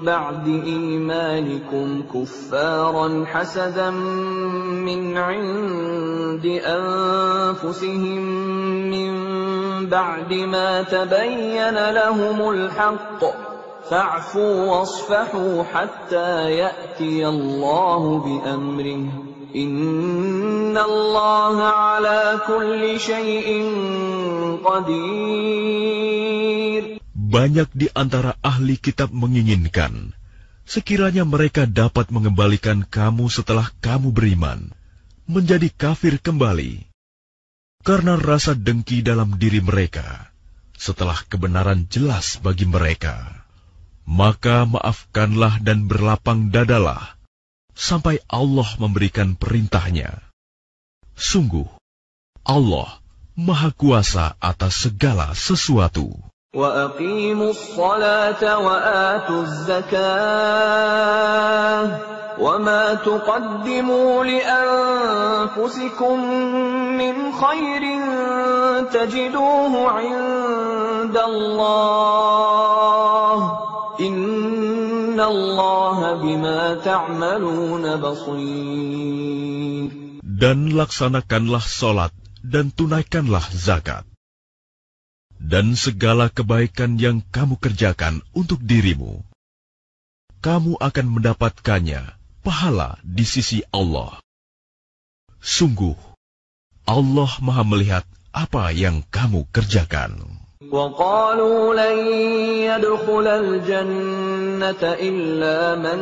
بعد 0.06 0.48
إيمانكم 0.48 2.04
كفارا 2.14 3.26
حسدا 3.26 3.90
من 3.90 5.18
عند 5.18 6.46
أنفسهم 6.66 8.22
من 8.90 9.16
بعد 9.90 10.34
ما 10.34 10.82
تبين 10.82 11.90
لهم 11.92 12.50
الحق. 12.50 13.26
فاعفوا 13.90 14.72
واصفحوا 14.72 15.64
حتى 15.64 16.52
يأتي 16.52 17.28
الله 17.28 18.18
بأمره. 18.18 19.08
إن 19.56 20.78
الله 20.78 21.64
على 21.64 22.40
كل 22.48 23.00
شيء 23.00 23.72
قدير. 24.66 26.06
Banyak 27.36 27.76
di 27.76 27.92
antara 27.92 28.40
ahli 28.40 28.80
kitab 28.80 29.12
menginginkan, 29.12 30.16
sekiranya 30.64 31.28
mereka 31.28 31.68
dapat 31.68 32.08
mengembalikan 32.08 32.88
kamu 32.88 33.28
setelah 33.28 33.76
kamu 33.84 34.16
beriman, 34.16 34.72
menjadi 35.28 35.68
kafir 35.68 36.16
kembali. 36.24 36.88
Karena 37.84 38.16
rasa 38.16 38.56
dengki 38.56 39.04
dalam 39.04 39.36
diri 39.36 39.60
mereka, 39.60 40.32
setelah 40.80 41.20
kebenaran 41.28 41.92
jelas 41.92 42.40
bagi 42.40 42.64
mereka. 42.64 43.44
Maka 44.08 44.64
maafkanlah 44.64 45.60
dan 45.60 45.92
berlapang 45.92 46.56
dadalah, 46.56 47.20
sampai 47.76 48.24
Allah 48.32 48.80
memberikan 48.80 49.36
perintahnya. 49.36 50.24
Sungguh, 51.20 51.68
Allah 52.48 53.04
Maha 53.36 53.76
Kuasa 53.76 54.40
atas 54.40 54.88
segala 54.88 55.36
sesuatu. 55.36 56.16
وأقيموا 56.56 57.50
الصلاة 57.50 58.60
وآتوا 58.60 59.42
الزكاة 59.42 60.06
وما 62.40 62.94
تقدموا 62.94 64.24
لأنفسكم 64.24 66.16
من 66.98 67.16
خير 67.32 67.84
تجدوه 68.92 69.90
عند 69.90 71.18
الله 71.18 72.16
إن 74.00 75.20
الله 75.20 76.14
بما 76.14 76.74
تعملون 76.76 77.96
بصير 77.96 79.90
Dan 80.36 80.76
laksanakanlah 80.76 81.64
solat 81.64 82.12
dan 82.44 82.68
tunaikanlah 82.76 83.40
zakat. 83.56 84.04
Dan 85.45 85.73
segala 85.75 86.29
kebaikan 86.29 87.01
yang 87.01 87.25
kamu 87.33 87.57
kerjakan 87.59 88.21
untuk 88.37 88.61
dirimu, 88.61 89.25
kamu 90.45 90.77
akan 90.79 91.07
mendapatkannya 91.11 92.17
pahala 92.41 93.01
di 93.05 93.25
sisi 93.25 93.65
Allah. 93.73 94.21
Sungguh, 95.41 95.97
Allah 96.85 97.33
Maha 97.41 97.65
Melihat 97.65 98.05
apa 98.33 98.71
yang 98.71 99.05
kamu 99.09 99.49
kerjakan. 99.51 100.41
وقالوا 100.61 101.75
لن 101.75 101.99
يدخل 102.69 103.27
الجنة 103.27 104.83
إلا 104.83 105.75
من 105.75 106.01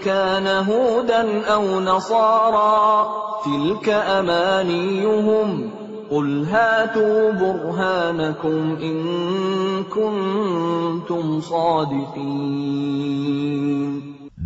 كان 0.00 0.46
هودا 0.46 1.44
أو 1.46 1.80
نصارى 1.80 3.08
تلك 3.44 3.88
أمانيهم 3.88 5.70
قل 6.10 6.44
هاتوا 6.44 7.32
برهانكم 7.32 8.76
إن 8.82 8.96
كنتم 9.88 11.40
صادقين 11.40 12.84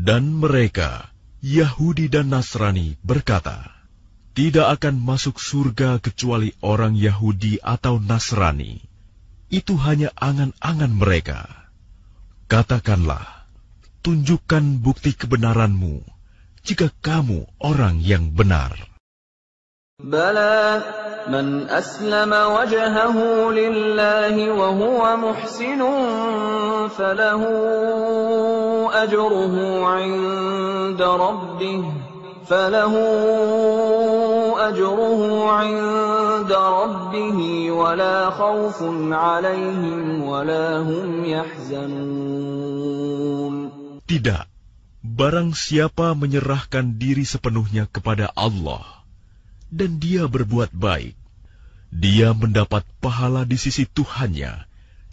Dan 0.09 0.41
mereka, 0.41 1.13
Yahudi 1.45 2.09
dan 2.09 2.33
Nasrani, 2.33 2.97
berkata, 3.05 3.69
"Tidak 4.33 4.65
akan 4.65 4.97
masuk 4.97 5.37
surga 5.37 6.01
kecuali 6.01 6.57
orang 6.65 6.97
Yahudi 6.97 7.61
atau 7.61 8.01
Nasrani. 8.01 8.81
Itu 9.53 9.77
hanya 9.77 10.09
angan-angan 10.17 10.93
mereka." 10.97 11.45
Katakanlah, 12.49 13.45
tunjukkan 14.01 14.81
bukti 14.81 15.13
kebenaranmu 15.13 16.01
jika 16.65 16.89
kamu 17.05 17.45
orang 17.61 18.01
yang 18.01 18.33
benar. 18.33 18.89
بلى 19.99 20.83
من 21.28 21.70
أسلم 21.70 22.32
وجهه 22.34 23.18
لله 23.52 24.36
وهو 24.52 25.18
محسن 25.18 25.82
فله 26.90 27.42
أجره 29.04 29.56
عند 29.88 31.02
ربه 31.02 31.84
فله 32.44 32.94
أجره 34.70 35.22
عند 35.52 36.52
ربه 36.52 37.72
ولا 37.72 38.30
خوف 38.30 38.84
عليهم 39.12 40.24
ولا 40.24 40.78
هم 40.84 41.26
يحزنون. 41.26 42.74
Tidak, 44.04 44.44
barang 45.04 45.56
siapa 45.56 46.12
menyerahkan 46.14 47.00
diri 47.00 47.24
sepenuhnya 47.24 47.88
kepada 47.88 48.28
Allah, 48.36 49.03
dan 49.73 50.01
dia 50.01 50.25
berbuat 50.25 50.73
baik, 50.73 51.17
dia 51.93 52.33
mendapat 52.37 52.85
pahala 53.01 53.45
di 53.45 53.57
sisi 53.61 53.85
Tuhannya, 53.89 54.65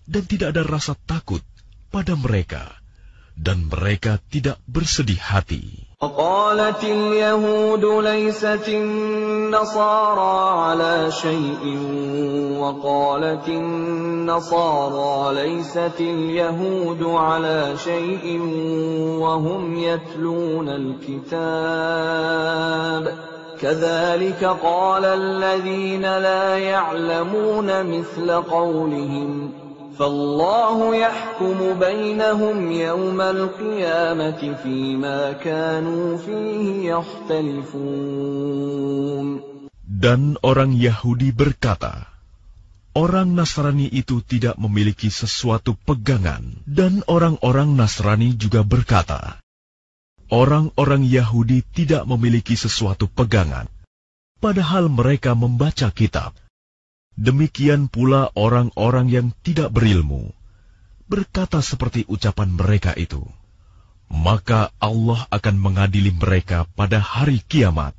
dan 0.07 0.23
tidak 0.27 0.55
ada 0.55 0.63
rasa 0.63 0.95
takut 1.07 1.43
pada 1.91 2.15
mereka, 2.15 2.75
dan 3.35 3.67
mereka 3.67 4.19
tidak 4.31 4.59
bersedih 4.67 5.19
hati. 5.19 5.85
وقالت 6.05 6.83
اليهود 6.83 7.85
ليست 8.03 8.67
النصارى 8.67 10.37
على 10.59 11.11
شيء 11.11 11.63
وقالت 12.59 13.47
النصارى 13.47 15.15
ليست 15.33 15.97
اليهود 15.99 17.03
على 17.03 17.73
شيء 17.77 18.39
وهم 19.19 19.75
يتلون 19.75 20.69
الكتاب 20.69 21.35
كذلك 23.61 24.43
قال 24.43 25.05
الذين 25.05 26.01
لا 26.01 26.57
يعلمون 26.57 27.85
مثل 27.85 28.31
قولهم 28.31 29.51
فالله 29.99 30.95
يحكم 30.95 31.79
بينهم 31.79 32.71
يوم 32.71 33.21
القيامة 33.21 34.55
فيما 34.63 35.31
كانوا 35.31 36.17
فيه 36.17 36.91
يختلفون 36.91 38.25
Dan 39.85 40.35
orang 40.43 40.75
Yahudi 40.75 41.31
berkata, 41.31 42.11
Orang 42.95 43.35
Nasrani 43.35 43.87
itu 43.91 44.23
tidak 44.23 44.55
memiliki 44.59 45.11
sesuatu 45.11 45.75
pegangan, 45.87 46.63
dan 46.63 47.03
orang-orang 47.11 47.75
Nasrani 47.75 48.35
juga 48.35 48.63
berkata, 48.63 49.38
Orang-orang 50.30 51.02
Yahudi 51.02 51.66
tidak 51.74 52.06
memiliki 52.06 52.54
sesuatu 52.54 53.10
pegangan, 53.10 53.66
padahal 54.38 54.86
mereka 54.86 55.34
membaca 55.34 55.90
kitab. 55.90 56.38
Demikian 57.18 57.90
pula 57.90 58.30
orang-orang 58.38 59.10
yang 59.10 59.26
tidak 59.42 59.74
berilmu 59.74 60.30
berkata 61.10 61.58
seperti 61.58 62.06
ucapan 62.06 62.54
mereka 62.54 62.94
itu. 62.94 63.26
Maka 64.06 64.70
Allah 64.78 65.26
akan 65.34 65.58
mengadili 65.58 66.14
mereka 66.14 66.70
pada 66.78 67.02
hari 67.02 67.42
kiamat 67.42 67.98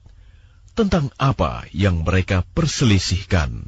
tentang 0.71 1.11
apa 1.19 1.67
yang 1.75 2.07
mereka 2.07 2.47
perselisihkan. 2.55 3.67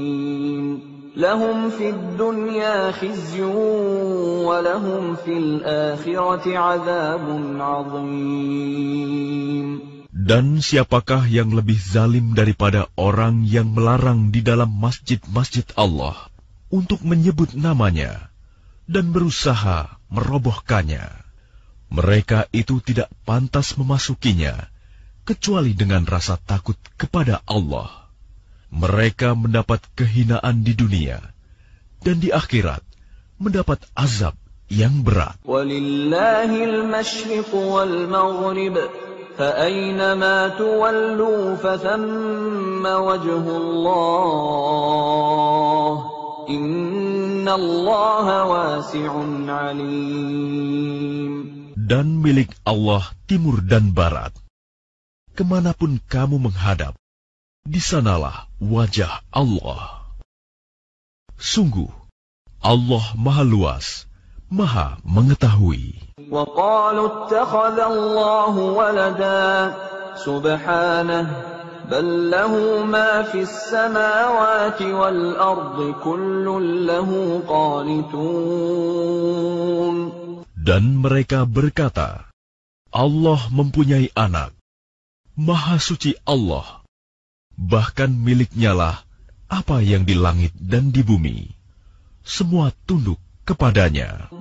لهم 1.15 1.69
في 1.69 1.89
الدنيا 1.89 2.91
خزي 2.91 3.41
ولهم 4.47 5.15
في 5.15 5.37
الآخرة 5.37 6.57
عذاب 6.57 7.25
عظيم. 7.59 9.11
Dan 10.11 10.63
siapakah 10.63 11.27
yang 11.27 11.51
lebih 11.51 11.75
zalim 11.75 12.31
daripada 12.31 12.87
orang 12.95 13.43
yang 13.43 13.75
melarang 13.75 14.31
di 14.31 14.39
dalam 14.39 14.71
masjid-masjid 14.71 15.67
Allah 15.75 16.15
untuk 16.71 17.03
menyebut 17.03 17.57
namanya 17.57 18.31
dan 18.87 19.11
berusaha 19.11 19.99
merobohkannya? 20.07 21.11
Mereka 21.91 22.47
itu 22.55 22.79
tidak 22.79 23.11
pantas 23.27 23.75
memasukinya 23.75 24.71
kecuali 25.27 25.75
dengan 25.75 26.07
rasa 26.07 26.39
takut 26.39 26.79
kepada 26.95 27.43
Allah 27.43 28.00
mereka 28.71 29.35
mendapat 29.35 29.83
kehinaan 29.99 30.63
di 30.63 30.73
dunia 30.73 31.19
dan 32.01 32.17
di 32.17 32.31
akhirat 32.31 32.81
mendapat 33.37 33.83
azab 33.93 34.33
yang 34.71 35.03
berat. 35.03 35.35
Dan 51.81 52.07
milik 52.23 52.49
Allah 52.63 53.03
timur 53.27 53.59
dan 53.65 53.91
barat. 53.91 54.31
Ke 55.31 55.43
mana 55.47 55.71
pun 55.75 55.97
kamu 56.11 56.37
menghadap, 56.37 57.00
di 57.66 57.82
sanalah 57.82 58.46
wajah 58.62 59.26
Allah. 59.34 60.06
Sungguh, 61.36 61.90
Allah 62.62 63.04
Maha 63.18 63.44
Luas, 63.44 64.06
Maha 64.48 65.02
Mengetahui. 65.02 66.06
وقالوا 66.30 67.06
اتخذ 67.06 67.78
الله 67.78 68.54
ولدا 68.58 69.74
سبحانه 70.18 71.26
بل 71.90 72.30
له 72.30 72.82
ما 72.82 73.22
في 73.22 73.42
السماوات 73.46 74.82
والأرض 74.82 75.94
كل 76.02 76.46
له 76.86 77.10
قانتون 77.46 78.26
Dan 80.66 80.98
mereka 80.98 81.46
berkata, 81.46 82.26
Allah 82.90 83.38
mempunyai 83.54 84.10
anak. 84.18 84.50
Maha 85.38 85.78
suci 85.78 86.18
Allah. 86.26 86.79
Bahkan 87.57 88.11
miliknyalah 88.11 89.03
apa 89.51 89.83
yang 89.83 90.07
di 90.07 90.15
langit 90.15 90.55
dan 90.55 90.95
di 90.95 91.03
bumi. 91.03 91.51
Semua 92.23 92.71
tunduk 92.87 93.19
kepadanya. 93.43 94.31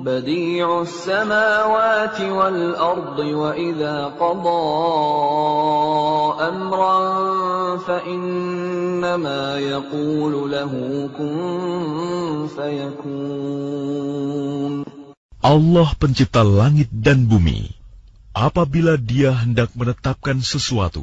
Allah 15.40 15.88
pencipta 15.96 16.44
langit 16.44 16.92
dan 16.92 17.24
bumi. 17.24 17.72
Apabila 18.30 18.94
dia 18.94 19.34
hendak 19.34 19.74
menetapkan 19.74 20.38
sesuatu, 20.38 21.02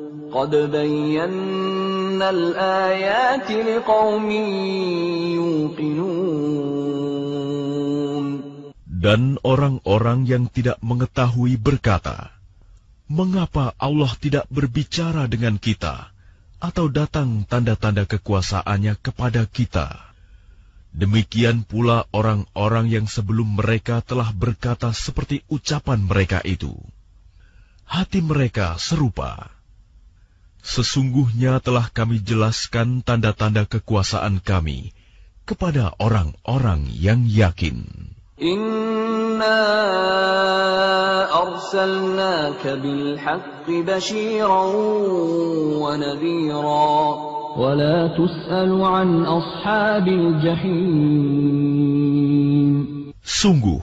قد 0.32 0.52
بينا 0.56 2.30
الآيات 2.30 3.50
لقوم 3.50 4.30
يوقنون 5.40 6.46
Dan 9.06 9.38
orang-orang 9.46 10.26
yang 10.26 10.50
tidak 10.50 10.82
mengetahui 10.82 11.60
berkata, 11.60 12.32
Mengapa 13.06 13.70
Allah 13.78 14.10
tidak 14.18 14.50
berbicara 14.50 15.30
dengan 15.30 15.62
kita 15.62 16.10
atau 16.58 16.90
datang 16.90 17.46
tanda-tanda 17.46 18.02
kekuasaannya 18.02 18.98
kepada 18.98 19.46
kita? 19.46 20.10
Demikian 20.90 21.62
pula 21.62 22.08
orang-orang 22.10 22.90
yang 22.90 23.06
sebelum 23.06 23.60
mereka 23.60 24.02
telah 24.02 24.34
berkata 24.34 24.90
seperti 24.90 25.46
ucapan 25.46 26.02
mereka 26.02 26.42
itu. 26.42 26.74
Hati 27.86 28.24
mereka 28.24 28.74
serupa. 28.80 29.54
Sesungguhnya 30.61 31.57
telah 31.59 31.89
kami 31.89 32.21
jelaskan 32.21 33.01
tanda-tanda 33.01 33.65
kekuasaan 33.65 34.45
kami 34.45 34.93
kepada 35.45 35.97
orang-orang 35.97 36.85
yang 36.93 37.25
yakin. 37.25 37.83
Inna 38.37 39.61
arsalnaka 41.29 42.77
wa 45.81 45.97
wa 47.51 47.75
la 47.75 48.15
tus'alu 48.15 48.79
an 48.85 49.27
ashabil 49.27 50.39
jahim. 50.45 51.41
Sungguh, 53.21 53.81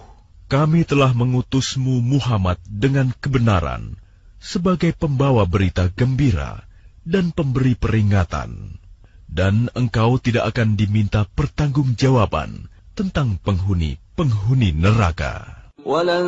kami 0.48 0.86
telah 0.88 1.12
mengutusmu 1.12 2.00
Muhammad 2.00 2.56
dengan 2.64 3.12
kebenaran 3.18 3.98
sebagai 4.38 4.94
pembawa 4.94 5.44
berita 5.44 5.90
gembira 5.92 6.67
dan 7.07 7.35
pemberi 7.35 7.75
peringatan. 7.75 8.79
Dan 9.27 9.67
engkau 9.73 10.21
tidak 10.21 10.53
akan 10.53 10.77
diminta 10.77 11.25
pertanggungjawaban 11.25 12.69
tentang 12.93 13.41
penghuni-penghuni 13.41 14.77
neraka. 14.77 15.63
ولن 15.83 16.27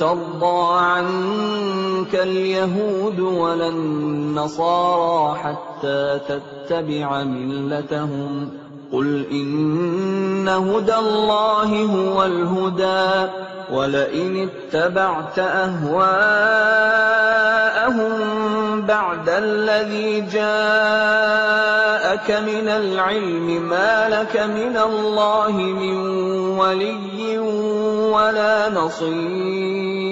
ترضى 0.00 0.60
عنك 0.80 2.14
اليهود 2.14 3.20
ولا 3.20 3.68
النصارى 3.68 5.38
حتى 5.38 6.20
تتبع 6.28 7.24
ملتهم 7.24 8.50
قل 8.91 9.25
إن 9.31 10.47
هدى 10.47 10.95
الله 10.95 11.69
هو 11.83 12.25
الهدى 12.25 13.31
ولئن 13.71 14.49
اتبعت 14.49 15.39
أهواءهم 15.39 16.47
بعد 18.81 19.29
الذي 19.29 20.21
جاءك 20.31 20.47
من 22.31 22.67
العلم 22.67 23.69
ما 23.69 24.09
لك 24.09 24.37
من 24.37 24.77
الله 24.77 25.51
من 25.51 25.95
ولي 26.55 27.37
ولا 28.07 28.69
نصير 28.71 30.07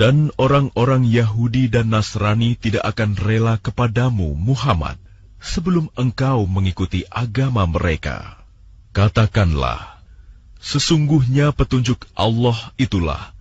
Dan 0.00 0.32
orang-orang 0.40 1.04
Yahudi 1.04 1.68
dan 1.68 1.92
Nasrani 1.92 2.56
tidak 2.56 2.88
akan 2.96 3.20
rela 3.20 3.60
kepadamu, 3.60 4.32
Muhammad, 4.32 4.96
sebelum 5.40 5.88
engkau 5.96 6.44
mengikuti 6.44 7.02
agama 7.08 7.64
mereka. 7.64 8.38
Katakanlah, 8.92 10.00
sesungguhnya 10.60 11.56
petunjuk 11.56 12.06
Allah 12.14 12.56
itulah 12.76 13.32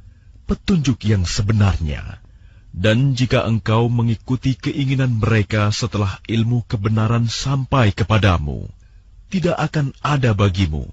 petunjuk 0.50 1.04
yang 1.06 1.28
sebenarnya. 1.28 2.24
Dan 2.70 3.18
jika 3.18 3.46
engkau 3.46 3.90
mengikuti 3.90 4.54
keinginan 4.54 5.18
mereka 5.20 5.74
setelah 5.74 6.22
ilmu 6.30 6.66
kebenaran 6.70 7.26
sampai 7.26 7.92
kepadamu, 7.92 8.70
tidak 9.30 9.58
akan 9.58 9.94
ada 10.02 10.34
bagimu 10.38 10.90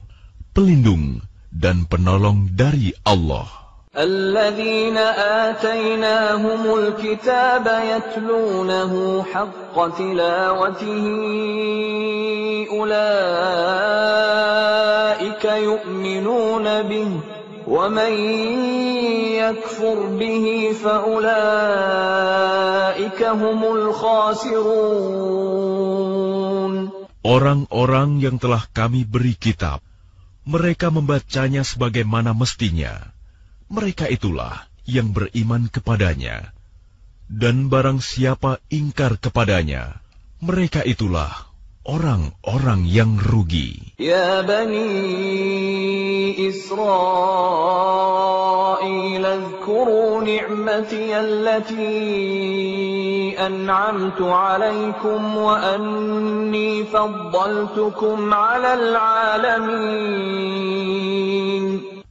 pelindung 0.57 1.21
dan 1.53 1.85
penolong 1.85 2.57
dari 2.57 2.97
Allah. 3.05 3.66
الذين 3.97 4.97
آتيناهم 5.49 6.79
الكتاب 6.79 7.65
يتلونه 7.65 9.23
حق 9.33 9.97
تلاوته 9.97 11.07
أولئك 12.77 13.85
يؤمنون 15.45 16.83
به 16.83 17.09
ومن 17.67 18.13
يكفر 19.41 20.07
به 20.21 20.77
فأولئك 20.85 21.31
هم 23.23 23.61
الخاسرون 23.65 25.17
Orang-orang 27.27 28.23
yang 28.23 28.39
telah 28.39 28.71
kami 28.71 29.03
beri 29.03 29.35
kitab, 29.35 29.83
mereka 30.47 30.95
membacanya 30.95 31.67
sebagaimana 31.67 32.31
mestinya. 32.39 33.16
Mereka 33.72 34.12
itulah 34.12 34.68
yang 34.84 35.16
beriman 35.16 35.72
kepadanya. 35.72 36.52
Dan 37.32 37.72
barang 37.72 38.04
siapa 38.04 38.60
ingkar 38.68 39.16
kepadanya, 39.16 40.04
mereka 40.44 40.84
itulah 40.84 41.32
orang-orang 41.88 42.86
yang 42.86 43.16
rugi. 43.18 43.96
يا 44.00 44.42
بني 44.42 44.90
إسرائيل 46.50 46.82
اذكروا 49.26 50.24
نعمتي 50.24 51.20
التي 51.20 52.12
أنعمت 53.40 54.22
عليكم 54.22 55.38
وأني 55.38 56.84
فضلتكم 56.84 58.34
على 58.34 58.74
العالمين 58.74 60.42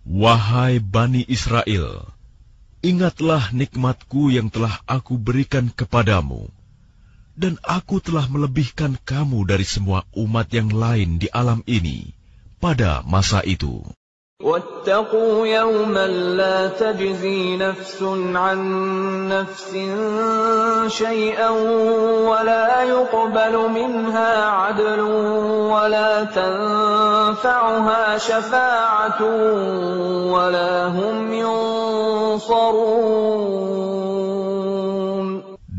Wahai 0.05 0.77
Bani 0.77 1.25
Israel, 1.25 2.13
ingatlah 2.85 3.49
nikmatku 3.49 4.29
yang 4.29 4.53
telah 4.53 4.77
aku 4.85 5.17
berikan 5.17 5.73
kepadamu, 5.73 6.45
dan 7.33 7.57
aku 7.65 7.97
telah 7.97 8.29
melebihkan 8.29 9.01
kamu 9.01 9.49
dari 9.49 9.65
semua 9.65 10.05
umat 10.13 10.45
yang 10.53 10.69
lain 10.69 11.17
di 11.17 11.25
alam 11.33 11.65
ini 11.65 12.13
pada 12.61 13.01
masa 13.01 13.41
itu. 13.41 13.81
واتقوا 14.40 15.46
يوما 15.46 16.06
لا 16.40 16.68
تجزي 16.68 17.56
نفس 17.56 18.02
عن 18.34 18.58
نفس 19.28 19.70
شيئا 20.96 21.50
ولا 22.24 22.82
يقبل 22.82 23.54
منها 23.68 24.44
عدل 24.44 25.00
ولا 25.68 26.24
تنفعها 26.24 28.18
شفاعة 28.18 29.22
ولا 30.32 30.86
هم 30.88 31.32
ينصرون 31.32 32.80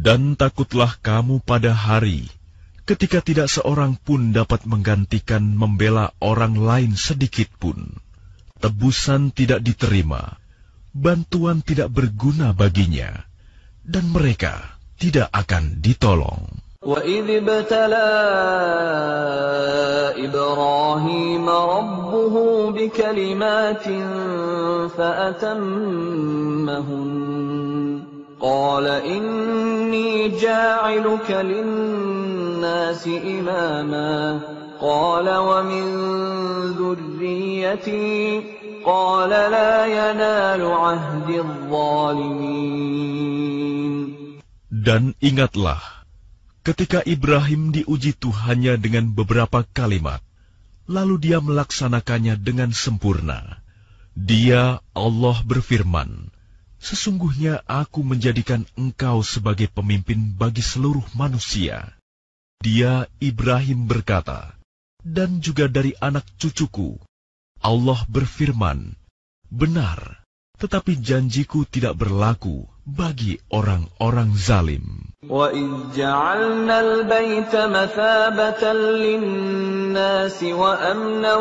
Dan 0.02 0.34
takutlah 0.34 0.98
kamu 1.02 1.46
pada 1.46 1.74
hari 1.74 2.26
ketika 2.90 3.22
tidak 3.26 3.50
seorang 3.50 3.98
pun 4.02 4.34
dapat 4.34 4.66
menggantikan 4.66 5.46
membela 5.46 6.10
orang 6.18 6.58
lain 6.58 6.98
sedikit 6.98 7.54
pun. 7.62 8.02
Tebusan 8.62 9.34
tidak 9.34 9.66
diterima, 9.66 10.38
bantuan 10.94 11.66
tidak 11.66 11.90
berguna 11.90 12.54
baginya, 12.54 13.26
dan 13.82 14.06
mereka 14.14 14.78
tidak 15.02 15.34
akan 15.34 15.82
ditolong. 15.82 16.62
وإذ 16.82 17.30
ابتلى 17.30 18.10
إبراهيم 20.18 21.50
ربه 21.50 22.36
بكلمات 22.72 23.86
فأتمهن 24.98 26.82
قال 28.42 28.88
إني 28.88 30.30
جاعلك 30.30 31.32
للناس 31.32 33.08
إماما 33.08 34.40
قال 34.82 35.28
ومن 35.30 35.86
ذريتي 36.74 38.42
قال 38.86 39.30
لا 39.30 39.86
ينال 39.86 40.62
عهد 40.66 41.30
الظالمين 41.30 42.92
Dan 44.82 45.14
ingatlah, 45.22 45.78
ketika 46.66 47.06
Ibrahim 47.06 47.70
diuji 47.70 48.18
Tuhannya 48.18 48.82
dengan 48.82 49.14
beberapa 49.14 49.62
kalimat, 49.62 50.26
lalu 50.90 51.22
dia 51.22 51.38
melaksanakannya 51.38 52.42
dengan 52.42 52.74
sempurna. 52.74 53.62
Dia, 54.18 54.82
Allah 54.98 55.38
berfirman, 55.46 56.34
Sesungguhnya 56.82 57.62
aku 57.70 58.02
menjadikan 58.02 58.66
engkau 58.74 59.22
sebagai 59.22 59.70
pemimpin 59.70 60.34
bagi 60.34 60.66
seluruh 60.66 61.06
manusia. 61.14 61.94
Dia, 62.66 63.06
Ibrahim 63.22 63.86
berkata, 63.86 64.55
dan 65.07 65.39
juga 65.39 65.71
dari 65.71 65.95
anak 66.03 66.27
cucuku. 66.43 66.99
Allah 67.63 68.03
berfirman, 68.11 68.99
Benar, 69.47 70.27
tetapi 70.59 70.99
janjiku 70.99 71.63
tidak 71.71 71.95
berlaku 71.95 72.67
bagi 72.87 73.35
orang-orang 73.51 74.31
zalim. 74.39 75.11
وَإِذْ 75.27 75.91
جَعَلْنَا 75.99 76.77
الْبَيْتَ 76.81 77.51
مَثَابَةً 77.51 78.63
لِلنَّاسِ 78.73 80.39
وَأَمْنًا 80.43 81.35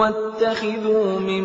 وَاتَّخِذُوا 0.00 1.20
مِن 1.20 1.44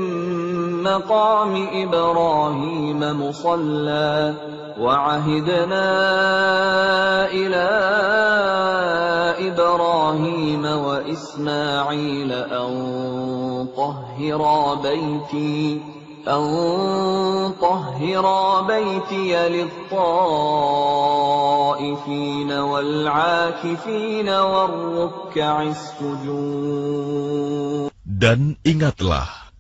مَّقَامِ 0.84 1.54
إِبْرَاهِيمَ 1.84 3.00
مُصَلًّى 3.00 4.34
وَعَهِدْنَا 4.80 5.88
إِلَىٰ 7.36 7.68
إبراهيم 9.38 10.66
وإسماعيل 10.66 12.32
أن 12.32 13.68
طهرا 13.78 14.76
بيتي 14.76 15.97
أن 16.27 17.53
طهرا 17.59 18.63
بيتي 18.63 19.35
للطائفين 19.49 20.01
والعاكفين 22.53 24.29
والركع 24.29 25.63
السجود 25.63 26.73
Dan 28.23 28.55
ingatlah, 28.63 29.51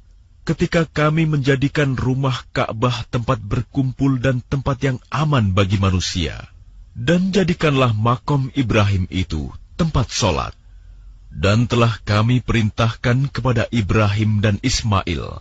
ketika 0.46 0.86
kami 0.86 1.26
menjadikan 1.26 1.98
rumah 1.98 2.46
Ka'bah 2.54 3.02
tempat 3.10 3.42
berkumpul 3.42 4.22
dan 4.22 4.38
tempat 4.46 4.78
yang 4.86 5.02
aman 5.10 5.50
bagi 5.50 5.82
manusia, 5.82 6.46
dan 6.94 7.34
jadikanlah 7.34 7.90
makom 7.90 8.54
Ibrahim 8.54 9.10
itu 9.10 9.50
tempat 9.74 10.14
solat. 10.14 10.54
Dan 11.32 11.66
telah 11.66 11.96
kami 12.04 12.44
perintahkan 12.44 13.32
kepada 13.32 13.66
Ibrahim 13.72 14.44
dan 14.44 14.60
Ismail, 14.62 15.40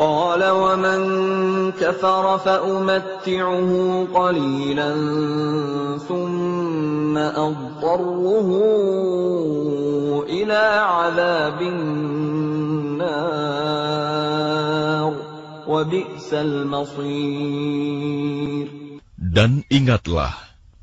قَالَ 0.00 0.44
وَمَن 0.44 1.00
كَفَرَ 1.72 2.38
فَأُمَتِّعُهُ 2.38 3.70
قَلِيلًا 4.14 4.90
ثُمَّ 6.08 7.16
أَضْطَرُّهُ 7.16 8.48
إِلَىٰ 10.28 10.66
عَذَابِ 10.84 11.62
النَّارِ 11.62 13.06
وَبِئْسَ 15.64 16.30
الْمَصِيرُ 16.34 17.86
Dan 19.36 19.64
ingatlah, 19.72 20.32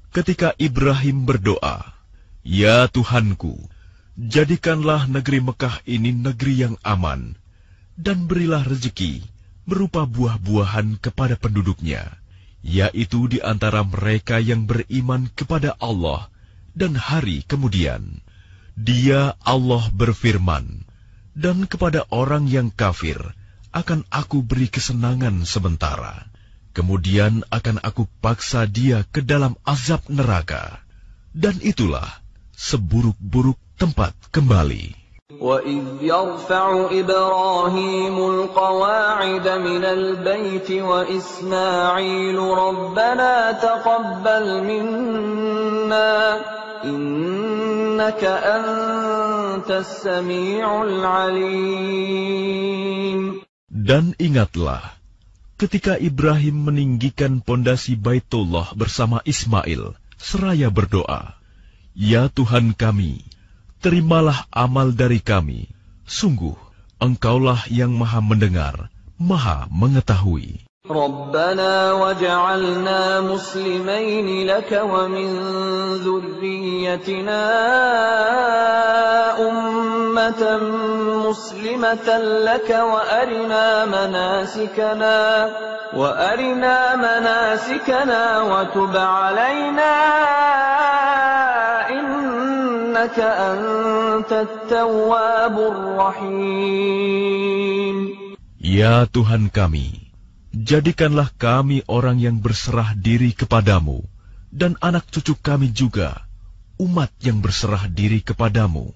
ketika 0.09 0.57
Ibrahim 0.57 1.25
berdoa, 1.29 1.93
Ya 2.41 2.89
Tuhanku, 2.89 3.55
jadikanlah 4.17 5.05
negeri 5.09 5.41
Mekah 5.41 5.81
ini 5.85 6.13
negeri 6.13 6.65
yang 6.65 6.75
aman, 6.81 7.37
dan 7.98 8.30
berilah 8.30 8.62
rezeki 8.62 9.26
berupa 9.66 10.06
buah-buahan 10.06 11.02
kepada 11.02 11.34
penduduknya, 11.34 12.16
yaitu 12.62 13.26
di 13.26 13.42
antara 13.42 13.82
mereka 13.82 14.38
yang 14.38 14.64
beriman 14.64 15.26
kepada 15.34 15.74
Allah 15.82 16.30
dan 16.78 16.94
hari 16.94 17.42
kemudian. 17.44 18.22
Dia 18.78 19.34
Allah 19.42 19.90
berfirman, 19.90 20.86
dan 21.34 21.66
kepada 21.66 22.06
orang 22.14 22.46
yang 22.46 22.70
kafir 22.70 23.18
akan 23.74 24.06
aku 24.08 24.46
beri 24.46 24.70
kesenangan 24.70 25.42
sementara. 25.42 26.30
Kemudian 26.72 27.42
akan 27.50 27.82
aku 27.82 28.06
paksa 28.22 28.70
dia 28.70 29.02
ke 29.10 29.18
dalam 29.18 29.58
azab 29.66 30.06
neraka. 30.06 30.78
Dan 31.34 31.58
itulah 31.58 32.06
seburuk-buruk 32.54 33.58
tempat 33.74 34.14
kembali. 34.30 35.07
وَإِذْ 35.39 36.03
يَرْفَعُ 36.03 36.89
إِبْرَاهِيمُ 36.91 38.17
الْقَوَاعِدَ 38.17 39.47
مِنَ 39.47 39.83
الْبَيْتِ 39.85 40.71
وَإِسْمَاعِيلُ 40.71 42.37
رَبَّنَا 42.37 43.51
تَقَبَّلْ 43.51 44.45
مِنَّا 44.63 46.13
إِنَّكَ 46.85 48.23
أَنتَ 48.23 49.69
السَّمِيعُ 49.71 50.83
الْعَلِيمُ 50.83 52.13
Dan 53.73 54.13
ingatlah, 54.21 54.95
ketika 55.57 55.97
Ibrahim 55.97 56.71
meninggikan 56.71 57.41
pondasi 57.41 57.97
Baitullah 57.97 58.71
bersama 58.77 59.19
Ismail, 59.25 59.97
seraya 60.21 60.69
berdoa, 60.69 61.35
Ya 61.97 62.29
Tuhan 62.29 62.77
kami, 62.77 63.26
terimalah 63.83 64.47
amal 64.51 64.95
dari 64.95 65.19
kami. 65.19 65.67
Sungguh, 66.03 66.55
Engkaulah 67.03 67.67
yang 67.67 67.91
maha 67.99 68.23
mendengar, 68.23 68.87
maha 69.19 69.67
mengetahui. 69.67 70.63
رَبَّنَا 70.83 71.91
وَاجْعَلْنَا 71.91 73.21
مُسْلِمَيْنِ 73.21 74.27
لَكَ 74.47 74.71
وَمِن 74.83 75.29
ذُرِّيَّتِنَا 76.03 77.43
أُمَّةً 79.39 80.43
مُّسْلِمَةً 81.27 82.07
لَّكَ 82.19 82.69
وَأَرِنَا 82.69 83.85
مَنَاسِكَنَا 83.85 85.19
وَأَرِنَا 85.95 86.95
مَنَاسِكَنَا 86.95 88.41
وَتُبْ 88.41 88.97
عَلَيْنَا 88.97 89.93
Ya 98.58 99.06
Tuhan 99.06 99.54
kami, 99.54 100.10
jadikanlah 100.50 101.30
kami 101.38 101.86
orang 101.86 102.18
yang 102.18 102.42
berserah 102.42 102.98
diri 102.98 103.30
kepadamu 103.30 104.02
dan 104.50 104.74
anak 104.82 105.06
cucu 105.14 105.38
kami 105.38 105.70
juga 105.70 106.26
umat 106.78 107.10
yang 107.22 107.42
berserah 107.42 107.90
diri 107.90 108.22
kepadamu 108.22 108.94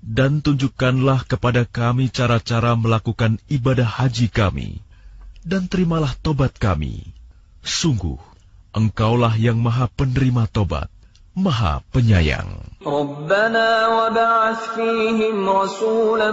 dan 0.00 0.44
tunjukkanlah 0.44 1.24
kepada 1.24 1.64
kami 1.64 2.12
cara-cara 2.12 2.76
melakukan 2.76 3.40
ibadah 3.48 3.88
haji 3.88 4.28
kami 4.28 4.80
dan 5.42 5.66
terimalah 5.66 6.14
tobat 6.20 6.54
kami. 6.56 7.14
Sungguh, 7.62 8.18
engkaulah 8.74 9.34
yang 9.38 9.58
maha 9.60 9.86
penerima 9.92 10.50
tobat. 10.50 10.90
maha 11.35 11.81
penyayang. 11.93 12.67
رَبَّنَا 12.87 13.87
وَابْعَثْ 13.87 14.59
فِيهِمْ 14.75 15.49
رَسُولًا 15.49 16.31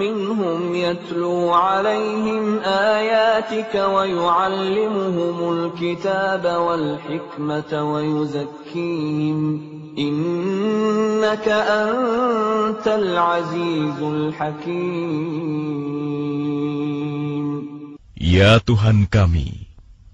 مِّنْهُمْ 0.00 0.74
يَتْلُو 0.74 1.52
عَلَيْهِمْ 1.52 2.58
آيَاتِكَ 2.64 3.74
وَيُعَلِّمُهُمُ 3.74 5.52
الْكِتَابَ 5.52 6.44
وَالْحِكْمَةَ 6.44 7.92
وَيُزَكِّيهِمْ ۚ 7.92 9.60
إِنَّكَ 9.98 11.48
أَنتَ 11.48 12.86
الْعَزِيزُ 12.88 14.00
الْحَكِيمُ 14.02 15.46
Ya 18.16 18.58
Tuhan 18.64 19.06
kami, 19.12 19.69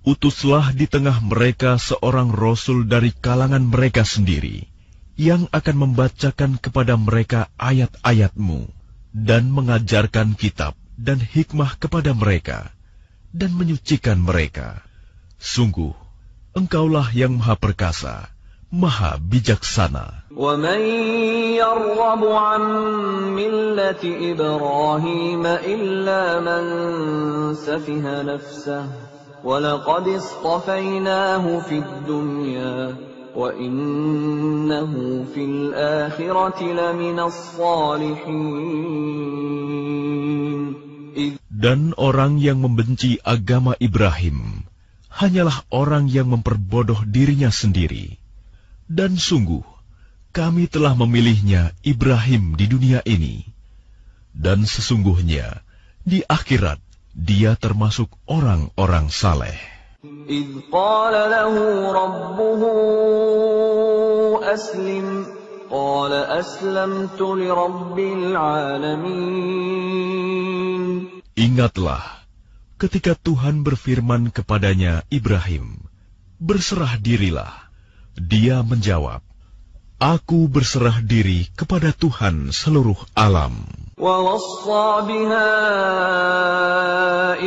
utuslah 0.06 0.74
di 0.74 0.90
tengah 0.90 1.22
mereka 1.22 1.78
seorang 1.78 2.34
rasul 2.34 2.90
dari 2.90 3.14
kalangan 3.14 3.62
mereka 3.62 4.02
sendiri, 4.02 4.66
yang 5.14 5.46
akan 5.54 5.76
membacakan 5.88 6.58
kepada 6.58 6.98
mereka 6.98 7.46
ayat-ayatmu, 7.58 8.66
dan 9.14 9.52
mengajarkan 9.52 10.34
kitab 10.34 10.74
dan 10.98 11.18
hikmah 11.22 11.78
kepada 11.78 12.12
mereka, 12.12 12.74
dan 13.32 13.54
menyucikan 13.54 14.20
mereka. 14.20 14.82
Sungguh, 15.42 15.94
Engkaulah 16.52 17.08
yang 17.16 17.40
maha 17.40 17.56
perkasa, 17.56 18.28
maha 18.68 19.16
bijaksana. 19.16 20.28
وَمَن 20.36 20.80
يَرْغَبُ 21.56 22.22
عَن 22.28 22.62
مِّلَّةِ 23.32 24.02
إِبْرَاهِيمَ 24.04 25.44
إِلَّا 25.46 26.24
مَن 26.44 26.62
سَفِهَ 27.56 28.04
نَفْسَهُ ۚ 28.04 29.15
وَلَقَدِ 29.42 30.06
اصْطَفَيْنَاهُ 30.08 31.44
فِي 31.66 31.76
الدُّنْيَا ۖ 31.82 32.96
وَإِنَّهُ 33.34 34.92
فِي 35.34 35.42
الْآخِرَةِ 35.44 36.60
لَمِنَ 36.62 37.18
الصَّالِحِينَ 37.18 38.62
إِذْ 41.16 41.32
Dan 41.50 41.94
orang 41.98 42.38
yang 42.38 42.62
membenci 42.62 43.18
agama 43.26 43.74
Ibrahim 43.82 44.62
hanyalah 45.12 45.62
orang 45.68 46.08
yang 46.08 46.32
memperbodoh 46.32 47.04
dirinya 47.04 47.52
sendiri. 47.52 48.16
Dan 48.88 49.20
sungguh, 49.20 49.62
kami 50.32 50.66
telah 50.68 50.96
memilihnya 50.96 51.76
Ibrahim 51.84 52.56
di 52.56 52.66
dunia 52.66 53.04
ini. 53.04 53.44
Dan 54.32 54.64
sesungguhnya, 54.64 55.60
di 56.02 56.24
akhirat, 56.24 56.80
dia 57.16 57.56
termasuk 57.56 58.08
orang-orang 58.26 59.08
saleh. 59.12 59.56
إِذْ 60.26 60.66
قَالَ 60.72 61.14
لَهُ 61.14 61.54
رَبُّهُ 61.92 62.62
أَسْلِمْ ۖ 64.42 65.42
قال 65.72 66.12
أسلمت 66.12 67.16
لرب 67.16 67.96
العالمين 67.96 69.32
Ingatlah 71.32 72.28
ketika 72.76 73.16
Tuhan 73.16 73.64
berfirman 73.64 74.28
kepadanya 74.28 75.00
Ibrahim, 75.08 75.80
"Berserah 76.36 77.00
dirilah." 77.00 77.72
Dia 78.12 78.60
menjawab, 78.60 79.24
"Aku 79.96 80.44
berserah 80.52 81.00
diri 81.00 81.48
kepada 81.56 81.96
Tuhan 81.96 82.52
seluruh 82.52 83.00
alam." 83.16 83.64
ووصى 83.98 85.06
بها 85.08 85.48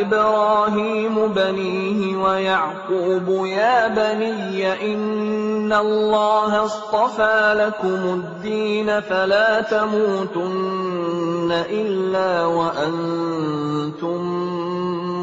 إبراهيم 0.01 1.33
بنيه 1.33 2.17
ويعقوب 2.17 3.45
يا 3.45 3.87
بني 3.87 4.93
إن 4.93 5.73
الله 5.73 6.65
اصطفى 6.65 7.53
لكم 7.59 8.01
الدين 8.19 9.01
فلا 9.01 9.61
تموتن 9.61 11.51
إلا 11.51 12.45
وأنتم 12.45 14.21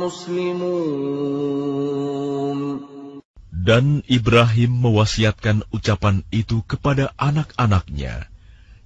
مسلمون 0.05 1.32
Dan 3.62 4.03
Ibrahim 4.11 4.74
mewasiatkan 4.82 5.62
ucapan 5.70 6.27
itu 6.35 6.66
kepada 6.66 7.15
anak-anaknya. 7.15 8.27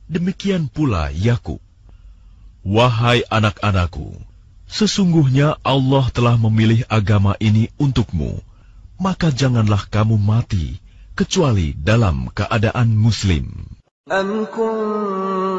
Demikian 0.04 0.68
pula 0.68 1.08
Yakub. 1.08 1.64
Wahai 2.61 3.25
anak-anakku, 3.25 4.13
sesungguhnya 4.69 5.57
Allah 5.65 6.05
telah 6.13 6.37
memilih 6.37 6.85
agama 6.85 7.33
ini 7.41 7.73
untukmu, 7.81 8.37
maka 9.01 9.33
janganlah 9.33 9.89
kamu 9.89 10.21
mati 10.21 10.77
kecuali 11.17 11.73
dalam 11.73 12.29
keadaan 12.29 12.93
Muslim. 12.93 13.65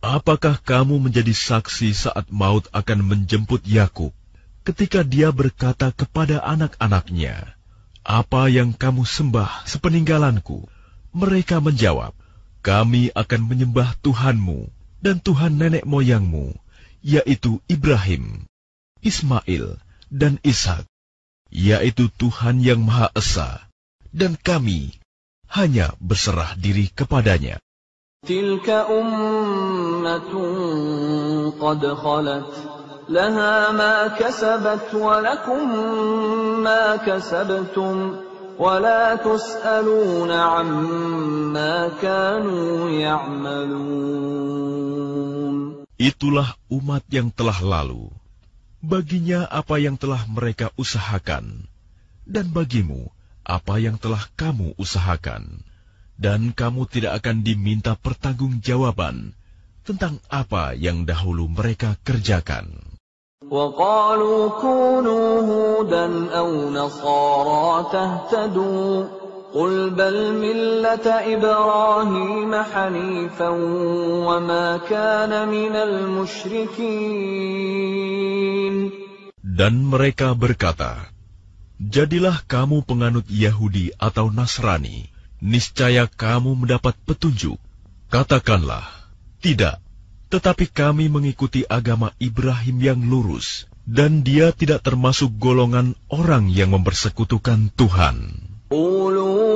Apakah 0.00 0.56
kamu 0.56 0.96
menjadi 0.96 1.36
saksi 1.36 1.92
saat 1.92 2.32
maut 2.32 2.64
akan 2.72 3.04
menjemput 3.04 3.62
Yakub 3.68 4.16
ketika 4.64 5.04
dia 5.04 5.28
berkata 5.28 5.92
kepada 5.92 6.40
anak-anaknya, 6.44 7.56
"Apa 8.00 8.48
yang 8.48 8.72
kamu 8.72 9.04
sembah 9.04 9.68
sepeninggalanku?" 9.68 10.68
Mereka 11.12 11.60
menjawab, 11.60 12.16
"Kami 12.62 13.10
akan 13.12 13.40
menyembah 13.44 13.98
Tuhanmu 14.00 14.70
dan 15.04 15.18
Tuhan 15.20 15.58
nenek 15.58 15.84
moyangmu, 15.84 16.54
yaitu 17.04 17.58
Ibrahim, 17.66 18.46
Ismail, 19.02 19.80
dan 20.08 20.38
Ishak, 20.46 20.86
yaitu 21.50 22.08
Tuhan 22.14 22.62
yang 22.62 22.84
Maha 22.84 23.10
Esa, 23.16 23.68
dan 24.14 24.38
kami 24.38 24.96
hanya 25.50 25.92
berserah 25.98 26.54
diri 26.56 26.88
kepadanya." 26.92 27.60
تلك 28.25 28.69
أمة 28.69 30.33
قد 31.61 31.81
خلت 31.93 32.53
لها 33.09 33.71
ما 33.71 34.07
كسبت 34.07 34.93
ولكم 34.93 35.79
ما 36.63 36.95
كسبتم 36.95 38.15
ولا 38.57 39.15
تسألون 39.15 40.31
عما 40.31 41.89
كانوا 42.01 42.89
يعملون 42.89 44.25
Itulah 45.95 46.59
umat 46.67 47.07
yang 47.07 47.31
telah 47.31 47.55
lalu. 47.63 48.11
Baginya 48.83 49.47
apa 49.47 49.79
yang 49.79 49.95
telah 49.95 50.27
mereka 50.27 50.67
usahakan, 50.75 51.71
dan 52.27 52.51
bagimu 52.51 53.15
apa 53.47 53.79
yang 53.79 53.95
telah 53.95 54.19
kamu 54.35 54.75
usahakan. 54.75 55.63
Dan 56.19 56.55
kamu 56.55 56.87
tidak 56.87 57.19
akan 57.23 57.43
diminta 57.43 57.99
pertanggungjawaban 57.99 59.35
tentang 59.83 60.23
apa 60.31 60.71
yang 60.73 61.03
dahulu 61.03 61.51
mereka 61.51 61.99
kerjakan. 62.07 62.95
وقالوا 63.45 64.49
كونوا 64.61 65.41
هودا 65.41 66.33
أو 66.33 66.69
نصارى 66.73 67.85
تهتدوا 67.93 69.05
قل 69.53 69.89
بل 69.89 70.33
ملة 70.33 71.07
إبراهيم 71.07 72.51
حنيفا 72.55 73.49
وما 74.27 74.77
كان 74.89 75.47
من 75.47 75.75
المشركين 75.75 76.95
Dan 79.55 79.87
mereka 79.87 80.35
berkata, 80.35 81.07
Jadilah 81.79 82.43
kamu 82.43 82.83
penganut 82.83 83.23
Yahudi 83.31 83.95
atau 83.95 84.27
Nasrani, 84.27 85.07
niscaya 85.40 86.06
kamu 86.06 86.64
mendapat 86.64 86.94
petunjuk. 87.08 87.56
Katakanlah, 88.12 88.86
tidak, 89.40 89.80
tetapi 90.28 90.68
kami 90.70 91.08
mengikuti 91.10 91.66
agama 91.66 92.14
Ibrahim 92.20 92.76
yang 92.78 93.00
lurus, 93.02 93.66
dan 93.88 94.22
dia 94.22 94.54
tidak 94.54 94.86
termasuk 94.86 95.34
golongan 95.40 95.98
orang 96.12 96.46
yang 96.52 96.70
mempersekutukan 96.76 97.72
Tuhan. 97.74 98.16
Ulu 98.70 99.50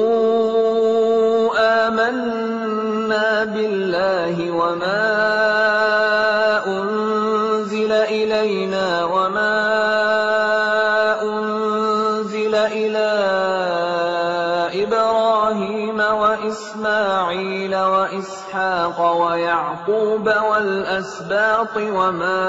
وإسماعيل 16.84 17.74
وإسحاق 17.76 18.98
ويعقوب 19.20 20.26
والأسباط 20.50 21.76
وما 21.76 22.44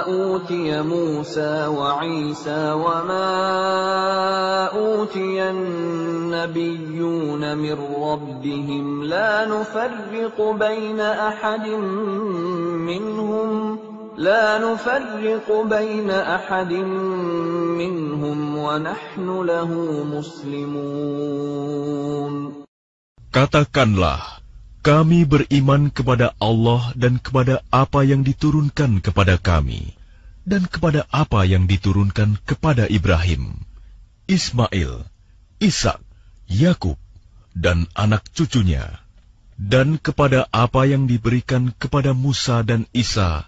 أوتي 0.00 0.82
موسى 0.82 1.66
وعيسى 1.66 2.72
وما 2.72 3.26
أوتي 4.66 5.50
النبيون 5.50 6.78
من 7.58 7.78
ربهم 8.02 9.04
لا 9.04 9.46
نفرق 9.46 10.50
بين 10.50 11.00
أحد 11.00 11.66
منهم 12.76 13.78
لا 14.16 14.58
نفرق 14.58 15.62
بين 15.64 16.10
أحد 16.10 16.72
منهم 17.80 18.58
ونحن 18.58 19.40
له 19.42 19.70
مسلمون 20.04 21.70
Katakanlah, 23.30 24.42
kami 24.82 25.22
beriman 25.22 25.94
kepada 25.94 26.34
Allah 26.42 26.90
dan 26.98 27.22
kepada 27.22 27.62
apa 27.70 28.02
yang 28.02 28.26
diturunkan 28.26 28.98
kepada 28.98 29.38
kami, 29.38 29.94
dan 30.42 30.66
kepada 30.66 31.06
apa 31.14 31.46
yang 31.46 31.70
diturunkan 31.70 32.42
kepada 32.42 32.90
Ibrahim, 32.90 33.54
Ismail, 34.26 35.06
Ishak, 35.62 36.02
Yakub, 36.50 36.98
dan 37.54 37.86
anak 37.94 38.26
cucunya, 38.34 38.98
dan 39.54 40.02
kepada 40.02 40.50
apa 40.50 40.90
yang 40.90 41.06
diberikan 41.06 41.70
kepada 41.76 42.10
Musa 42.16 42.66
dan 42.66 42.90
Isa, 42.90 43.46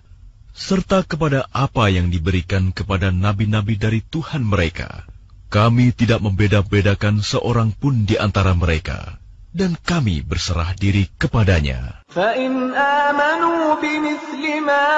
serta 0.55 1.03
kepada 1.03 1.51
apa 1.51 1.91
yang 1.91 2.13
diberikan 2.13 2.71
kepada 2.71 3.11
nabi-nabi 3.11 3.81
dari 3.81 3.99
Tuhan 3.99 4.47
mereka. 4.47 5.11
Kami 5.51 5.91
tidak 5.91 6.23
membeda-bedakan 6.23 7.19
seorang 7.19 7.75
pun 7.75 8.07
di 8.07 8.15
antara 8.15 8.55
mereka, 8.55 9.22
dan 9.53 9.77
kami 9.85 10.24
berserah 10.24 10.73
diri 10.73 11.12
kepadanya. 11.20 12.03
فإن 12.12 12.77
آمنوا 12.77 13.81
بمثل 13.81 14.61
ما 14.61 14.89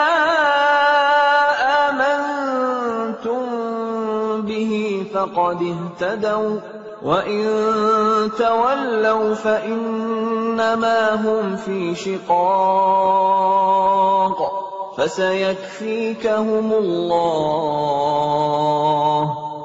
آمنتم 1.86 3.42
به 4.42 4.72
فقد 5.14 5.58
اهتدوا 5.62 6.58
وإن 7.02 7.44
تولوا 8.38 9.34
فإنما 9.34 11.14
هم 11.14 11.56
في 11.56 11.94
شقاق 11.94 13.34
فسيكفيكهم 14.98 16.72
الله 16.72 17.74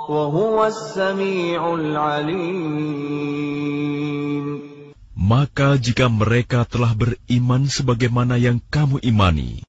وهو 0.10 0.66
السميع 0.66 1.74
العليم 1.74 3.20
Maka 5.20 5.76
jika 5.76 6.08
mereka 6.08 6.64
telah 6.64 6.96
beriman 6.96 7.68
sebagaimana 7.68 8.40
yang 8.40 8.64
kamu 8.72 9.04
imani, 9.04 9.68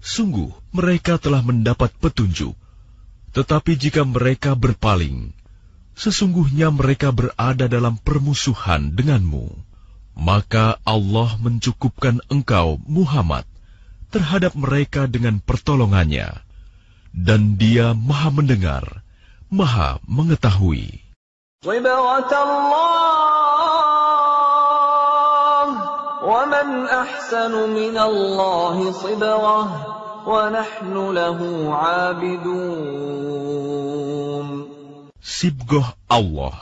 sungguh 0.00 0.48
mereka 0.72 1.20
telah 1.20 1.44
mendapat 1.44 1.92
petunjuk. 2.00 2.56
Tetapi 3.36 3.76
jika 3.76 4.08
mereka 4.08 4.56
berpaling, 4.56 5.36
sesungguhnya 5.92 6.72
mereka 6.72 7.12
berada 7.12 7.68
dalam 7.68 8.00
permusuhan 8.00 8.96
denganmu. 8.96 9.52
Maka 10.16 10.80
Allah 10.88 11.36
mencukupkan 11.36 12.24
engkau, 12.32 12.80
Muhammad, 12.88 13.44
terhadap 14.08 14.56
mereka 14.56 15.04
dengan 15.04 15.44
pertolongannya. 15.44 16.40
Dan 17.12 17.60
dia 17.60 17.92
maha 17.92 18.32
mendengar, 18.32 19.04
maha 19.52 20.00
mengetahui. 20.08 21.04
Allah 21.68 23.39
ومن 26.29 26.87
أحسن 26.87 27.53
من 27.69 27.97
الله 27.97 28.91
صبغة 28.91 29.61
ونحن 30.27 30.95
له 31.13 31.39
عابدون 31.73 33.05
Sibgoh 35.25 35.89
Allah. 36.05 36.53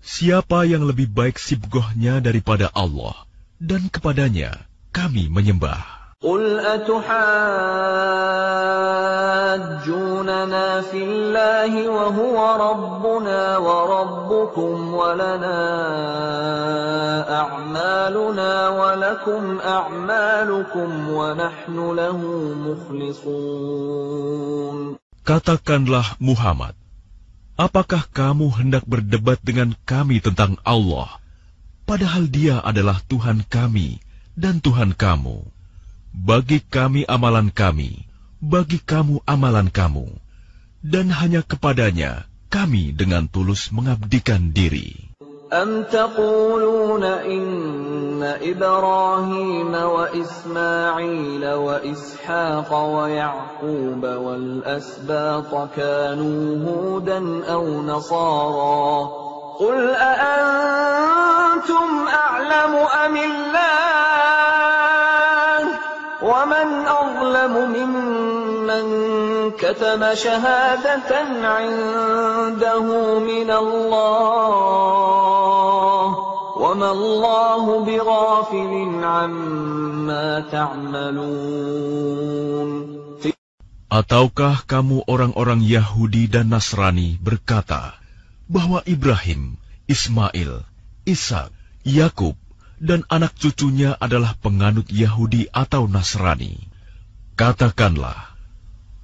Siapa 0.00 0.64
yang 0.64 0.88
lebih 0.88 1.12
baik 1.12 1.36
sibgohnya 1.36 2.24
daripada 2.24 2.72
Allah, 2.72 3.12
dan 3.60 3.92
kepadanya 3.92 4.56
kami 4.88 5.28
menyembah. 5.28 5.93
قل 6.24 6.60
أتحاجوننا 6.60 7.20
في 10.80 11.00
الله 11.04 11.88
وهو 11.88 12.36
ربنا 12.70 13.56
وربكم 13.56 14.94
ولنا 14.94 15.60
أعمالنا 17.40 18.68
ولكم 18.68 19.42
أعمالكم 19.64 20.88
ونحن 21.08 21.76
له 21.96 22.18
مخلصون 22.68 23.80
Katakanlah 25.20 26.20
Muhammad, 26.20 26.76
apakah 27.56 28.04
kamu 28.12 28.60
hendak 28.60 28.84
berdebat 28.84 29.40
dengan 29.40 29.72
kami 29.88 30.20
tentang 30.20 30.60
Allah, 30.68 31.16
padahal 31.88 32.28
dia 32.28 32.60
adalah 32.60 33.00
Tuhan 33.08 33.46
kami 33.48 34.04
dan 34.36 34.60
Tuhan 34.60 34.92
kamu? 34.92 35.53
Bagi 36.14 36.58
kami 36.58 37.06
amalan 37.06 37.54
kami, 37.54 38.04
bagi 38.42 38.82
kamu 38.82 39.22
amalan 39.24 39.70
kamu, 39.70 40.10
dan 40.82 41.12
hanya 41.14 41.46
kepadanya 41.46 42.26
kami 42.50 42.90
dengan 42.90 43.30
tulus 43.30 43.70
mengabdikan 43.70 44.50
diri. 44.50 45.10
أم 45.50 45.82
تقولون 45.82 47.04
إن 47.04 48.22
إبراهيم 48.22 49.74
وإسماعيل 49.74 51.44
وإسحاق 51.46 52.70
ويعقوب 52.70 54.02
والأسباط 54.06 55.70
كانوا 55.76 56.70
هودا 56.70 57.44
أو 57.52 57.82
نصارى 57.82 59.10
قل 59.58 59.90
أأنتم 59.90 61.88
أعلم 62.08 62.74
أم 63.04 63.16
الله 63.16 64.33
ومن 66.64 66.88
أظلم 66.88 67.54
ممن 67.76 68.84
كتم 69.60 70.14
شهادة 70.14 71.10
عنده 71.44 72.86
من 73.20 73.50
الله 73.50 74.80
وما 76.56 76.90
الله 76.90 77.64
بغافل 77.84 78.72
عما 79.04 80.40
تعملون 80.48 81.90
Ataukah 83.90 84.62
kamu 84.70 85.02
orang-orang 85.10 85.66
Yahudi 85.66 86.30
dan 86.30 86.54
Nasrani 86.54 87.18
berkata 87.18 87.98
bahwa 88.46 88.86
Ibrahim, 88.86 89.58
Ismail, 89.90 90.62
Ishak, 91.02 91.50
Yakub, 91.82 92.38
dan 92.79 93.07
anak 93.07 93.35
cucunya 93.39 93.95
adalah 93.99 94.35
penganut 94.39 94.87
Yahudi 94.91 95.47
atau 95.51 95.87
Nasrani. 95.87 96.59
Katakanlah, 97.35 98.35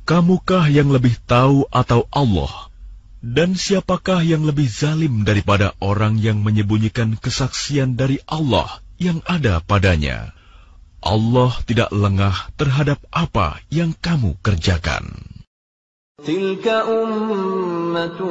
kamukah 0.07 0.67
yang 0.71 0.91
lebih 0.91 1.15
tahu 1.27 1.67
atau 1.71 2.07
Allah? 2.11 2.71
Dan 3.21 3.53
siapakah 3.53 4.25
yang 4.25 4.47
lebih 4.49 4.65
zalim 4.65 5.21
daripada 5.21 5.77
orang 5.77 6.17
yang 6.17 6.41
menyembunyikan 6.41 7.21
kesaksian 7.21 7.93
dari 7.93 8.17
Allah 8.25 8.81
yang 8.97 9.21
ada 9.29 9.61
padanya? 9.61 10.33
Allah 11.01 11.53
tidak 11.65 11.89
lengah 11.93 12.53
terhadap 12.57 13.01
apa 13.09 13.61
yang 13.73 13.93
kamu 13.97 14.37
kerjakan. 14.41 15.21
Tilka 16.21 16.85
ummatun 16.85 18.29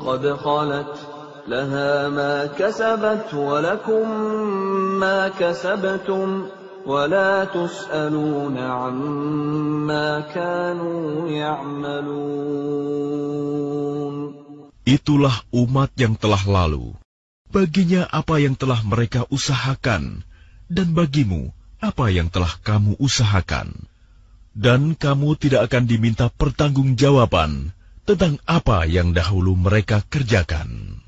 qad 0.00 0.24
khalat 0.40 1.11
لها 1.47 2.09
ما 2.09 2.45
كسبت 2.59 3.33
ولكم 3.33 4.05
ما 4.99 5.27
كسبتم 5.39 6.47
ولا 6.85 7.45
تسألون 7.45 8.57
عما 8.57 10.19
كانوا 10.19 11.29
يعملون 11.29 12.57
Itulah 14.87 15.43
umat 15.51 15.91
yang 15.99 16.15
telah 16.15 16.39
lalu. 16.47 16.95
Baginya 17.51 18.07
apa 18.07 18.39
yang 18.39 18.55
telah 18.55 18.79
mereka 18.87 19.27
usahakan, 19.27 20.23
dan 20.71 20.95
bagimu 20.95 21.51
apa 21.83 22.07
yang 22.07 22.31
telah 22.31 22.55
kamu 22.63 22.95
usahakan. 22.95 23.83
Dan 24.55 24.95
kamu 24.95 25.35
tidak 25.35 25.67
akan 25.67 25.91
diminta 25.91 26.31
pertanggungjawaban 26.31 27.75
tentang 28.07 28.39
apa 28.47 28.87
yang 28.87 29.11
dahulu 29.11 29.59
mereka 29.59 30.07
kerjakan. 30.07 31.00